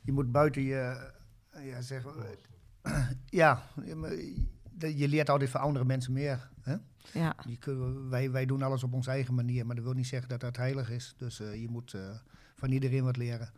je 0.00 0.12
moet 0.12 0.32
buiten 0.32 0.62
je. 0.62 1.10
ja, 1.62 1.80
zeggen. 1.80 2.12
ja, 3.26 3.62
maar 3.94 4.12
je- 4.14 4.96
je 4.96 5.08
leert 5.08 5.30
altijd 5.30 5.50
van 5.50 5.60
andere 5.60 5.84
mensen 5.84 6.12
meer. 6.12 6.50
Hè? 6.60 6.74
ja. 7.12 7.34
Je 7.48 7.56
kun- 7.56 8.08
wij, 8.08 8.30
wij 8.30 8.46
doen 8.46 8.62
alles 8.62 8.82
op 8.82 8.92
onze 8.92 9.10
eigen 9.10 9.34
manier, 9.34 9.66
maar 9.66 9.74
dat 9.76 9.84
wil 9.84 9.92
niet 9.94 10.06
zeggen 10.06 10.28
dat 10.28 10.40
dat 10.40 10.56
heilig 10.56 10.90
is. 10.90 11.14
Dus 11.16 11.40
eh, 11.40 11.60
je 11.60 11.68
moet 11.68 11.94
van 12.56 12.70
iedereen 12.70 13.04
wat 13.04 13.16
leren. 13.16 13.50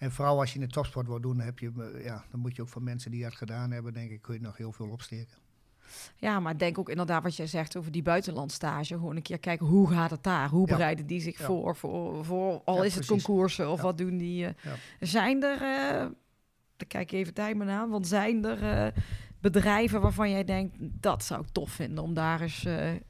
En 0.00 0.12
vooral 0.12 0.38
als 0.40 0.52
je 0.52 0.58
in 0.58 0.64
de 0.66 0.72
topsport 0.72 1.06
wil 1.06 1.20
doen, 1.20 1.40
heb 1.40 1.58
je, 1.58 1.72
eh, 1.94 2.04
ja, 2.04 2.24
dan 2.30 2.40
moet 2.40 2.56
je 2.56 2.62
ook 2.62 2.68
van 2.68 2.82
mensen 2.84 3.10
die 3.10 3.22
dat 3.22 3.34
gedaan 3.34 3.70
hebben, 3.70 3.92
denk 3.92 4.10
ik, 4.10 4.22
kun 4.22 4.34
je 4.34 4.40
nog 4.40 4.56
heel 4.56 4.72
veel 4.72 4.88
opsteken. 4.88 5.34
ja, 6.16 6.40
maar 6.40 6.58
denk 6.58 6.78
ook 6.78 6.88
inderdaad 6.88 7.22
wat 7.22 7.36
jij 7.36 7.46
zegt 7.46 7.76
over 7.76 7.92
die 7.92 8.02
buitenlandstage. 8.02 8.94
Gewoon 8.94 9.16
een 9.16 9.22
keer 9.22 9.38
kijken, 9.38 9.66
hoe 9.66 9.90
gaat 9.90 10.10
het 10.10 10.22
daar? 10.22 10.48
Hoe 10.48 10.68
Ja. 10.68 10.74
bereiden 10.76 11.06
die 11.06 11.20
zich 11.20 11.38
Ja. 11.38 11.44
voor, 11.44 11.76
voor, 11.76 12.24
voor? 12.24 12.62
Al 12.64 12.76
Ja, 12.76 12.84
is 12.84 12.94
het 12.94 13.06
precies. 13.06 13.24
concoursen 13.24 13.70
of 13.70 13.76
Ja. 13.76 13.82
wat 13.82 13.98
doen 13.98 14.16
die? 14.16 14.46
eh, 14.46 14.52
Ja. 14.62 14.74
Zijn 15.06 15.42
er, 15.42 15.62
eh 15.62 16.06
dan 16.76 16.88
kijk 16.88 17.12
even 17.12 17.34
Tijmen 17.34 17.68
aan, 17.68 17.90
want 17.90 18.06
zijn 18.06 18.44
er 18.44 18.62
eh, 18.86 19.02
bedrijven 19.40 20.00
waarvan 20.00 20.30
jij 20.30 20.44
denkt, 20.44 20.76
dat 20.80 21.24
zou 21.24 21.40
ik 21.42 21.48
tof 21.52 21.70
vinden 21.70 22.04
om 22.04 22.14
daar 22.14 22.40
eens 22.40 22.64
eh, 22.64 22.88
een 22.92 23.00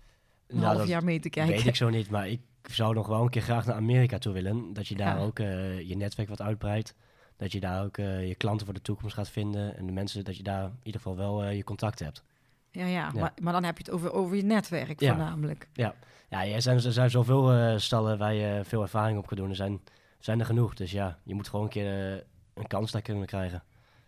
Nou, 0.48 0.64
half 0.64 0.79
dat 0.79 0.88
jaar 0.88 1.05
mee 1.05 1.20
te 1.20 1.29
kijken? 1.31 1.55
Weet 1.55 1.66
ik 1.66 1.76
zo 1.76 1.88
niet, 1.88 2.11
maar 2.11 2.29
ik 2.29 2.40
zou 2.62 2.94
nog 2.94 3.07
wel 3.07 3.23
een 3.23 3.29
keer 3.31 3.42
graag 3.42 3.66
naar 3.66 3.75
Amerika 3.77 4.18
toe 4.18 4.33
willen. 4.33 4.73
Dat 4.73 4.88
je 4.88 4.94
daar 4.96 5.16
Ja. 5.18 5.23
ook 5.25 5.38
eh, 5.38 5.88
je 5.88 5.96
netwerk 5.96 6.29
wat 6.29 6.40
uitbreidt. 6.40 6.94
Dat 7.37 7.53
je 7.53 7.61
daar 7.61 7.85
ook 7.85 7.96
eh, 7.99 8.29
je 8.29 8.35
klanten 8.35 8.66
voor 8.66 8.75
de 8.75 8.83
toekomst 8.83 9.14
gaat 9.14 9.29
vinden. 9.29 9.77
En 9.77 9.87
de 9.87 9.92
mensen, 9.92 10.25
dat 10.25 10.37
je 10.37 10.42
daar 10.42 10.64
in 10.64 10.79
ieder 10.83 11.01
geval 11.01 11.16
wel 11.16 11.42
eh, 11.44 11.57
je 11.57 11.64
contact 11.64 11.99
hebt. 11.99 12.25
Ja, 12.70 12.85
ja, 12.87 13.11
Ja. 13.14 13.20
Maar, 13.20 13.33
maar 13.42 13.53
dan 13.53 13.64
heb 13.64 13.77
je 13.79 13.85
het 13.85 13.92
over, 13.92 14.12
over 14.12 14.37
je 14.37 14.42
netwerk 14.42 15.01
Ja. 15.01 15.09
voornamelijk. 15.14 15.68
Ja, 15.73 15.94
er 16.29 16.62
zijn, 16.62 16.77
er 16.85 16.92
zijn 16.92 17.11
zoveel 17.11 17.79
stallen 17.79 18.18
waar 18.18 18.35
je 18.35 18.61
veel 18.64 18.83
ervaring 18.83 19.18
op 19.18 19.27
kan 19.27 19.37
doen. 19.37 19.49
Er 19.51 19.57
zijn, 19.57 19.81
zijn 20.18 20.40
er 20.40 20.46
genoeg. 20.46 20.75
Dus 20.75 20.90
ja, 20.90 21.18
je 21.25 21.35
moet 21.35 21.49
gewoon 21.49 21.64
een 21.64 21.70
keer 21.70 22.25
een 22.55 22.66
kans 22.66 22.90
daar 22.90 23.03
kunnen 23.03 23.27
krijgen. 23.27 23.62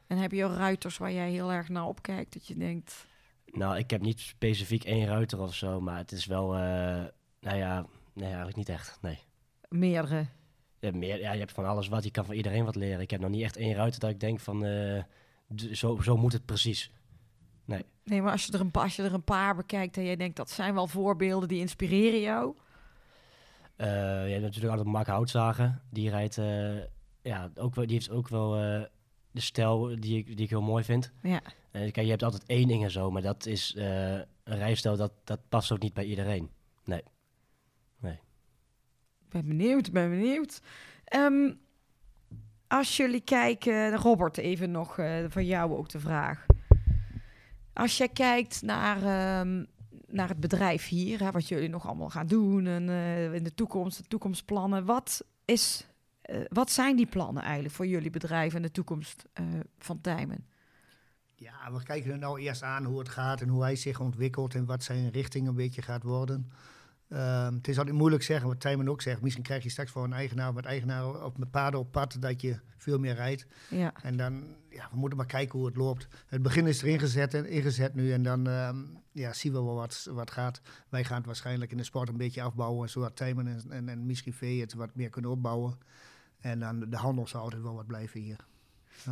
En 0.06 0.16
heb 0.18 0.32
je 0.32 0.46
ruiters 0.46 0.98
waar 0.98 1.12
jij 1.12 1.30
heel 1.30 1.52
erg 1.52 1.68
naar 1.68 1.86
opkijkt, 1.86 2.32
dat 2.32 2.46
je 2.46 2.56
denkt, 2.56 3.06
Nou, 3.52 3.76
ik 3.78 3.90
heb 3.90 4.00
niet 4.00 4.20
specifiek 4.20 4.84
één 4.84 5.06
ruiter 5.06 5.40
of 5.40 5.54
zo. 5.54 5.80
Maar 5.80 5.96
het 5.96 6.12
is 6.12 6.26
wel, 6.26 6.52
nou 7.40 7.56
ja, 7.56 7.86
nee, 8.14 8.26
eigenlijk 8.26 8.56
niet 8.56 8.68
echt. 8.68 8.98
Nee. 9.00 9.18
meerdere? 9.68 10.26
Hebt, 10.80 10.96
meer, 10.96 11.18
ja, 11.18 11.32
je 11.32 11.38
hebt 11.38 11.52
van 11.52 11.64
alles 11.64 11.88
wat. 11.88 12.04
Je 12.04 12.10
kan 12.10 12.24
van 12.24 12.34
iedereen 12.34 12.64
wat 12.64 12.76
leren. 12.76 13.00
Ik 13.00 13.10
heb 13.10 13.20
nog 13.20 13.30
niet 13.30 13.42
echt 13.42 13.56
één 13.56 13.74
ruiter 13.74 14.00
dat 14.00 14.10
ik 14.10 14.20
denk 14.20 14.40
van, 14.40 14.64
eh, 14.64 15.02
zo, 15.72 16.00
zo 16.00 16.16
moet 16.16 16.32
het 16.32 16.44
precies. 16.44 16.90
Nee, 18.04 18.22
maar 18.22 18.32
als 18.32 18.44
je, 18.44 18.52
er 18.52 18.60
een, 18.60 18.72
als 18.72 18.96
je 18.96 19.02
er 19.02 19.14
een 19.14 19.24
paar 19.24 19.56
bekijkt 19.56 19.96
en 19.96 20.04
jij 20.04 20.16
denkt, 20.16 20.36
dat 20.36 20.50
zijn 20.50 20.74
wel 20.74 20.86
voorbeelden 20.86 21.48
die 21.48 21.60
inspireren 21.60 22.20
jou. 22.20 22.56
Eh, 23.76 23.88
je 24.26 24.30
hebt 24.30 24.42
natuurlijk 24.42 24.72
altijd 24.72 24.92
Mark 24.92 25.06
Houtzagen. 25.06 25.82
Die 25.90 26.10
rijdt, 26.10 26.38
eh, 26.38 26.76
ja, 27.22 27.50
ook 27.54 27.74
wel, 27.74 27.86
die 27.86 27.94
heeft 27.94 28.10
ook 28.10 28.28
wel 28.28 28.50
de 29.30 29.40
stijl 29.40 30.00
die 30.00 30.18
ik, 30.18 30.26
die 30.26 30.44
ik 30.44 30.50
heel 30.50 30.62
mooi 30.62 30.84
vind. 30.84 31.12
Ja. 31.22 31.40
Eh, 31.70 31.80
kijk, 31.80 31.96
je 31.96 32.10
hebt 32.10 32.22
altijd 32.22 32.44
één 32.46 32.68
ding 32.68 32.82
en 32.84 32.90
zo, 32.90 33.10
maar 33.10 33.22
dat 33.22 33.46
is 33.46 33.74
een 33.76 34.26
rijstijl 34.44 34.96
dat, 34.96 35.12
dat 35.24 35.40
past 35.48 35.72
ook 35.72 35.82
niet 35.82 35.94
bij 35.94 36.04
iedereen. 36.04 36.50
Ben 39.32 39.46
benieuwd, 39.46 39.92
ben 39.92 40.10
benieuwd. 40.10 40.60
Ehm, 41.04 41.52
als 42.68 42.96
jullie 42.96 43.20
kijken, 43.20 43.96
Robert, 43.96 44.36
even 44.36 44.70
nog 44.70 44.98
eh 44.98 45.24
van 45.28 45.44
jou 45.44 45.76
ook 45.76 45.88
de 45.88 46.00
vraag. 46.00 46.46
Als 47.72 47.96
jij 47.96 48.08
kijkt 48.08 48.62
naar, 48.62 48.96
ehm, 48.96 49.64
naar 50.06 50.28
het 50.28 50.40
bedrijf 50.40 50.88
hier, 50.88 51.20
hè, 51.20 51.30
wat 51.30 51.48
jullie 51.48 51.68
nog 51.68 51.86
allemaal 51.86 52.10
gaan 52.10 52.26
doen 52.26 52.66
en 52.66 52.88
eh, 52.88 53.34
in 53.34 53.42
de 53.42 53.54
toekomst, 53.54 53.96
de 53.98 54.08
toekomstplannen. 54.08 54.84
Wat, 54.84 55.24
is, 55.44 55.86
eh, 56.22 56.40
wat 56.48 56.70
zijn 56.70 56.96
die 56.96 57.06
plannen 57.06 57.42
eigenlijk 57.42 57.74
voor 57.74 57.86
jullie 57.86 58.10
bedrijf 58.10 58.54
en 58.54 58.62
de 58.62 58.70
toekomst 58.70 59.24
van 59.78 60.00
Tijmen? 60.00 60.46
Ja, 61.34 61.72
we 61.72 61.82
kijken 61.82 62.10
er 62.10 62.18
nou 62.18 62.40
eerst 62.40 62.62
aan 62.62 62.84
hoe 62.84 62.98
het 62.98 63.08
gaat 63.08 63.40
en 63.40 63.48
hoe 63.48 63.62
hij 63.62 63.76
zich 63.76 64.00
ontwikkelt 64.00 64.54
en 64.54 64.64
wat 64.64 64.82
zijn 64.82 65.10
richting 65.10 65.48
een 65.48 65.54
beetje 65.54 65.82
gaat 65.82 66.02
worden. 66.02 66.50
Ehm, 67.12 67.54
het 67.54 67.68
is 67.68 67.78
altijd 67.78 67.96
moeilijk 67.96 68.22
zeggen, 68.22 68.48
wat 68.48 68.60
Tijmen 68.60 68.88
ook 68.88 69.02
zegt. 69.02 69.20
Misschien 69.20 69.44
krijg 69.44 69.62
je 69.62 69.68
straks 69.68 69.90
voor 69.90 70.04
een 70.04 70.12
eigenaar 70.12 70.52
met 70.52 70.64
eigenaar 70.64 71.24
op 71.24 71.38
met 71.38 71.50
paarden 71.50 71.80
op 71.80 71.92
pad 71.92 72.16
dat 72.20 72.40
je 72.40 72.58
veel 72.76 72.98
meer 72.98 73.14
rijdt. 73.14 73.46
Ja, 73.70 73.92
En 74.02 74.16
dan, 74.16 74.44
ja, 74.70 74.88
we 74.90 74.96
moeten 74.96 75.18
maar 75.18 75.26
kijken 75.26 75.58
hoe 75.58 75.66
het 75.68 75.76
loopt. 75.76 76.08
Het 76.26 76.42
begin 76.42 76.66
is 76.66 76.82
erin 76.82 76.98
gezet, 76.98 77.34
en, 77.34 77.48
ingezet 77.48 77.94
nu 77.94 78.12
en 78.12 78.22
dan 78.22 78.48
ehm, 78.48 78.76
ja, 79.12 79.32
zien 79.32 79.52
we 79.52 79.62
wel 79.62 79.74
wat, 79.74 80.08
wat 80.10 80.30
gaat. 80.30 80.60
Wij 80.88 81.04
gaan 81.04 81.16
het 81.16 81.26
waarschijnlijk 81.26 81.70
in 81.70 81.76
de 81.76 81.84
sport 81.84 82.08
een 82.08 82.16
beetje 82.16 82.42
afbouwen, 82.42 82.90
zodat 82.90 83.16
Tijmen 83.16 83.46
en, 83.46 83.62
en, 83.68 83.88
en 83.88 84.06
misschien 84.06 84.32
Vee 84.32 84.60
het 84.60 84.74
wat 84.74 84.94
meer 84.94 85.10
kunnen 85.10 85.30
opbouwen. 85.30 85.78
En 86.40 86.58
dan 86.58 86.90
de 86.90 86.96
handel 86.96 87.26
zal 87.26 87.40
altijd 87.40 87.62
wel 87.62 87.74
wat 87.74 87.86
blijven 87.86 88.20
hier. 88.20 88.38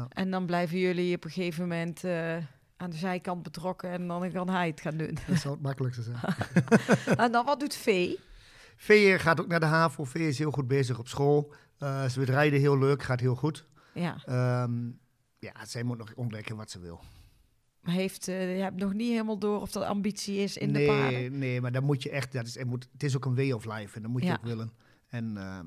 en 0.08 0.30
dan 0.30 0.46
blijven 0.46 0.78
jullie 0.78 1.16
op 1.16 1.24
een 1.24 1.30
gegeven 1.30 1.62
moment 1.62 2.04
eh, 2.04 2.36
aan 2.80 2.90
de 2.90 2.96
zijkant 2.96 3.42
betrokken 3.42 3.90
en 3.90 4.06
dan 4.06 4.32
kan 4.32 4.48
hij 4.48 4.66
het 4.66 4.80
gaan 4.80 4.96
doen. 4.96 5.18
Dat 5.28 5.38
zal 5.38 5.52
het 5.52 5.62
makkelijkste 5.62 6.02
zijn. 6.02 6.18
en 7.24 7.32
dan 7.32 7.44
wat 7.44 7.60
doet 7.60 7.74
Vee? 7.74 8.18
Vee 8.76 9.18
gaat 9.18 9.40
ook 9.40 9.46
naar 9.46 9.60
de 9.60 9.66
HAVO. 9.66 10.04
Vee 10.04 10.28
is 10.28 10.38
heel 10.38 10.50
goed 10.50 10.68
bezig 10.68 10.98
op 10.98 11.08
school. 11.08 11.52
Eh, 11.78 12.02
ze 12.02 12.10
vindt 12.10 12.30
rijden 12.30 12.60
heel 12.60 12.78
leuk, 12.78 13.02
gaat 13.02 13.20
heel 13.20 13.34
goed. 13.34 13.66
Ja, 13.94 14.16
Ehm, 14.24 14.86
ja, 15.38 15.64
zij 15.66 15.82
moet 15.82 15.98
nog 15.98 16.12
ontdekken 16.14 16.56
wat 16.56 16.70
ze 16.70 16.78
wil. 16.78 17.00
maar 17.80 17.94
heeft, 17.94 18.28
eh, 18.28 18.56
je 18.56 18.62
hebt 18.62 18.76
nog 18.76 18.92
niet 18.92 19.10
helemaal 19.10 19.38
door 19.38 19.60
of 19.60 19.70
dat 19.70 19.82
ambitie 19.82 20.36
is 20.38 20.56
in 20.56 20.70
nee, 20.70 20.86
de 20.86 20.92
paarden. 20.92 21.38
Nee, 21.38 21.60
maar 21.60 21.72
dan 21.72 21.84
moet 21.84 22.02
je 22.02 22.10
echt, 22.10 22.32
dat 22.32 22.46
is, 22.46 22.64
moet, 22.64 22.88
het 22.92 23.02
is 23.02 23.16
ook 23.16 23.24
een 23.24 23.34
way 23.36 23.50
of 23.52 23.64
life 23.64 23.96
en 23.96 24.02
dat 24.02 24.10
moet 24.10 24.22
je 24.22 24.26
Ja. 24.28 24.34
ook 24.34 24.44
willen. 24.44 24.70
En 25.08 25.36
ehm, 25.36 25.66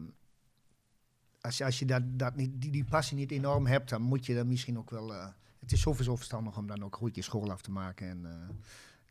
als 1.41 1.57
je, 1.57 1.65
als 1.65 1.79
je 1.79 1.85
dat, 1.85 2.01
dat 2.05 2.35
niet, 2.35 2.61
die, 2.61 2.71
die 2.71 2.83
passie 2.85 3.17
niet 3.17 3.31
enorm 3.31 3.65
hebt, 3.65 3.89
dan 3.89 4.01
moet 4.01 4.25
je 4.25 4.35
dan 4.35 4.47
misschien 4.47 4.77
ook 4.77 4.89
wel... 4.89 5.13
eh, 5.13 5.27
het 5.63 5.71
is 5.71 5.81
sowieso 5.81 6.15
verstandig 6.15 6.57
om 6.57 6.67
dan 6.67 6.83
ook 6.83 6.95
goed 6.95 7.15
je 7.15 7.21
school 7.21 7.51
af 7.51 7.61
te 7.61 7.71
maken 7.71 8.07
en 8.09 8.25
eh, 8.25 8.49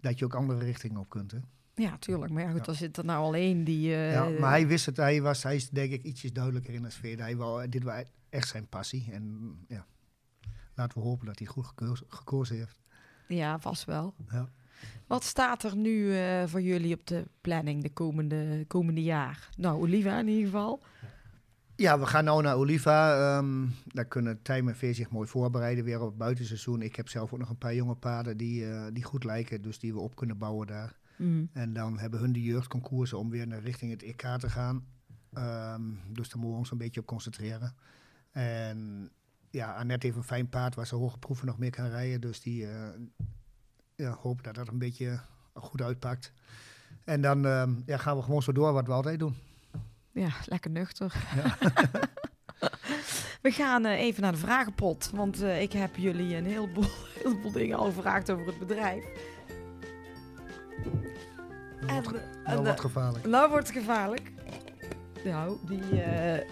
dat 0.00 0.18
je 0.18 0.24
ook 0.24 0.34
andere 0.34 0.58
richtingen 0.64 1.00
op 1.00 1.08
kunt. 1.08 1.30
Hè? 1.30 1.38
Ja, 1.74 1.98
tuurlijk. 1.98 2.32
Maar 2.32 2.42
ja, 2.42 2.50
goed, 2.50 2.66
Ja. 2.66 2.72
er 2.72 2.78
zit 2.78 2.96
er 2.96 3.04
nou 3.04 3.24
alleen 3.24 3.64
die... 3.64 3.94
eh, 3.94 4.12
ja, 4.12 4.28
maar 4.28 4.50
hij 4.50 4.66
wist 4.66 4.86
het, 4.86 4.96
hij, 4.96 5.22
was, 5.22 5.42
hij 5.42 5.56
is 5.56 5.68
denk 5.70 5.92
ik 5.92 6.02
ietsjes 6.02 6.32
duidelijker 6.32 6.74
in 6.74 6.82
de 6.82 6.90
sfeer. 6.90 7.18
Hij 7.18 7.36
wou, 7.36 7.68
dit 7.68 7.82
was 7.82 8.02
echt 8.28 8.48
zijn 8.48 8.66
passie 8.68 9.08
en 9.12 9.54
ja, 9.68 9.86
laten 10.74 10.98
we 10.98 11.04
hopen 11.04 11.26
dat 11.26 11.38
hij 11.38 11.48
goed 11.48 11.66
gekozen, 11.66 12.06
gekozen 12.08 12.56
heeft. 12.56 12.80
Ja, 13.28 13.58
vast 13.58 13.84
wel. 13.84 14.14
Ja. 14.30 14.48
Wat 15.06 15.24
staat 15.24 15.62
er 15.62 15.76
nu 15.76 16.16
eh, 16.18 16.46
voor 16.46 16.62
jullie 16.62 16.94
op 16.94 17.06
de 17.06 17.24
planning 17.40 17.82
de 17.82 17.90
komende, 17.92 18.64
komende 18.68 19.02
jaar? 19.02 19.48
Nou, 19.56 19.80
Oliva 19.82 20.18
in 20.18 20.28
ieder 20.28 20.44
geval. 20.44 20.80
Ja, 21.00 21.08
we 21.83 22.07
gaan 22.07 22.25
nu 22.25 22.42
naar 22.42 22.57
Oliva. 22.57 23.16
Ehm 23.37 23.66
daar 23.85 24.05
kunnen 24.05 24.42
Tijm 24.42 24.68
en 24.68 24.77
Veer 24.77 24.95
zich 24.95 25.11
mooi 25.11 25.29
voorbereiden 25.29 25.85
weer 25.85 26.01
op 26.01 26.09
het 26.09 26.16
buitenseizoen. 26.16 26.83
Ik 26.83 26.97
heb 26.97 27.09
zelf 27.09 27.33
ook 27.33 27.38
nog 27.38 27.49
een 27.49 27.59
paar 27.59 27.75
jonge 27.75 27.95
paarden 27.95 28.37
die, 28.37 28.71
eh, 28.71 28.87
die 28.92 29.05
goed 29.05 29.25
lijken, 29.25 29.62
dus 29.62 29.79
die 29.79 29.92
we 29.92 30.01
op 30.01 30.16
kunnen 30.16 30.38
bouwen 30.38 30.66
daar. 30.66 30.99
Mm. 31.16 31.49
En 31.53 31.73
dan 31.73 31.99
hebben 31.99 32.21
hun 32.21 32.33
de 32.33 32.42
jeugdconcoursen 32.42 33.18
om 33.18 33.31
weer 33.31 33.47
naar 33.47 33.61
richting 33.61 33.90
het 33.90 34.03
EK 34.03 34.38
te 34.38 34.51
gaan. 34.51 34.87
Ehm, 35.33 35.83
dus 36.09 36.29
daar 36.29 36.38
moeten 36.38 36.51
we 36.51 36.57
ons 36.57 36.71
een 36.71 36.79
beetje 36.79 37.01
op 37.01 37.07
concentreren. 37.07 37.75
En 38.31 39.11
ja, 39.51 39.75
Annette 39.75 40.07
heeft 40.07 40.18
een 40.18 40.25
fijn 40.25 40.49
paard 40.49 40.75
waar 40.75 40.87
ze 40.87 40.95
hoge 40.95 41.18
proeven 41.18 41.47
nog 41.47 41.59
meer 41.59 41.71
kan 41.71 41.88
rijden. 41.88 42.21
Dus 42.21 42.40
die 42.40 42.66
eh 42.66 42.88
ja, 43.97 44.16
hopen 44.21 44.42
dat 44.42 44.55
dat 44.55 44.68
een 44.68 44.79
beetje 44.79 45.21
goed 45.55 45.83
uitpakt. 45.83 46.33
En 47.05 47.21
dan 47.21 47.47
ehm, 47.47 47.75
ja, 47.87 47.97
gaan 47.97 48.16
we 48.16 48.23
gewoon 48.23 48.42
zo 48.42 48.53
door 48.53 48.73
wat 48.73 48.87
we 48.87 48.92
altijd 48.92 49.18
doen. 49.18 49.37
Ja, 50.12 50.29
lekker 50.46 50.70
nuchter. 50.70 51.12
We 53.42 53.51
gaan 53.51 53.85
eh, 53.85 54.01
even 54.01 54.22
naar 54.22 54.33
de 54.33 54.38
vragenpot. 54.38 55.11
Want 55.14 55.42
eh, 55.42 55.62
ik 55.62 55.72
heb 55.72 55.96
jullie 55.96 56.37
een 56.37 56.44
heleboel, 56.44 56.85
heleboel 57.22 57.53
dingen 57.53 57.79
al 57.79 57.85
gevraagd 57.85 58.31
over 58.31 58.46
het 58.46 58.59
bedrijf. 58.59 59.05
En, 61.87 61.87
Nou, 61.87 62.05
en, 62.44 62.62
wordt 62.64 62.81
gevaarlijk. 62.81 63.27
Nou 63.27 63.51
wordt 63.51 63.66
het 63.68 63.77
gevaarlijk. 63.77 64.33
Nou, 65.25 65.57
die. 65.66 66.03
eh, 66.03 66.48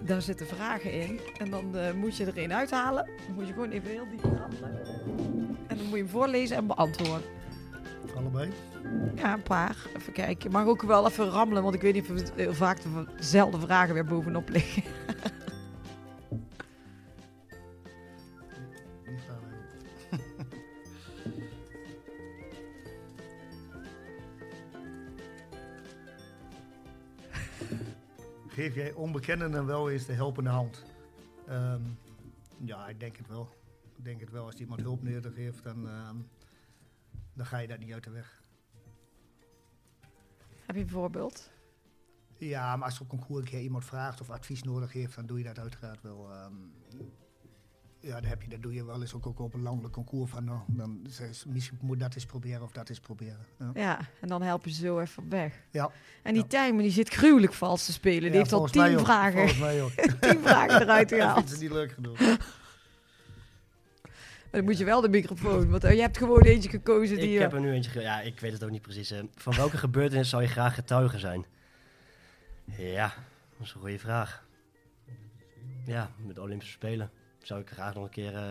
daar 0.00 0.22
zitten 0.22 0.46
vragen 0.46 0.92
in. 0.92 1.20
En 1.38 1.50
dan 1.50 1.96
moet 1.98 2.16
je 2.16 2.24
er 2.26 2.38
een 2.38 2.52
uithalen. 2.52 3.04
Dan 3.26 3.34
moet 3.34 3.46
je 3.46 3.52
gewoon 3.52 3.70
even 3.70 3.90
heel 3.90 4.08
diep 4.10 4.22
rammelen. 4.22 4.86
En 5.66 5.76
dan 5.76 5.84
moet 5.86 5.90
je 5.90 5.96
hem 5.96 6.08
voorlezen 6.08 6.56
en 6.56 6.66
beantwoorden. 6.66 7.37
Allebei. 8.18 8.50
Ja, 9.14 9.32
een 9.32 9.42
paar. 9.42 9.76
Even 9.96 10.12
kijken. 10.12 10.50
Mag 10.50 10.66
ook 10.66 10.82
wel 10.82 11.06
even 11.06 11.28
rammelen, 11.28 11.62
want 11.62 11.74
ik 11.74 11.80
weet 11.80 11.94
niet 11.94 12.10
of 12.10 12.16
het 12.16 12.32
heel 12.34 12.54
vaak 12.54 12.78
dezelfde 13.16 13.60
vragen 13.60 13.94
weer 13.94 14.04
bovenop 14.04 14.48
liggen. 14.48 14.82
Geef 28.48 28.74
jij 28.74 28.92
onbekenden 28.92 29.50
dan 29.50 29.66
wel 29.66 29.90
eens 29.90 30.06
de 30.06 30.12
helpende 30.12 30.50
hand? 30.50 30.84
Ehm, 31.46 31.82
ja, 32.56 32.88
ik 32.88 33.00
denk 33.00 33.16
het 33.16 33.28
wel. 33.28 33.48
Ik 33.96 34.04
denk 34.04 34.20
het 34.20 34.30
wel. 34.30 34.44
Als 34.44 34.54
iemand 34.54 34.80
hulp 34.80 35.02
nodig 35.02 35.34
heeft, 35.34 35.62
dan, 35.62 35.88
ehm, 35.88 36.16
dan 37.38 37.46
ga 37.46 37.58
je 37.58 37.66
dat 37.68 37.78
niet 37.78 37.92
uit 37.92 38.04
de 38.04 38.10
weg. 38.10 38.42
Heb 40.66 40.76
je 40.76 40.82
een 40.82 40.88
voorbeeld? 40.88 41.50
Ja, 42.36 42.76
maar 42.76 42.84
als 42.86 42.94
er 42.96 43.00
op 43.02 43.08
concours 43.08 43.42
een 43.44 43.50
keer 43.50 43.60
iemand 43.60 43.84
vraagt 43.84 44.20
of 44.20 44.30
advies 44.30 44.62
nodig 44.62 44.92
heeft, 44.92 45.14
dan 45.14 45.26
doe 45.26 45.38
je 45.38 45.44
dat 45.44 45.58
uiteraard 45.58 46.02
wel. 46.02 46.30
ehm, 46.32 46.52
ja, 48.00 48.20
dan 48.20 48.24
heb 48.30 48.42
je, 48.42 48.48
dat 48.48 48.62
doe 48.62 48.74
je 48.74 48.84
wel 48.84 49.00
eens 49.00 49.14
ook, 49.14 49.26
ook 49.26 49.38
op 49.38 49.54
een 49.54 49.62
landelijk 49.62 49.94
concours 49.94 50.30
van, 50.30 50.44
nou, 50.44 50.60
dan 50.68 51.00
je, 51.18 51.30
misschien 51.46 51.78
moet 51.80 52.00
dat 52.00 52.14
eens 52.14 52.26
proberen 52.26 52.62
of 52.62 52.72
dat 52.72 52.88
eens 52.88 53.00
proberen. 53.00 53.46
Ja. 53.58 53.70
Ja, 53.74 53.98
en 54.20 54.28
dan 54.28 54.42
help 54.42 54.64
je 54.64 54.70
ze 54.70 54.80
zo 54.80 55.00
even 55.00 55.22
op 55.22 55.30
weg. 55.30 55.62
Ja. 55.70 55.90
En 56.22 56.32
die 56.32 56.42
Ja. 56.42 56.48
Tijmen 56.48 56.82
die 56.82 56.92
zit 56.92 57.08
gruwelijk 57.08 57.52
vals 57.52 57.84
te 57.84 57.92
spelen. 57.92 58.20
Die 58.22 58.30
Ja, 58.30 58.36
heeft 58.38 58.52
al 58.52 58.66
tien 58.66 58.98
vragen, 58.98 59.46
tien 60.20 60.40
vragen 60.42 60.80
eruit 60.80 61.08
Dat 61.10 61.18
gehaald. 61.18 61.36
vindt 61.36 61.50
ze 61.50 61.58
niet 61.62 61.70
leuk 61.72 61.92
genoeg. 61.92 62.18
Maar 64.50 64.60
dan 64.60 64.64
moet 64.64 64.78
je 64.78 64.84
wel 64.84 65.00
de 65.00 65.08
microfoon, 65.08 65.70
want 65.70 65.84
eh, 65.84 65.92
je 65.94 66.00
hebt 66.00 66.18
gewoon 66.18 66.42
eentje 66.42 66.68
gekozen 66.68 67.16
die... 67.16 67.28
Ik 67.28 67.34
eh, 67.34 67.40
heb 67.40 67.52
er 67.52 67.60
nu 67.60 67.72
eentje... 67.72 67.90
ge- 67.90 68.00
Ja, 68.00 68.20
ik 68.20 68.40
weet 68.40 68.52
het 68.52 68.64
ook 68.64 68.70
niet 68.70 68.82
precies. 68.82 69.10
eh. 69.10 69.18
Van 69.34 69.54
welke 69.56 69.76
gebeurtenis 69.86 70.28
zou 70.28 70.42
je 70.42 70.48
graag 70.48 70.74
getuige 70.74 71.18
zijn? 71.18 71.44
Ja, 72.76 73.12
dat 73.58 73.66
is 73.66 73.72
een 73.74 73.80
goede 73.80 73.98
vraag. 73.98 74.44
Ja, 75.86 76.10
met 76.26 76.34
de 76.34 76.40
Olympische 76.40 76.72
Spelen 76.74 77.10
zou 77.42 77.60
ik 77.60 77.68
graag 77.70 77.94
nog 77.94 78.04
een 78.04 78.10
keer... 78.10 78.34
eh 78.34 78.42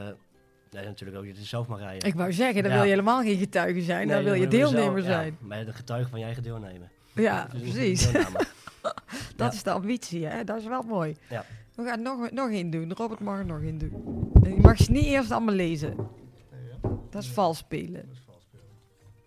nee, 0.71 0.85
natuurlijk 0.85 1.17
ook 1.19 1.25
dat 1.27 1.37
je 1.37 1.43
zelf 1.43 1.67
mag 1.67 1.79
rijden. 1.79 2.07
Ik 2.07 2.15
wou 2.15 2.33
zeggen, 2.33 2.61
dan 2.61 2.71
Ja. 2.71 2.77
wil 2.77 2.85
je 2.85 2.89
helemaal 2.91 3.21
geen 3.21 3.37
getuige 3.37 3.81
zijn. 3.81 4.07
dan 4.07 4.15
Nee, 4.15 4.25
wil 4.25 4.33
je 4.33 4.39
zelf- 4.39 4.71
deelnemer 4.71 4.99
ja, 5.01 5.05
zijn. 5.05 5.37
maar 5.39 5.65
de 5.65 5.73
getuige 5.73 6.09
van 6.09 6.19
je 6.19 6.25
eigen 6.25 6.43
deelnemen. 6.43 6.91
Ja, 7.13 7.45
Dus 7.51 7.61
precies. 7.61 8.11
Dat 8.11 9.51
Ja. 9.51 9.51
is 9.51 9.63
de 9.63 9.71
ambitie, 9.71 10.25
hè? 10.25 10.43
Dat 10.43 10.57
is 10.57 10.65
wel 10.65 10.81
mooi. 10.81 11.15
Ja. 11.29 11.45
We 11.77 11.83
gaan 11.83 12.01
nog, 12.01 12.31
nog 12.31 12.49
één 12.49 12.69
doen. 12.69 12.93
Robert 12.93 13.19
mag 13.19 13.37
er 13.39 13.45
nog 13.45 13.61
één 13.61 13.77
doen. 13.77 14.31
En 14.43 14.53
je 14.53 14.61
mag 14.61 14.77
ze 14.77 14.91
niet 14.91 15.05
eerst 15.05 15.31
allemaal 15.31 15.55
lezen. 15.55 15.95
Dat 17.09 17.23
is 17.23 17.29
vals 17.29 17.57
spelen. 17.57 18.09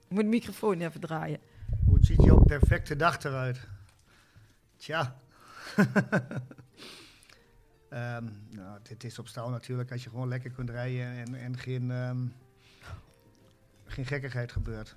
Je 0.08 0.14
moet 0.14 0.22
de 0.22 0.28
microfoon 0.28 0.80
even 0.80 1.00
draaien. 1.00 1.38
Hoe 1.86 1.98
ziet 2.00 2.22
jouw 2.22 2.38
perfecte 2.38 2.96
dag 2.96 3.22
eruit? 3.22 3.68
Tja. 4.76 5.16
Ehm, 7.90 8.24
nou, 8.50 8.78
dit 8.82 9.04
is 9.04 9.18
op 9.18 9.28
stal 9.28 9.50
natuurlijk 9.50 9.92
als 9.92 10.04
je 10.04 10.10
gewoon 10.10 10.28
lekker 10.28 10.50
kunt 10.50 10.70
rijden 10.70 11.06
en, 11.06 11.34
en 11.34 11.58
geen, 11.58 11.90
ehm, 11.90 12.26
geen 13.84 14.06
gekkigheid 14.06 14.52
gebeurt. 14.52 14.96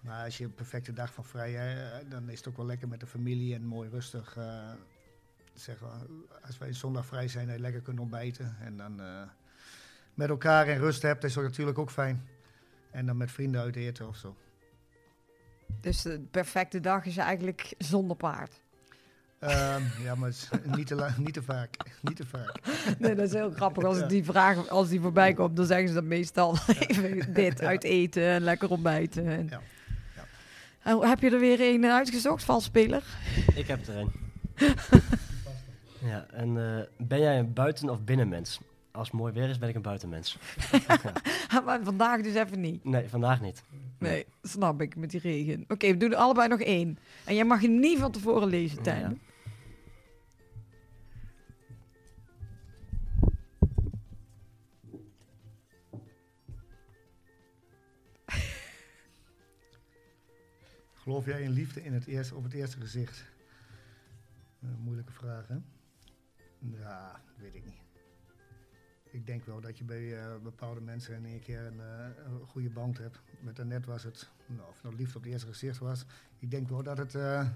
Maar 0.00 0.24
als 0.24 0.38
je 0.38 0.44
een 0.44 0.54
perfecte 0.54 0.92
dag 0.92 1.12
van 1.12 1.24
vrij 1.24 1.52
hebt, 1.52 2.10
dan 2.10 2.28
is 2.28 2.38
het 2.38 2.48
ook 2.48 2.56
wel 2.56 2.66
lekker 2.66 2.88
met 2.88 3.00
de 3.00 3.06
familie 3.06 3.54
en 3.54 3.64
mooi 3.66 3.88
rustig. 3.90 4.36
eh, 4.36 4.70
zeg 5.54 5.76
als 6.46 6.58
wij 6.58 6.72
zondag 6.72 7.06
vrij 7.06 7.28
zijn, 7.28 7.46
dat 7.46 7.54
je 7.56 7.60
lekker 7.60 7.80
kunt 7.80 8.00
ontbijten. 8.00 8.56
En 8.60 8.76
dan 8.76 9.00
eh, 9.00 9.22
met 10.14 10.28
elkaar 10.28 10.66
en 10.68 10.78
rust 10.78 11.02
hebt, 11.02 11.24
is 11.24 11.32
dat 11.34 11.44
natuurlijk 11.44 11.78
ook 11.78 11.90
fijn. 11.90 12.28
En 12.90 13.06
dan 13.06 13.16
met 13.16 13.30
vrienden 13.30 13.60
uit 13.60 13.76
eten 13.76 14.08
of 14.08 14.16
zo. 14.16 14.36
Dus 15.80 16.02
de 16.02 16.20
perfecte 16.30 16.80
dag 16.80 17.04
is 17.04 17.16
eigenlijk 17.16 17.74
zonder 17.78 18.16
paard. 18.16 18.60
Ehm, 19.38 19.82
ja, 20.02 20.14
maar 20.14 20.32
niet 20.64 20.86
te, 20.86 21.08
niet 21.24 21.32
te 21.34 21.42
vaak. 21.42 21.76
Niet 22.00 22.16
te 22.16 22.26
vaak. 22.26 22.60
Nee, 22.98 23.14
dat 23.14 23.26
is 23.26 23.32
heel 23.32 23.50
grappig. 23.50 23.84
Als 23.84 23.98
Ja. 23.98 24.06
die 24.06 24.24
vraag, 24.24 24.68
als 24.68 24.88
die 24.88 25.00
voorbij 25.00 25.32
komt, 25.34 25.56
dan 25.56 25.66
zeggen 25.66 25.88
ze 25.88 25.94
dat 25.94 26.04
meestal 26.04 26.56
even 26.86 27.32
dit, 27.32 27.60
uit 27.60 27.84
eten 27.84 28.22
en 28.22 28.42
lekker 28.42 28.70
ontbijten. 28.70 29.26
En... 29.26 29.46
Ja. 29.48 29.60
En 30.82 31.08
heb 31.08 31.20
je 31.20 31.30
er 31.30 31.38
weer 31.38 31.60
een 31.60 31.86
uitgezocht, 31.86 32.44
valsspeler? 32.44 33.02
Ik 33.54 33.66
heb 33.66 33.86
er 33.86 33.96
een. 33.96 34.12
ja, 36.04 36.26
en 36.30 36.76
eh, 36.78 36.84
ben 37.06 37.20
jij 37.20 37.38
een 37.38 37.52
buiten- 37.52 37.90
of 37.90 38.02
binnenmens? 38.04 38.60
Als 38.90 39.08
het 39.10 39.16
mooi 39.16 39.32
weer 39.32 39.48
is, 39.48 39.58
ben 39.58 39.68
ik 39.68 39.74
een 39.74 39.82
buitenmens. 39.82 40.38
maar 41.64 41.80
vandaag 41.82 42.20
dus 42.22 42.34
even 42.34 42.60
niet. 42.60 42.84
Nee, 42.84 43.08
vandaag 43.08 43.40
niet. 43.40 43.62
Nee, 43.98 44.26
snap 44.42 44.80
ik, 44.80 44.96
met 44.96 45.10
die 45.10 45.20
regen. 45.20 45.64
Oké, 45.68 45.86
we 45.86 45.96
doen 45.96 46.10
er 46.10 46.16
allebei 46.16 46.48
nog 46.48 46.60
één. 46.60 46.98
En 47.24 47.34
jij 47.34 47.44
mag 47.44 47.60
je 47.60 47.68
niet 47.68 47.98
van 47.98 48.12
tevoren 48.12 48.48
lezen, 48.48 48.82
Tijn. 48.82 49.00
Ja. 49.00 49.12
Geloof 60.94 61.24
jij 61.26 61.42
in 61.42 61.50
liefde 61.50 61.82
in 61.84 61.92
het 61.92 62.06
eerste, 62.06 62.34
op 62.34 62.42
het 62.42 62.52
eerste 62.52 62.80
gezicht? 62.80 63.24
Eh, 64.62 64.68
moeilijke 64.84 65.12
vraag, 65.12 65.48
hè? 65.48 65.56
Ja, 66.70 67.20
weet 67.36 67.54
ik 67.54 67.64
niet. 67.64 67.80
Ik 69.10 69.26
denk 69.26 69.44
wel 69.44 69.60
dat 69.60 69.78
je 69.78 69.84
bij 69.84 70.18
eh, 70.20 70.36
bepaalde 70.42 70.80
mensen 70.80 71.14
in 71.14 71.24
één 71.26 71.40
keer 71.40 71.66
een, 71.66 71.78
een 71.78 72.46
goede 72.46 72.70
band 72.70 72.98
hebt. 72.98 73.20
Met 73.40 73.60
Annette 73.60 73.90
was 73.90 74.02
het, 74.02 74.30
nou, 74.46 74.68
of 74.68 74.74
het 74.74 74.82
nou 74.82 74.96
liefde 74.96 75.16
op 75.16 75.22
het 75.22 75.32
eerste 75.32 75.46
gezicht 75.48 75.78
was. 75.78 76.04
Ik 76.38 76.50
denk 76.50 76.68
wel 76.68 76.82
dat 76.82 76.98
het... 76.98 77.14
eh, 77.14 77.48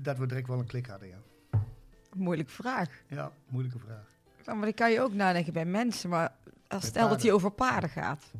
dat 0.00 0.18
we 0.18 0.26
direct 0.26 0.46
wel 0.48 0.58
een 0.58 0.66
klik 0.66 0.86
hadden, 0.86 1.08
ja. 1.08 1.18
Moeilijke 2.14 2.52
vraag. 2.52 3.02
Ja, 3.06 3.32
moeilijke 3.48 3.78
vraag. 3.78 4.10
Maar 4.46 4.64
die 4.64 4.72
kan 4.74 4.92
je 4.92 5.00
ook 5.00 5.12
nadenken 5.12 5.52
bij 5.52 5.64
mensen. 5.64 6.10
Maar 6.10 6.34
als 6.68 6.86
stel 6.86 7.08
dat 7.08 7.22
hij 7.22 7.32
over 7.32 7.50
paarden 7.50 7.90
gaat. 7.90 8.32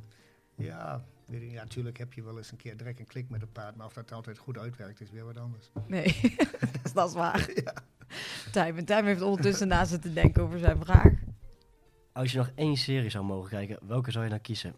Ja, 0.55 1.05
weet 1.33 1.43
ik, 1.43 1.51
ja, 1.51 1.63
natuurlijk 1.63 1.99
heb 1.99 2.13
je 2.13 2.23
wel 2.23 2.37
eens 2.37 2.51
een 2.51 2.57
keer 2.57 2.77
direct 2.77 2.99
een 3.01 3.07
klik 3.07 3.29
met 3.29 3.43
een 3.43 3.53
paard. 3.53 3.77
Maar 3.77 3.87
of 3.87 3.93
dat 3.93 4.13
altijd 4.13 4.39
goed 4.39 4.59
uitwerkt, 4.59 5.01
is 5.01 5.11
weer 5.11 5.25
wat 5.25 5.39
anders. 5.39 5.71
Nee, 5.87 6.37
dat, 6.95 7.09
is, 7.09 7.15
waar. 7.15 7.49
Tijm, 8.53 8.77
en 8.77 8.85
Tijm 8.85 9.05
heeft 9.07 9.23
ondertussen 9.23 9.69
na 9.69 9.85
zitten 9.85 10.15
denken 10.15 10.43
over 10.43 10.59
zijn 10.59 10.79
vraag. 10.85 11.13
Als 12.13 12.33
je 12.33 12.39
nog 12.39 12.51
één 12.55 12.77
serie 12.77 13.11
zou 13.11 13.25
mogen 13.25 13.51
kijken, 13.51 13.79
welke 13.87 14.11
zou 14.11 14.25
je 14.25 14.31
dan 14.31 14.41
kiezen? 14.41 14.75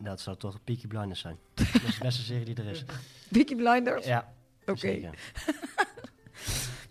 Dat 0.00 0.20
zou 0.20 0.36
toch 0.36 0.64
Peaky 0.64 0.86
Blinders 0.86 1.20
zijn. 1.20 1.36
dat 1.54 1.66
is 1.66 1.94
de 1.94 1.98
beste 2.02 2.22
serie 2.22 2.44
die 2.44 2.54
er 2.54 2.66
is. 2.70 2.84
Peaky 3.32 3.54
Blinders? 3.56 4.06
Ja, 4.06 4.32
Oké. 4.66 5.10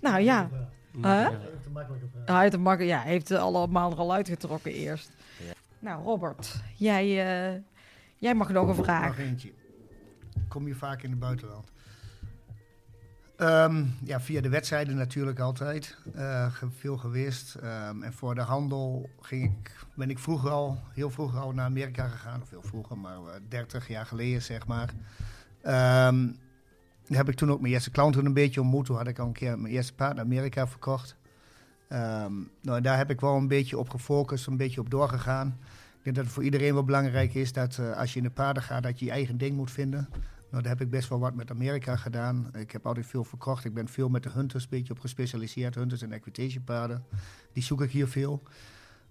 Nou 0.01 0.19
ja, 0.21 0.49
Huh? 1.01 1.25
eh, 1.25 1.31
een 1.65 1.71
makkelijke 1.71 2.07
vraag. 2.11 2.25
hij 2.27 2.39
heeft, 2.41 2.51
hem 2.53 2.61
makkelijk- 2.61 2.93
ja, 2.93 3.01
hij 3.01 3.11
heeft 3.11 3.29
het 3.29 3.39
allemaal 3.39 3.91
er 3.91 3.97
al 3.97 4.13
uitgetrokken 4.13 4.71
eerst. 4.71 5.11
Ja. 5.45 5.53
Nou, 5.79 6.03
Robert, 6.03 6.61
jij, 6.75 7.05
eh, 7.55 7.61
jij 8.17 8.35
mag 8.35 8.49
nog 8.49 8.69
een 8.69 8.75
Nog 8.75 8.85
vraag. 8.85 9.19
eentje. 9.19 9.51
Kom 10.47 10.67
je 10.67 10.75
vaak 10.75 11.01
in 11.03 11.09
het 11.09 11.19
buitenland? 11.19 11.71
Ehm, 13.37 13.85
ja, 14.03 14.21
via 14.21 14.41
de 14.41 14.49
wedstrijden 14.49 14.95
natuurlijk 14.95 15.39
altijd. 15.39 15.97
Eh, 16.15 16.53
veel 16.77 16.97
geweest. 16.97 17.55
Ehm, 17.55 18.03
en 18.03 18.13
voor 18.13 18.35
de 18.35 18.41
handel 18.41 19.09
ging 19.21 19.43
ik, 19.43 19.85
ben 19.95 20.09
ik 20.09 20.19
vroeger 20.19 20.49
al, 20.49 20.79
heel 20.93 21.09
vroeger 21.09 21.39
al 21.39 21.51
naar 21.51 21.65
Amerika 21.65 22.07
gegaan. 22.07 22.41
Of 22.41 22.49
heel 22.49 22.61
vroeger, 22.61 22.97
maar 22.97 23.17
eh, 23.17 23.39
30 23.47 23.87
jaar 23.87 24.05
geleden 24.05 24.41
zeg 24.41 24.67
maar. 24.67 24.93
Ehm, 25.61 26.25
daar 27.07 27.17
heb 27.17 27.29
ik 27.29 27.35
toen 27.35 27.51
ook 27.51 27.61
mijn 27.61 27.73
eerste 27.73 27.91
klant 27.91 28.13
toen 28.13 28.25
een 28.25 28.33
beetje 28.33 28.61
ontmoet. 28.61 28.85
Toen 28.85 28.95
had 28.97 29.07
ik 29.07 29.19
al 29.19 29.27
een 29.27 29.33
keer 29.33 29.59
mijn 29.59 29.73
eerste 29.73 29.93
paard 29.93 30.15
naar 30.15 30.23
Amerika 30.25 30.67
verkocht. 30.67 31.15
Nou, 32.61 32.81
daar 32.81 32.97
heb 32.97 33.09
ik 33.09 33.21
wel 33.21 33.35
een 33.35 33.47
beetje 33.47 33.77
op 33.77 33.89
gefocust, 33.89 34.47
een 34.47 34.57
beetje 34.57 34.79
op 34.79 34.89
doorgegaan. 34.89 35.57
Denk 36.07 36.19
dat 36.19 36.27
het 36.27 36.35
voor 36.35 36.43
iedereen 36.43 36.73
wel 36.73 36.83
belangrijk 36.83 37.33
is 37.33 37.53
dat 37.53 37.77
eh, 37.77 37.97
als 37.97 38.11
je 38.11 38.17
in 38.17 38.23
de 38.23 38.29
paarden 38.29 38.63
gaat, 38.63 38.83
dat 38.83 38.99
je 38.99 39.05
je 39.05 39.11
eigen 39.11 39.37
ding 39.37 39.55
moet 39.55 39.71
vinden. 39.71 40.07
Nou, 40.51 40.63
daar 40.63 40.71
heb 40.71 40.81
ik 40.81 40.89
best 40.89 41.09
wel 41.09 41.19
wat 41.19 41.35
met 41.35 41.51
Amerika 41.51 41.95
gedaan. 41.95 42.49
Ik 42.53 42.71
heb 42.71 42.85
altijd 42.85 43.05
veel 43.05 43.23
verkocht. 43.23 43.65
Ik 43.65 43.73
ben 43.73 43.87
veel 43.87 44.09
met 44.09 44.23
de 44.23 44.29
hunters 44.29 44.63
een 44.63 44.69
beetje 44.69 44.93
op 44.93 44.99
gespecialiseerd. 44.99 45.75
Hunters 45.75 46.01
en 46.01 46.11
equitation 46.11 46.63
paarden. 46.63 47.03
Die 47.53 47.63
zoek 47.63 47.81
ik 47.81 47.91
hier 47.91 48.07
veel. 48.07 48.43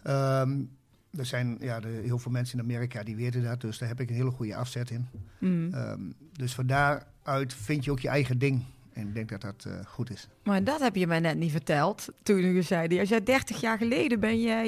Ehm, 0.03 0.62
er 1.11 1.26
zijn 1.26 1.57
ja, 1.61 1.80
de, 1.80 1.88
heel 1.88 2.18
veel 2.18 2.32
mensen 2.32 2.59
in 2.59 2.64
Amerika 2.64 3.03
die 3.03 3.16
weten 3.16 3.42
dat. 3.42 3.61
Dus 3.61 3.78
daar 3.78 3.88
heb 3.88 4.01
ik 4.01 4.09
een 4.09 4.16
hele 4.16 4.30
goede 4.30 4.57
afzet 4.57 4.90
in. 4.90 5.07
Mm. 5.38 5.74
Ehm, 5.74 6.01
dus 6.32 6.55
van 6.55 6.66
daaruit 6.66 7.55
vind 7.55 7.84
je 7.84 7.90
ook 7.90 8.01
je 8.01 8.09
eigen 8.09 8.38
ding. 8.38 8.64
En 8.97 9.09
ik 9.09 9.14
denk 9.14 9.28
dat 9.28 9.40
dat 9.40 9.64
eh, 9.66 9.72
goed 9.86 10.11
is. 10.11 10.28
Maar 10.42 10.64
dat 10.64 10.80
heb 10.80 10.97
je 10.97 11.07
mij 11.07 11.20
net 11.20 11.36
niet 11.36 11.51
verteld. 11.51 12.09
Toen 12.22 12.40
je 12.40 12.62
zei, 12.62 13.01
als 13.01 13.09
jij 13.09 13.22
30 13.22 13.61
jaar 13.61 13.78
geleden 13.78 14.20
ben 14.20 14.40
jij, 14.40 14.66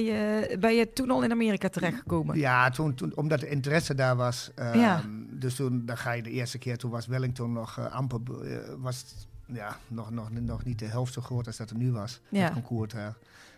eh, 0.50 0.58
ben 0.58 0.74
je 0.74 0.92
toen 0.92 1.10
al 1.10 1.22
in 1.22 1.30
Amerika 1.30 1.68
terechtgekomen. 1.68 2.38
Ja, 2.38 2.70
toen, 2.70 2.94
toen, 2.94 3.12
omdat 3.16 3.40
de 3.40 3.48
interesse 3.48 3.94
daar 3.94 4.16
was. 4.16 4.50
ehm, 4.54 4.78
Ja. 4.78 5.02
Dus 5.30 5.54
toen 5.54 5.86
dan 5.86 5.96
ga 5.98 6.12
je 6.12 6.22
de 6.22 6.30
eerste 6.30 6.58
keer, 6.58 6.76
toen 6.76 6.90
was 6.90 7.06
Wellington 7.06 7.52
nog 7.52 7.78
eh, 7.78 7.92
amper, 7.92 8.20
was 8.80 9.04
ja, 9.46 9.76
nog, 9.86 10.10
nog, 10.10 10.30
nog 10.30 10.64
niet 10.64 10.78
de 10.78 10.84
helft 10.86 11.12
zo 11.12 11.20
groot 11.20 11.46
als 11.46 11.56
dat 11.56 11.70
er 11.70 11.76
nu 11.76 11.92
was. 11.92 12.20
Ja. 12.28 12.42
Het 12.44 12.52
concours 12.52 12.92
daar. 12.92 13.16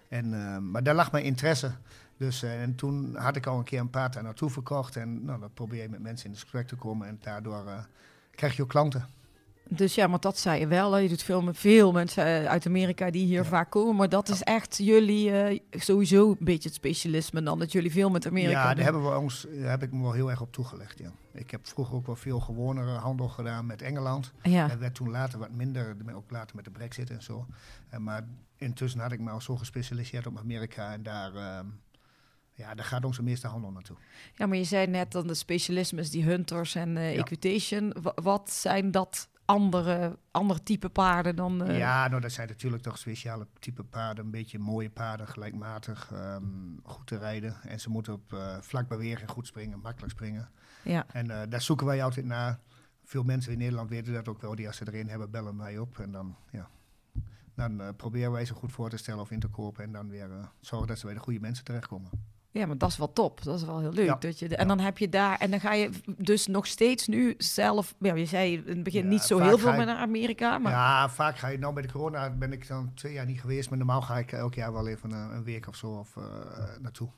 En, 0.08 0.34
ehm, 0.34 0.70
maar 0.70 0.82
daar 0.82 0.94
lag 0.94 1.12
mijn 1.12 1.24
interesse. 1.24 1.70
Dus, 2.16 2.42
en 2.42 2.74
toen 2.74 3.16
had 3.16 3.36
ik 3.36 3.46
al 3.46 3.58
een 3.58 3.64
keer 3.64 3.80
een 3.80 3.90
paard 3.90 4.12
daar 4.12 4.22
naartoe 4.22 4.50
verkocht. 4.50 4.96
En 4.96 5.24
nou, 5.24 5.40
dan 5.40 5.50
probeer 5.54 5.82
je 5.82 5.88
met 5.88 6.02
mensen 6.02 6.28
in 6.28 6.34
gesprek 6.34 6.66
te 6.66 6.76
komen. 6.76 7.08
En 7.08 7.18
daardoor 7.20 7.86
krijg 8.30 8.56
je 8.56 8.62
ook 8.62 8.68
klanten. 8.68 9.08
Dus 9.72 9.94
ja, 9.94 10.06
maar 10.06 10.20
dat 10.20 10.38
zei 10.38 10.60
je 10.60 10.66
wel. 10.66 10.98
Je 10.98 11.08
doet 11.08 11.22
veel 11.22 11.42
met 11.42 11.58
veel 11.58 11.92
mensen 11.92 12.24
eh, 12.24 12.44
uit 12.46 12.66
Amerika 12.66 13.10
die 13.10 13.24
hier 13.24 13.42
Ja. 13.42 13.48
vaak 13.48 13.70
komen. 13.70 13.96
Maar 13.96 14.08
dat 14.08 14.28
is 14.28 14.42
echt 14.42 14.76
jullie 14.76 15.30
eh, 15.32 15.60
sowieso 15.70 16.28
een 16.30 16.36
beetje 16.40 16.68
het 16.68 16.76
specialisme 16.78 17.42
dan. 17.42 17.58
Dat 17.58 17.72
jullie 17.72 17.92
veel 17.92 18.10
met 18.10 18.26
Amerika 18.26 18.50
ja, 18.58 18.64
daar 18.64 18.74
doen. 18.74 18.84
hebben 18.84 19.02
we 19.10 19.16
ons, 19.18 19.46
daar 19.60 19.70
heb 19.70 19.82
ik 19.82 19.92
me 19.92 20.02
wel 20.02 20.12
heel 20.12 20.30
erg 20.30 20.40
op 20.40 20.52
toegelegd. 20.52 20.98
Ja. 20.98 21.10
Ik 21.32 21.50
heb 21.50 21.66
vroeger 21.68 21.94
ook 21.94 22.06
wel 22.06 22.16
veel 22.16 22.40
gewonere 22.40 22.90
handel 22.98 23.28
gedaan 23.28 23.66
met 23.66 23.82
Engeland. 23.82 24.32
Ja. 24.42 24.66
Dat 24.68 24.78
werd 24.78 24.94
toen 24.94 25.10
later 25.10 25.38
wat 25.38 25.50
minder, 25.50 25.96
ook 26.14 26.30
later 26.30 26.56
met 26.56 26.64
de 26.64 26.70
brexit 26.70 27.10
en 27.10 27.22
zo. 27.22 27.46
Eh, 27.88 27.98
maar 27.98 28.26
intussen 28.56 29.00
had 29.00 29.12
ik 29.12 29.20
me 29.20 29.30
al 29.30 29.40
zo 29.40 29.56
gespecialiseerd 29.56 30.26
op 30.26 30.38
Amerika 30.38 30.92
en 30.92 31.02
daar, 31.02 31.34
ehm, 31.34 31.66
ja, 32.54 32.74
daar 32.74 32.84
gaat 32.84 33.04
onze 33.04 33.22
meeste 33.22 33.46
handel 33.46 33.70
naartoe. 33.70 33.96
ja, 34.34 34.46
maar 34.46 34.56
je 34.56 34.64
zei 34.64 34.86
net 34.86 35.12
dan 35.12 35.26
de 35.26 35.34
specialismes, 35.34 36.10
die 36.10 36.24
hunters 36.24 36.74
en 36.74 36.90
Ja. 36.92 36.98
equitation. 37.00 37.94
Wa- 38.02 38.12
wat 38.22 38.50
zijn 38.50 38.90
dat 38.90 39.28
andere, 39.50 40.18
andere 40.30 40.62
type 40.62 40.88
paarden 40.88 41.36
dan... 41.36 41.64
eh, 41.64 41.78
ja, 41.78 42.08
nou 42.08 42.20
dat 42.20 42.32
zijn 42.32 42.48
natuurlijk 42.48 42.82
toch 42.82 42.98
speciale 42.98 43.46
type 43.58 43.84
paarden, 43.84 44.24
een 44.24 44.30
beetje 44.30 44.58
mooie 44.58 44.90
paarden, 44.90 45.28
gelijkmatig, 45.28 46.10
ehm, 46.12 46.44
goed 46.82 47.06
te 47.06 47.18
rijden. 47.18 47.56
En 47.62 47.80
ze 47.80 47.90
moeten 47.90 48.12
op 48.12 48.32
eh, 48.32 48.56
vlak 48.60 48.88
bewegen, 48.88 49.28
goed 49.28 49.46
springen, 49.46 49.80
makkelijk 49.80 50.12
springen. 50.12 50.50
ja. 50.82 51.06
En 51.12 51.30
eh, 51.30 51.40
daar 51.48 51.60
zoeken 51.60 51.86
wij 51.86 52.02
altijd 52.02 52.26
naar. 52.26 52.58
Veel 53.04 53.22
mensen 53.22 53.52
in 53.52 53.58
Nederland 53.58 53.90
weten 53.90 54.12
dat 54.12 54.28
ook 54.28 54.40
wel, 54.40 54.54
die 54.54 54.66
als 54.66 54.76
ze 54.76 54.86
erin 54.86 55.08
hebben, 55.08 55.30
bellen 55.30 55.56
mij 55.56 55.78
op. 55.78 55.98
En 55.98 56.12
dan, 56.12 56.36
ja, 56.50 56.68
dan 57.54 57.96
proberen 57.96 58.32
wij 58.32 58.44
ze 58.44 58.54
goed 58.54 58.72
voor 58.72 58.90
te 58.90 58.96
stellen 58.96 59.20
of 59.20 59.30
in 59.30 59.40
te 59.40 59.48
kopen. 59.48 59.84
En 59.84 59.92
dan 59.92 60.08
weer 60.08 60.28
zorgen 60.60 60.88
dat 60.88 60.98
ze 60.98 61.04
bij 61.06 61.14
de 61.14 61.20
goede 61.20 61.40
mensen 61.40 61.64
terechtkomen. 61.64 62.10
Ja, 62.52 62.66
maar 62.66 62.78
dat 62.78 62.88
is 62.88 62.96
wel 62.96 63.12
top. 63.12 63.42
Dat 63.42 63.56
is 63.60 63.64
wel 63.64 63.80
heel 63.80 63.92
leuk. 63.92 64.06
Ja. 64.06 64.16
Dat 64.20 64.38
je 64.38 64.56
en 64.56 64.68
dan 64.68 64.78
heb 64.80 64.98
je 64.98 65.08
daar, 65.08 65.38
en 65.38 65.50
dan 65.50 65.60
ga 65.60 65.72
je 65.72 65.90
dus 66.16 66.46
nog 66.46 66.66
steeds 66.66 67.06
nu 67.06 67.34
zelf. 67.38 67.94
Ja, 67.98 68.14
je 68.14 68.26
zei 68.26 68.52
in 68.52 68.74
het 68.74 68.82
begin 68.82 69.02
Ja, 69.02 69.08
niet 69.08 69.22
zo 69.22 69.38
heel 69.38 69.58
veel 69.58 69.72
meer 69.72 69.86
naar 69.86 69.96
Amerika. 69.96 70.58
Maar 70.58 70.72
Ja, 70.72 71.08
vaak 71.08 71.38
ga 71.38 71.48
je, 71.48 71.58
nou 71.58 71.74
bij 71.74 71.82
de 71.82 71.92
corona 71.92 72.30
ben 72.30 72.52
ik 72.52 72.68
dan 72.68 72.92
twee 72.94 73.12
jaar 73.12 73.26
niet 73.26 73.40
geweest. 73.40 73.68
Maar 73.68 73.78
normaal 73.78 74.02
ga 74.02 74.18
ik 74.18 74.32
elk 74.32 74.54
jaar 74.54 74.72
wel 74.72 74.88
even 74.88 75.10
een, 75.12 75.34
een 75.34 75.44
week 75.44 75.68
of 75.68 75.76
zo 75.76 75.86
of, 75.86 76.16
eh, 76.16 76.22
naartoe. 76.80 77.08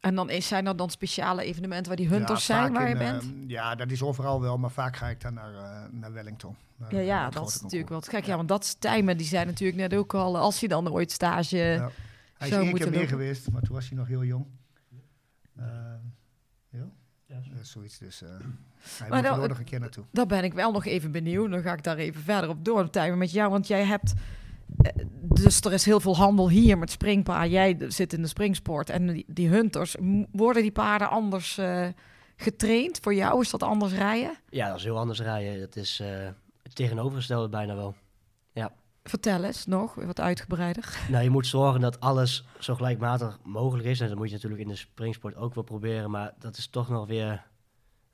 En 0.00 0.14
dan 0.14 0.30
is, 0.30 0.48
zijn 0.48 0.66
er 0.66 0.76
dan 0.76 0.90
speciale 0.90 1.42
evenementen 1.44 1.86
waar 1.86 1.96
die 1.96 2.08
hunters 2.08 2.46
Ja, 2.46 2.54
zijn 2.56 2.72
waar 2.72 2.88
je 2.88 2.96
bent? 2.96 3.22
eh, 3.22 3.28
ja, 3.46 3.74
dat 3.74 3.90
is 3.90 4.02
overal 4.02 4.40
wel, 4.40 4.58
maar 4.58 4.70
vaak 4.70 4.96
ga 4.96 5.08
ik 5.08 5.20
dan 5.20 5.34
naar, 5.34 5.54
eh, 5.54 5.92
naar 5.92 6.12
Wellington. 6.12 6.56
Naar, 6.76 6.94
ja, 6.94 7.00
ja 7.00 7.30
dat 7.30 7.48
is 7.48 7.60
natuurlijk 7.60 7.72
wel 7.72 8.00
concours. 8.00 8.04
te 8.04 8.10
gek. 8.10 8.24
Ja, 8.24 8.36
want 8.36 8.48
dat 8.48 8.64
is 8.64 8.74
Tijmen, 8.74 9.16
die 9.16 9.26
zijn 9.26 9.46
natuurlijk 9.46 9.78
net 9.78 9.94
ook 9.94 10.14
al, 10.14 10.38
als 10.38 10.60
je 10.60 10.68
dan 10.68 10.92
ooit 10.92 11.12
stage... 11.12 11.56
Ja. 11.56 11.90
Hij 12.38 12.48
is 12.48 12.54
één 12.54 12.74
keer 12.74 12.90
meer 12.90 13.08
geweest, 13.08 13.50
maar 13.50 13.62
toen 13.62 13.74
was 13.74 13.88
hij 13.88 13.98
nog 13.98 14.06
heel 14.06 14.24
jong. 14.24 14.46
Eh, 15.60 15.66
ja, 16.68 16.88
Ja, 17.26 17.40
zoiets. 17.62 17.98
Dus 17.98 18.22
eh 18.22 18.28
hij 18.98 19.08
Maar 19.08 19.22
moet 19.22 19.42
er 19.42 19.48
nog 19.48 19.58
een 19.58 19.64
keer 19.64 19.80
naartoe. 19.80 20.04
Daar 20.12 20.26
ben 20.26 20.44
ik 20.44 20.52
wel 20.54 20.72
nog 20.72 20.84
even 20.84 21.12
benieuwd. 21.12 21.50
Dan 21.50 21.62
ga 21.62 21.72
ik 21.72 21.82
daar 21.82 21.96
even 21.96 22.22
verder 22.22 22.50
op 22.50 22.64
door, 22.64 22.88
met 23.16 23.30
jou. 23.32 23.50
Want 23.50 23.66
jij 23.66 23.84
hebt... 23.84 24.12
eh, 24.82 24.92
Dus 25.22 25.60
er 25.60 25.72
is 25.72 25.84
heel 25.84 26.00
veel 26.00 26.16
handel 26.16 26.48
hier 26.48 26.78
met 26.78 26.90
springpaarden. 26.90 27.50
Jij 27.50 27.76
zit 27.88 28.12
in 28.12 28.22
de 28.22 28.28
springsport. 28.28 28.90
En 28.90 29.06
die, 29.06 29.24
die 29.28 29.48
hunters, 29.48 29.96
worden 30.32 30.62
die 30.62 30.72
paarden 30.72 31.10
anders 31.10 31.58
eh, 31.58 31.88
getraind? 32.36 32.98
Voor 33.02 33.14
jou 33.14 33.40
is 33.40 33.50
dat 33.50 33.62
anders 33.62 33.92
rijden? 33.92 34.34
Ja, 34.48 34.68
dat 34.68 34.76
is 34.78 34.84
heel 34.84 34.98
anders 34.98 35.20
rijden. 35.20 35.60
Dat 35.60 35.76
is 35.76 36.00
eh, 36.00 36.08
het 36.62 36.74
tegenovergestelde 36.74 37.48
bijna 37.48 37.74
wel. 37.74 37.94
Vertel 39.04 39.44
eens 39.44 39.66
nog, 39.66 39.94
wat 39.94 40.20
uitgebreider. 40.20 40.98
Nou, 41.08 41.22
je 41.24 41.30
moet 41.30 41.46
zorgen 41.46 41.80
dat 41.80 42.00
alles 42.00 42.44
zo 42.58 42.74
gelijkmatig 42.74 43.38
mogelijk 43.44 43.88
is. 43.88 44.00
En 44.00 44.08
dat 44.08 44.16
moet 44.16 44.28
je 44.28 44.34
natuurlijk 44.34 44.62
in 44.62 44.68
de 44.68 44.76
springsport 44.76 45.36
ook 45.36 45.54
wel 45.54 45.64
proberen. 45.64 46.10
Maar 46.10 46.32
dat 46.38 46.56
is 46.56 46.66
toch 46.66 46.88
nog 46.88 47.06
weer 47.06 47.46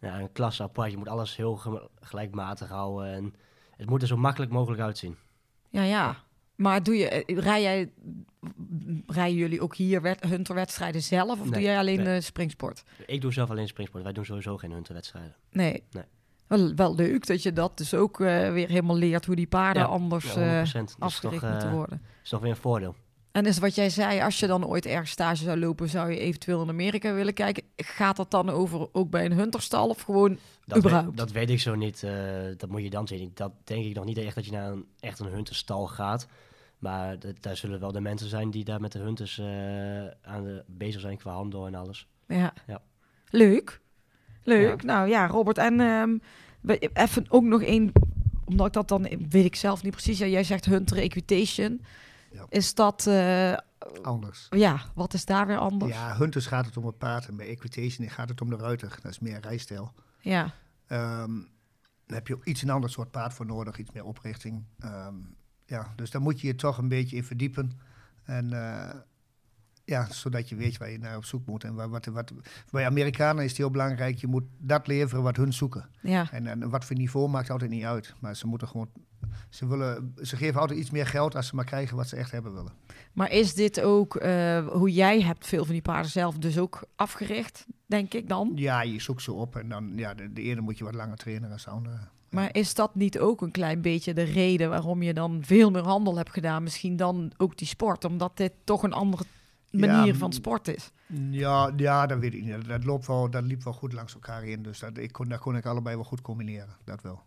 ja, 0.01 0.21
een 0.21 0.33
klasse 0.33 0.63
apart. 0.63 0.91
Je 0.91 0.97
moet 0.97 1.09
alles 1.09 1.37
heel 1.37 1.57
ge- 1.57 1.89
gelijkmatig 2.01 2.69
houden. 2.69 3.13
En 3.15 3.35
het 3.77 3.89
moet 3.91 4.03
er 4.03 4.09
zo 4.09 4.17
makkelijk 4.17 4.53
mogelijk 4.53 4.83
uitzien. 4.83 5.17
Ja, 5.71 5.83
ja. 5.83 6.17
Maar 6.55 6.83
doe 6.83 6.97
je, 6.97 7.09
eh, 7.09 7.39
rij 7.39 7.63
jij, 7.63 7.93
rijden 9.07 9.37
jullie 9.37 9.61
ook 9.61 9.75
hier 9.77 10.03
wed- 10.03 10.23
hunterwedstrijden 10.25 11.03
zelf? 11.03 11.41
Of 11.41 11.49
doe 11.49 11.63
jij 11.63 11.79
alleen 11.79 12.03
nee. 12.03 12.15
de 12.15 12.21
springsport? 12.21 12.83
Ik 13.07 13.21
doe 13.21 13.33
zelf 13.33 13.51
alleen 13.51 13.69
springsport. 13.69 14.03
Wij 14.05 14.13
doen 14.13 14.25
sowieso 14.25 14.57
geen 14.57 14.73
hunterwedstrijden. 14.73 15.35
Nee. 15.51 15.83
Nee. 15.91 16.05
Wel, 16.47 16.75
wel 16.75 16.95
leuk 16.95 17.27
dat 17.27 17.43
je 17.43 17.53
dat 17.53 17.79
dus 17.79 17.95
ook 17.95 18.21
eh, 18.21 18.53
weer 18.53 18.69
helemaal 18.69 18.97
leert 18.97 19.27
hoe 19.27 19.37
die 19.37 19.47
paarden 19.47 19.83
Ja, 19.83 19.89
anders 19.89 20.35
Ja, 20.35 20.61
eh, 20.63 20.65
100%. 20.65 20.73
Dat 20.73 20.85
is 20.89 20.93
toch, 20.95 21.03
afgericht 21.33 21.43
eh, 21.43 21.51
moeten 21.51 21.71
worden. 21.73 22.03
is 22.23 22.29
toch 22.29 22.41
weer 22.41 22.51
een 22.51 22.57
voordeel. 22.57 22.95
En 23.33 23.47
is 23.47 23.59
wat 23.59 23.75
jij 23.75 23.91
zei, 23.91 24.21
als 24.21 24.39
je 24.41 24.47
dan 24.47 24.67
ooit 24.67 24.87
ergens 24.87 25.11
stage 25.11 25.45
zou 25.45 25.59
lopen, 25.59 25.89
zou 25.89 26.11
je 26.11 26.19
eventueel 26.19 26.63
in 26.63 26.69
Amerika 26.69 27.13
willen 27.15 27.35
kijken. 27.35 27.63
Gaat 27.77 28.17
dat 28.17 28.31
dan 28.31 28.51
over 28.51 28.89
ook 28.93 29.11
bij 29.11 29.25
een 29.25 29.33
hunterstal 29.33 29.89
of 29.89 30.01
gewoon 30.03 30.39
Dat, 30.65 30.79
überhaupt? 30.79 31.07
weet, 31.07 31.17
dat 31.17 31.31
weet 31.31 31.51
ik 31.51 31.61
zo 31.61 31.75
niet. 31.75 32.03
eh, 32.03 32.13
dat 32.57 32.69
moet 32.71 32.83
je 32.83 32.91
dan 32.91 33.07
zien. 33.09 33.31
Dat 33.35 33.53
denk 33.65 33.85
ik 33.85 33.95
nog 33.95 34.05
niet 34.05 34.19
echt 34.19 34.35
dat 34.35 34.45
je 34.45 34.51
naar 34.53 34.73
een, 34.73 34.87
echt 35.01 35.19
een 35.19 35.27
hunterstal 35.27 35.87
gaat. 35.87 36.27
Maar 36.79 37.19
dat- 37.19 37.43
daar 37.43 37.57
zullen 37.57 37.81
wel 37.81 37.93
de 37.93 38.01
mensen 38.01 38.29
zijn 38.29 38.51
die 38.51 38.65
daar 38.65 38.81
met 38.81 38.93
de 38.93 38.99
hunters 38.99 39.39
eh, 39.39 39.47
aan 40.23 40.45
de, 40.45 40.65
bezig 40.67 41.01
zijn 41.01 41.17
qua 41.17 41.33
handel 41.33 41.67
en 41.67 41.75
alles. 41.75 42.07
Ja. 42.27 42.53
Ja. 42.67 42.83
Leuk. 43.31 43.81
Leuk. 44.47 44.83
Nou 44.83 45.09
ja, 45.09 45.27
Robert. 45.27 45.59
En 45.59 45.77
we- 46.61 46.91
even 46.93 47.27
ook 47.29 47.45
nog 47.45 47.63
één, 47.63 47.93
omdat 48.45 48.67
ik 48.67 48.73
dat 48.73 48.89
dan, 48.89 49.03
weet 49.29 49.45
ik 49.45 49.57
zelf 49.57 49.83
niet 49.83 49.93
precies. 49.93 50.19
Ja, 50.19 50.27
jij 50.27 50.45
zegt 50.45 50.65
Hunter 50.65 50.97
Equitation. 50.97 51.81
Ja. 52.33 52.47
Is 52.49 52.75
dat, 52.75 53.07
eh, 53.07 53.57
Anders. 54.03 54.47
ja, 54.51 54.81
wat 54.95 55.15
is 55.15 55.25
daar 55.25 55.47
weer 55.47 55.59
anders? 55.59 55.93
Ja, 55.95 56.17
Hunters 56.17 56.47
gaat 56.47 56.67
het 56.67 56.77
om 56.77 56.87
het 56.87 56.99
paard 56.99 57.29
en 57.29 57.37
bij 57.37 57.47
Equitation 57.47 58.09
gaat 58.09 58.29
het 58.29 58.41
om 58.41 58.51
de 58.51 58.57
ruiter. 58.57 58.99
Dat 59.03 59.11
is 59.13 59.19
meer 59.19 59.41
rijstijl. 59.41 59.93
Ja. 60.21 60.53
Ehm, 60.87 61.31
dan 62.07 62.15
heb 62.17 62.29
je 62.29 62.35
ook 62.35 62.45
iets 62.45 62.63
een 62.63 62.71
ander 62.71 62.91
soort 62.91 63.11
paard 63.11 63.35
voor 63.35 63.47
nodig, 63.47 63.79
iets 63.79 63.93
meer 63.93 64.05
oprichting. 64.05 64.65
Ehm, 64.79 65.15
ja, 65.67 65.93
dus 65.97 66.11
daar 66.11 66.23
moet 66.23 66.41
je 66.41 66.47
je 66.47 66.55
toch 66.55 66.79
een 66.79 66.89
beetje 66.89 67.17
in 67.17 67.25
verdiepen. 67.25 67.79
En 68.25 68.53
eh, 68.53 68.95
ja, 69.87 70.07
zodat 70.11 70.49
je 70.49 70.57
weet 70.57 70.77
waar 70.77 70.91
je 70.91 70.99
naar 70.99 71.17
op 71.17 71.25
zoek 71.25 71.47
moet. 71.47 71.65
En 71.65 71.75
waar, 71.75 71.89
wat, 71.89 72.07
wat, 72.07 72.33
bij 72.71 72.87
Amerikanen 72.87 73.45
is 73.45 73.49
het 73.49 73.59
heel 73.59 73.71
belangrijk, 73.71 74.19
je 74.19 74.27
moet 74.27 74.45
dat 74.59 74.87
leveren 74.87 75.23
wat 75.23 75.37
hun 75.37 75.53
zoeken. 75.53 75.89
Ja. 76.01 76.29
En, 76.31 76.47
en 76.47 76.71
wat 76.71 76.85
voor 76.85 76.97
niveau 76.97 77.29
maakt 77.29 77.51
altijd 77.51 77.71
niet 77.71 77.85
uit. 77.85 78.15
Maar 78.21 78.37
ze 78.37 78.47
moeten 78.47 78.69
gewoon, 78.69 78.89
ze, 79.49 79.67
willen, 79.67 80.15
ze 80.23 80.37
geven 80.37 80.61
altijd 80.61 80.79
iets 80.79 80.91
meer 80.91 81.07
geld 81.07 81.37
als 81.37 81.47
ze 81.47 81.55
maar 81.55 81.65
krijgen 81.65 81.97
wat 81.97 82.09
ze 82.09 82.17
echt 82.17 82.31
hebben 82.31 82.55
willen. 82.55 82.73
Maar 83.13 83.33
is 83.33 83.55
dit 83.55 83.81
ook 83.81 84.17
eh, 84.17 84.67
hoe 84.67 84.93
jij 84.93 85.23
hebt 85.23 85.47
veel 85.47 85.65
van 85.65 85.73
die 85.73 85.83
paarden 85.83 86.11
zelf 86.11 86.39
dus 86.39 86.59
ook 86.59 86.85
afgericht, 86.97 87.67
denk 87.87 88.15
ik 88.15 88.29
dan? 88.29 88.53
Ja, 88.55 88.83
je 88.83 89.01
zoekt 89.01 89.23
ze 89.23 89.33
op 89.33 89.57
en 89.57 89.69
dan, 89.69 89.93
ja, 89.97 90.15
de, 90.15 90.33
de 90.33 90.43
ene 90.43 90.61
moet 90.61 90.79
je 90.79 90.85
wat 90.85 90.95
langer 90.95 91.17
trainen 91.17 91.49
dan 91.49 91.59
de 91.65 91.71
andere. 91.71 91.99
Maar 92.31 92.49
is 92.53 92.75
dat 92.75 92.95
niet 92.95 93.19
ook 93.19 93.41
een 93.41 93.51
klein 93.51 93.81
beetje 93.81 94.15
de 94.15 94.23
reden 94.23 94.71
waarom 94.71 95.03
je 95.03 95.15
dan 95.15 95.39
veel 95.45 95.71
meer 95.71 95.85
handel 95.85 96.17
hebt 96.17 96.33
gedaan? 96.33 96.63
Misschien 96.63 96.97
dan 96.97 97.33
ook 97.37 97.57
die 97.57 97.67
sport, 97.67 98.05
omdat 98.05 98.37
dit 98.37 98.53
toch 98.65 98.83
een 98.83 98.93
andere 98.93 99.25
manier 99.77 100.13
Ja, 100.13 100.15
van 100.15 100.33
sport 100.33 100.69
is. 100.69 100.91
Ja, 101.31 101.73
ja, 101.77 102.07
dat 102.07 102.19
weet 102.19 102.35
ik 102.35 102.43
niet. 102.43 102.69
Dat, 102.69 102.85
loopt 102.85 103.07
wel, 103.07 103.31
dat 103.31 103.43
liep 103.45 103.63
wel 103.63 103.73
goed 103.73 103.93
langs 103.93 104.15
elkaar 104.15 104.45
in. 104.45 104.63
Dus 104.63 104.79
dat, 104.79 104.99
ik 104.99 105.13
kon, 105.13 105.29
daar 105.29 105.39
kon 105.39 105.57
ik 105.57 105.67
allebei 105.67 105.95
wel 105.97 106.05
goed 106.05 106.21
combineren. 106.21 106.77
Dat 106.85 107.03
wel. 107.03 107.23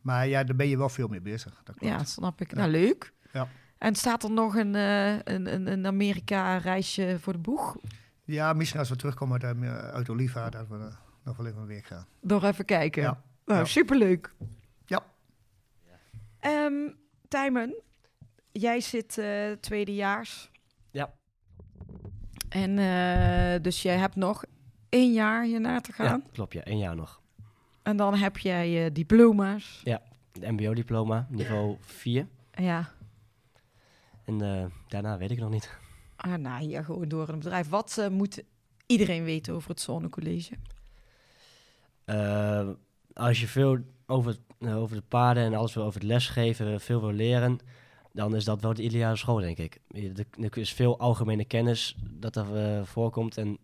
Maar 0.00 0.28
ja, 0.28 0.44
daar 0.44 0.56
ben 0.56 0.68
je 0.68 0.76
wel 0.78 0.88
veel 0.88 1.08
mee 1.08 1.20
bezig. 1.20 1.60
Dat 1.64 1.76
klopt. 1.76 1.94
Ja, 1.94 2.04
snap 2.04 2.40
ik. 2.40 2.50
Ja. 2.50 2.56
Nou, 2.56 2.70
leuk. 2.70 3.12
Ja. 3.32 3.48
En 3.78 3.94
staat 3.94 4.22
er 4.22 4.30
nog 4.30 4.54
een, 4.56 4.74
eh, 4.74 5.18
een, 5.18 5.70
een, 5.72 5.86
Amerika-reisje 5.86 7.16
voor 7.20 7.32
de 7.32 7.38
boeg? 7.38 7.76
Ja, 8.24 8.52
misschien 8.52 8.80
als 8.80 8.88
we 8.88 8.96
terugkomen 8.96 9.42
uit, 9.42 9.56
eh, 9.62 9.78
uit 9.78 10.08
Oliva, 10.10 10.50
dat 10.50 10.68
we 10.68 10.74
eh, 10.76 10.94
nog 11.24 11.36
wel 11.36 11.46
even 11.46 11.60
een 11.60 11.66
week 11.66 11.86
gaan. 11.86 12.06
Door 12.20 12.44
even 12.44 12.64
kijken. 12.64 13.02
Ja. 13.02 13.22
Nou, 13.44 13.58
Ja. 13.58 13.64
superleuk. 13.64 14.34
Ja. 14.86 15.04
Ehm 16.40 16.88
Tijmen, 17.28 17.74
jij 18.52 18.80
zit 18.80 19.18
eh 19.18 19.52
tweedejaars. 19.52 20.50
Ja. 20.90 21.14
En 22.50 22.78
eh, 22.78 23.62
dus 23.62 23.82
jij 23.82 23.96
hebt 23.96 24.16
nog 24.16 24.44
één 24.88 25.12
jaar 25.12 25.44
hierna 25.44 25.80
te 25.80 25.92
gaan. 25.92 26.22
Ja, 26.24 26.30
klopt. 26.32 26.52
Ja, 26.52 26.62
één 26.62 26.78
jaar 26.78 26.96
nog. 26.96 27.20
En 27.82 27.96
dan 27.96 28.14
heb 28.14 28.38
jij 28.38 28.84
eh, 28.84 28.90
diploma's. 28.92 29.80
De 30.32 30.52
mbo-diploma, 30.52 31.26
niveau 31.28 31.76
4. 31.80 32.26
Ja. 32.52 32.88
En 34.24 34.40
eh, 34.40 34.64
daarna 34.88 35.18
weet 35.18 35.30
ik 35.30 35.38
nog 35.38 35.50
niet. 35.50 35.78
Ah, 36.16 36.34
nou, 36.34 36.64
hier 36.64 36.84
gewoon 36.84 37.08
door 37.08 37.26
het 37.26 37.38
bedrijf. 37.38 37.68
Wat 37.68 37.98
eh, 37.98 38.08
moet 38.08 38.42
iedereen 38.86 39.24
weten 39.24 39.54
over 39.54 39.70
het 39.70 39.80
Zonnecollege? 39.80 40.54
Als 43.12 43.40
je 43.40 43.46
veel 43.46 43.78
over, 44.06 44.36
over 44.60 44.96
de 44.96 45.02
paarden 45.08 45.44
en 45.44 45.54
alles 45.54 45.74
wil 45.74 45.84
over 45.84 46.00
het 46.00 46.08
lesgeven, 46.08 46.80
veel 46.80 47.00
wil 47.00 47.12
leren, 47.12 47.58
dan 48.12 48.36
is 48.36 48.44
dat 48.44 48.60
wel 48.60 48.74
de 48.74 48.82
ideale 48.82 49.16
school, 49.16 49.36
denk 49.36 49.58
ik. 49.58 49.78
Er 50.40 50.58
is 50.58 50.72
veel 50.72 50.98
algemene 50.98 51.44
kennis 51.44 51.96
dat 52.10 52.36
er 52.36 52.56
eh, 52.56 52.84
voorkomt. 52.84 53.36
En 53.36 53.58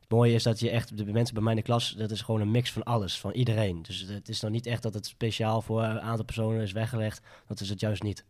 het 0.00 0.08
mooie 0.08 0.34
is 0.34 0.42
dat 0.42 0.60
je 0.60 0.70
echt, 0.70 0.96
de 0.96 1.04
mensen 1.04 1.34
bij 1.34 1.42
mij 1.42 1.52
in 1.52 1.58
de 1.58 1.64
klas, 1.64 1.94
dat 1.98 2.10
is 2.10 2.20
gewoon 2.20 2.40
een 2.40 2.50
mix 2.50 2.72
van 2.72 2.82
alles, 2.82 3.18
van 3.18 3.32
iedereen. 3.32 3.82
Dus 3.82 4.00
het 4.08 4.28
is 4.28 4.40
nog 4.40 4.50
niet 4.50 4.66
echt 4.66 4.82
dat 4.82 4.94
het 4.94 5.06
speciaal 5.06 5.62
voor 5.62 5.82
een 5.82 6.00
aantal 6.00 6.24
personen 6.24 6.62
is 6.62 6.72
weggelegd. 6.72 7.20
Dat 7.46 7.60
is 7.60 7.68
het 7.68 7.80
juist 7.80 8.02
niet. 8.02 8.24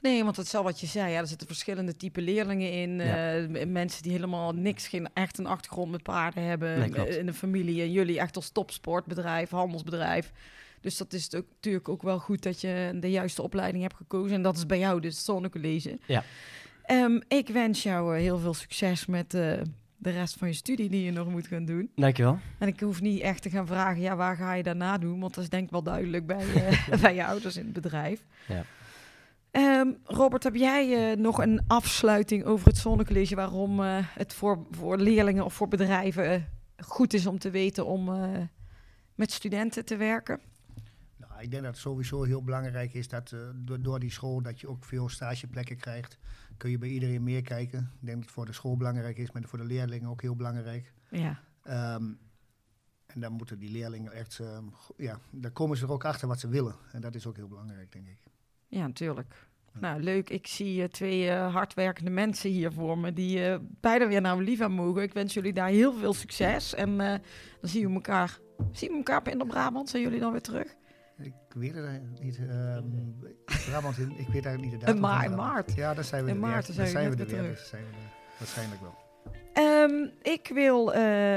Nee, 0.00 0.24
want 0.24 0.36
het 0.36 0.46
is 0.46 0.54
al 0.54 0.62
wat 0.62 0.80
je 0.80 0.86
zei. 0.86 1.12
Ja, 1.12 1.18
er 1.20 1.26
zitten 1.26 1.46
verschillende 1.46 1.96
type 1.96 2.20
leerlingen 2.20 2.72
in. 2.72 2.90
Ja. 2.90 3.36
eh, 3.36 3.66
mensen 3.66 4.02
die 4.02 4.12
helemaal 4.12 4.52
niks, 4.52 4.88
geen 4.88 5.08
echt 5.14 5.38
een 5.38 5.46
achtergrond 5.46 5.90
met 5.90 6.02
paarden 6.02 6.42
hebben. 6.42 6.78
Nee, 6.78 7.18
in 7.18 7.26
de 7.26 7.34
familie. 7.34 7.82
En 7.82 7.92
jullie 7.92 8.18
echt 8.18 8.36
als 8.36 8.50
topsportbedrijf, 8.50 9.50
handelsbedrijf. 9.50 10.32
Dus 10.80 10.96
dat 10.96 11.12
is 11.12 11.28
natuurlijk 11.30 11.88
ook 11.88 12.02
wel 12.02 12.18
goed 12.18 12.42
dat 12.42 12.60
je 12.60 12.96
de 13.00 13.10
juiste 13.10 13.42
opleiding 13.42 13.82
hebt 13.82 13.96
gekozen. 13.96 14.36
En 14.36 14.42
dat 14.42 14.56
is 14.56 14.66
bij 14.66 14.78
jou 14.78 15.00
dus 15.00 15.14
het 15.14 15.24
Zonnecollege. 15.24 15.98
Ja. 16.06 16.24
Ehm, 16.88 17.20
ik 17.28 17.48
wens 17.48 17.82
jou 17.82 18.14
eh, 18.14 18.20
heel 18.20 18.38
veel 18.38 18.54
succes 18.54 19.06
met 19.06 19.34
eh, 19.34 19.52
de 19.96 20.10
rest 20.10 20.34
van 20.38 20.48
je 20.48 20.54
studie 20.54 20.88
die 20.88 21.04
je 21.04 21.10
nog 21.10 21.28
moet 21.28 21.46
gaan 21.46 21.64
doen. 21.64 21.90
Dankjewel. 21.94 22.38
En 22.58 22.68
ik 22.68 22.80
hoef 22.80 23.00
niet 23.00 23.20
echt 23.20 23.42
te 23.42 23.50
gaan 23.50 23.66
vragen, 23.66 24.00
ja, 24.00 24.16
waar 24.16 24.36
ga 24.36 24.52
je 24.52 24.62
daarna 24.62 24.98
doen? 24.98 25.20
Want 25.20 25.34
dat 25.34 25.44
is 25.44 25.50
denk 25.50 25.64
ik 25.64 25.70
wel 25.70 25.82
duidelijk 25.82 26.26
bij, 26.26 26.54
eh, 26.54 27.00
bij 27.02 27.14
je 27.14 27.26
ouders 27.26 27.56
in 27.56 27.64
het 27.64 27.72
bedrijf. 27.72 28.24
Ja. 28.46 28.64
Ehm, 29.50 29.88
Robert, 30.04 30.42
heb 30.42 30.54
jij 30.54 31.14
nog 31.14 31.38
een 31.38 31.60
afsluiting 31.66 32.44
over 32.44 32.66
het 32.66 32.76
Zonnecollege? 32.76 33.34
Waarom 33.34 33.80
het 33.80 34.34
voor, 34.34 34.66
voor 34.70 34.98
leerlingen 34.98 35.44
of 35.44 35.54
voor 35.54 35.68
bedrijven 35.68 36.48
goed 36.78 37.14
is 37.14 37.26
om 37.26 37.38
te 37.38 37.50
weten 37.50 37.86
om 37.86 38.10
met 39.14 39.32
studenten 39.32 39.84
te 39.84 39.96
werken? 39.96 40.40
Nou, 41.38 41.50
ik 41.50 41.56
denk 41.56 41.66
dat 41.66 41.72
het 41.74 41.82
sowieso 41.82 42.22
heel 42.22 42.42
belangrijk 42.42 42.94
is 42.94 43.08
dat 43.08 43.32
eh, 43.32 43.38
door, 43.54 43.82
door 43.82 43.98
die 43.98 44.10
school 44.10 44.42
dat 44.42 44.60
je 44.60 44.68
ook 44.68 44.84
veel 44.84 45.08
stageplekken 45.08 45.76
krijgt. 45.76 46.18
Kun 46.56 46.70
je 46.70 46.78
bij 46.78 46.88
iedereen 46.88 47.22
meer 47.22 47.42
kijken. 47.42 47.78
Ik 47.78 48.06
denk 48.06 48.16
dat 48.16 48.24
het 48.24 48.34
voor 48.34 48.46
de 48.46 48.52
school 48.52 48.76
belangrijk 48.76 49.18
is, 49.18 49.32
maar 49.32 49.42
voor 49.42 49.58
de 49.58 49.64
leerlingen 49.64 50.08
ook 50.08 50.22
heel 50.22 50.36
belangrijk. 50.36 50.92
Ja. 51.10 51.40
Ehm, 51.62 52.04
en 53.06 53.20
dan 53.20 53.32
moeten 53.32 53.58
die 53.58 53.70
leerlingen 53.70 54.12
echt, 54.12 54.40
go- 54.72 54.94
ja, 54.96 55.18
dan 55.30 55.52
komen 55.52 55.76
ze 55.76 55.84
er 55.84 55.92
ook 55.92 56.04
achter 56.04 56.28
wat 56.28 56.40
ze 56.40 56.48
willen. 56.48 56.74
En 56.92 57.00
dat 57.00 57.14
is 57.14 57.26
ook 57.26 57.36
heel 57.36 57.48
belangrijk, 57.48 57.92
denk 57.92 58.06
ik. 58.06 58.18
Ja, 58.66 58.86
natuurlijk. 58.86 59.46
Nou, 59.72 60.02
leuk. 60.02 60.30
Ik 60.30 60.46
zie 60.46 60.82
eh, 60.82 60.88
twee 60.88 61.28
eh, 61.30 61.52
hardwerkende 61.54 62.10
mensen 62.10 62.50
hier 62.50 62.72
voor 62.72 62.98
me 62.98 63.12
die 63.12 63.58
beide 63.80 64.06
weer 64.06 64.20
naar 64.20 64.34
Oliva 64.34 64.68
mogen. 64.68 65.02
Ik 65.02 65.12
wens 65.12 65.34
jullie 65.34 65.52
daar 65.52 65.68
heel 65.68 65.92
veel 65.92 66.14
succes. 66.14 66.74
En 66.74 66.96
dan 66.98 67.20
zien 67.62 67.88
we 67.88 67.94
elkaar. 67.94 68.38
Zien 68.72 68.90
we 68.90 68.96
elkaar 68.96 69.28
in 69.28 69.38
de 69.38 69.46
Brabant? 69.46 69.88
Zijn 69.88 70.02
jullie 70.02 70.20
dan 70.20 70.32
weer 70.32 70.40
terug? 70.40 70.76
Ik 71.22 71.32
weet 71.54 71.74
het 71.74 72.20
niet. 72.22 72.38
ehm 72.38 72.82
Brabant, 73.70 73.98
ik 73.98 74.06
weet 74.32 74.46
eigenlijk 74.46 74.60
niet 74.60 74.70
de 74.70 74.76
In 74.76 74.78
datum. 74.78 75.00
van 75.00 75.10
ma- 75.10 75.24
in 75.24 75.34
maart. 75.34 75.74
Ja, 75.74 75.94
dan 75.94 76.04
zijn 76.04 76.24
we 76.24 76.30
In 76.30 76.34
er 76.36 76.40
maart, 76.40 76.66
weer. 76.66 76.76
dan 76.76 76.86
zijn 76.86 77.10
we 77.10 77.16
er 77.24 77.26
weer 77.28 77.56
zijn 77.56 77.82
we 77.82 77.88
er 77.88 78.38
waarschijnlijk 78.38 78.80
wel. 78.80 78.94
Ehm, 79.52 80.08
ik 80.22 80.50
wil 80.54 80.94
eh, 80.94 81.36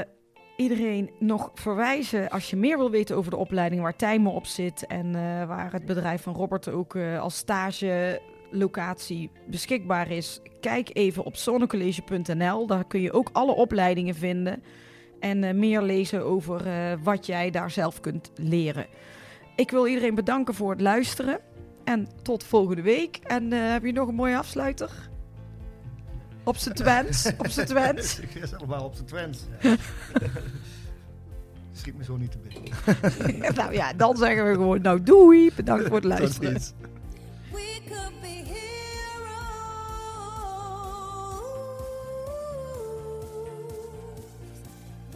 iedereen 0.56 1.10
nog 1.18 1.50
verwijzen 1.54 2.30
als 2.30 2.50
je 2.50 2.56
meer 2.56 2.78
wil 2.78 2.90
weten 2.90 3.16
over 3.16 3.30
de 3.30 3.36
opleiding 3.36 3.82
waar 3.82 3.96
Tijmen 3.96 4.32
op 4.32 4.46
zit 4.46 4.86
en 4.86 5.06
eh, 5.14 5.46
waar 5.46 5.72
het 5.72 5.86
bedrijf 5.86 6.22
van 6.22 6.34
Robert 6.34 6.68
ook 6.68 6.94
eh, 6.94 7.20
als 7.20 7.36
stagelocatie 7.36 9.30
beschikbaar 9.46 10.10
is. 10.10 10.40
Kijk 10.60 10.90
even 10.92 11.24
op 11.24 11.36
zonnecollege.nl. 11.36 12.66
Daar 12.66 12.84
kun 12.86 13.00
je 13.00 13.12
ook 13.12 13.28
alle 13.32 13.52
opleidingen 13.54 14.14
vinden 14.14 14.62
en 15.20 15.58
meer 15.58 15.82
lezen 15.82 16.24
over 16.24 16.62
wat 17.02 17.26
jij 17.26 17.50
daar 17.50 17.70
zelf 17.70 18.00
kunt 18.00 18.30
leren. 18.34 18.86
Ik 19.56 19.70
wil 19.70 19.86
iedereen 19.86 20.14
bedanken 20.14 20.54
voor 20.54 20.70
het 20.70 20.80
luisteren 20.80 21.40
en 21.84 22.08
tot 22.22 22.44
volgende 22.44 22.82
week. 22.82 23.16
En 23.16 23.52
eh, 23.52 23.72
heb 23.72 23.84
je 23.84 23.92
nog 23.92 24.08
een 24.08 24.14
mooie 24.14 24.36
afsluiter? 24.36 24.90
Op 26.44 26.56
z'n 26.56 26.72
twens, 26.72 27.30
op 27.38 27.48
z'n 27.48 27.64
twens. 27.64 28.18
Ik 28.20 28.34
is 28.34 28.54
allemaal 28.54 28.84
op 28.84 28.96
de 28.96 29.04
Twents. 29.04 29.46
Ja. 29.60 29.76
Schiet 31.72 31.96
me 31.96 32.04
zo 32.04 32.16
niet 32.16 32.30
te 32.30 32.38
binnen. 32.38 33.54
nou 33.54 33.72
ja, 33.72 33.92
dan 33.92 34.16
zeggen 34.16 34.48
we 34.48 34.52
gewoon, 34.52 34.80
nou 34.80 35.02
doei, 35.02 35.50
bedankt 35.56 35.86
voor 35.86 35.94
het 35.94 36.02
Tot 36.02 36.18
luisteren. 36.18 36.60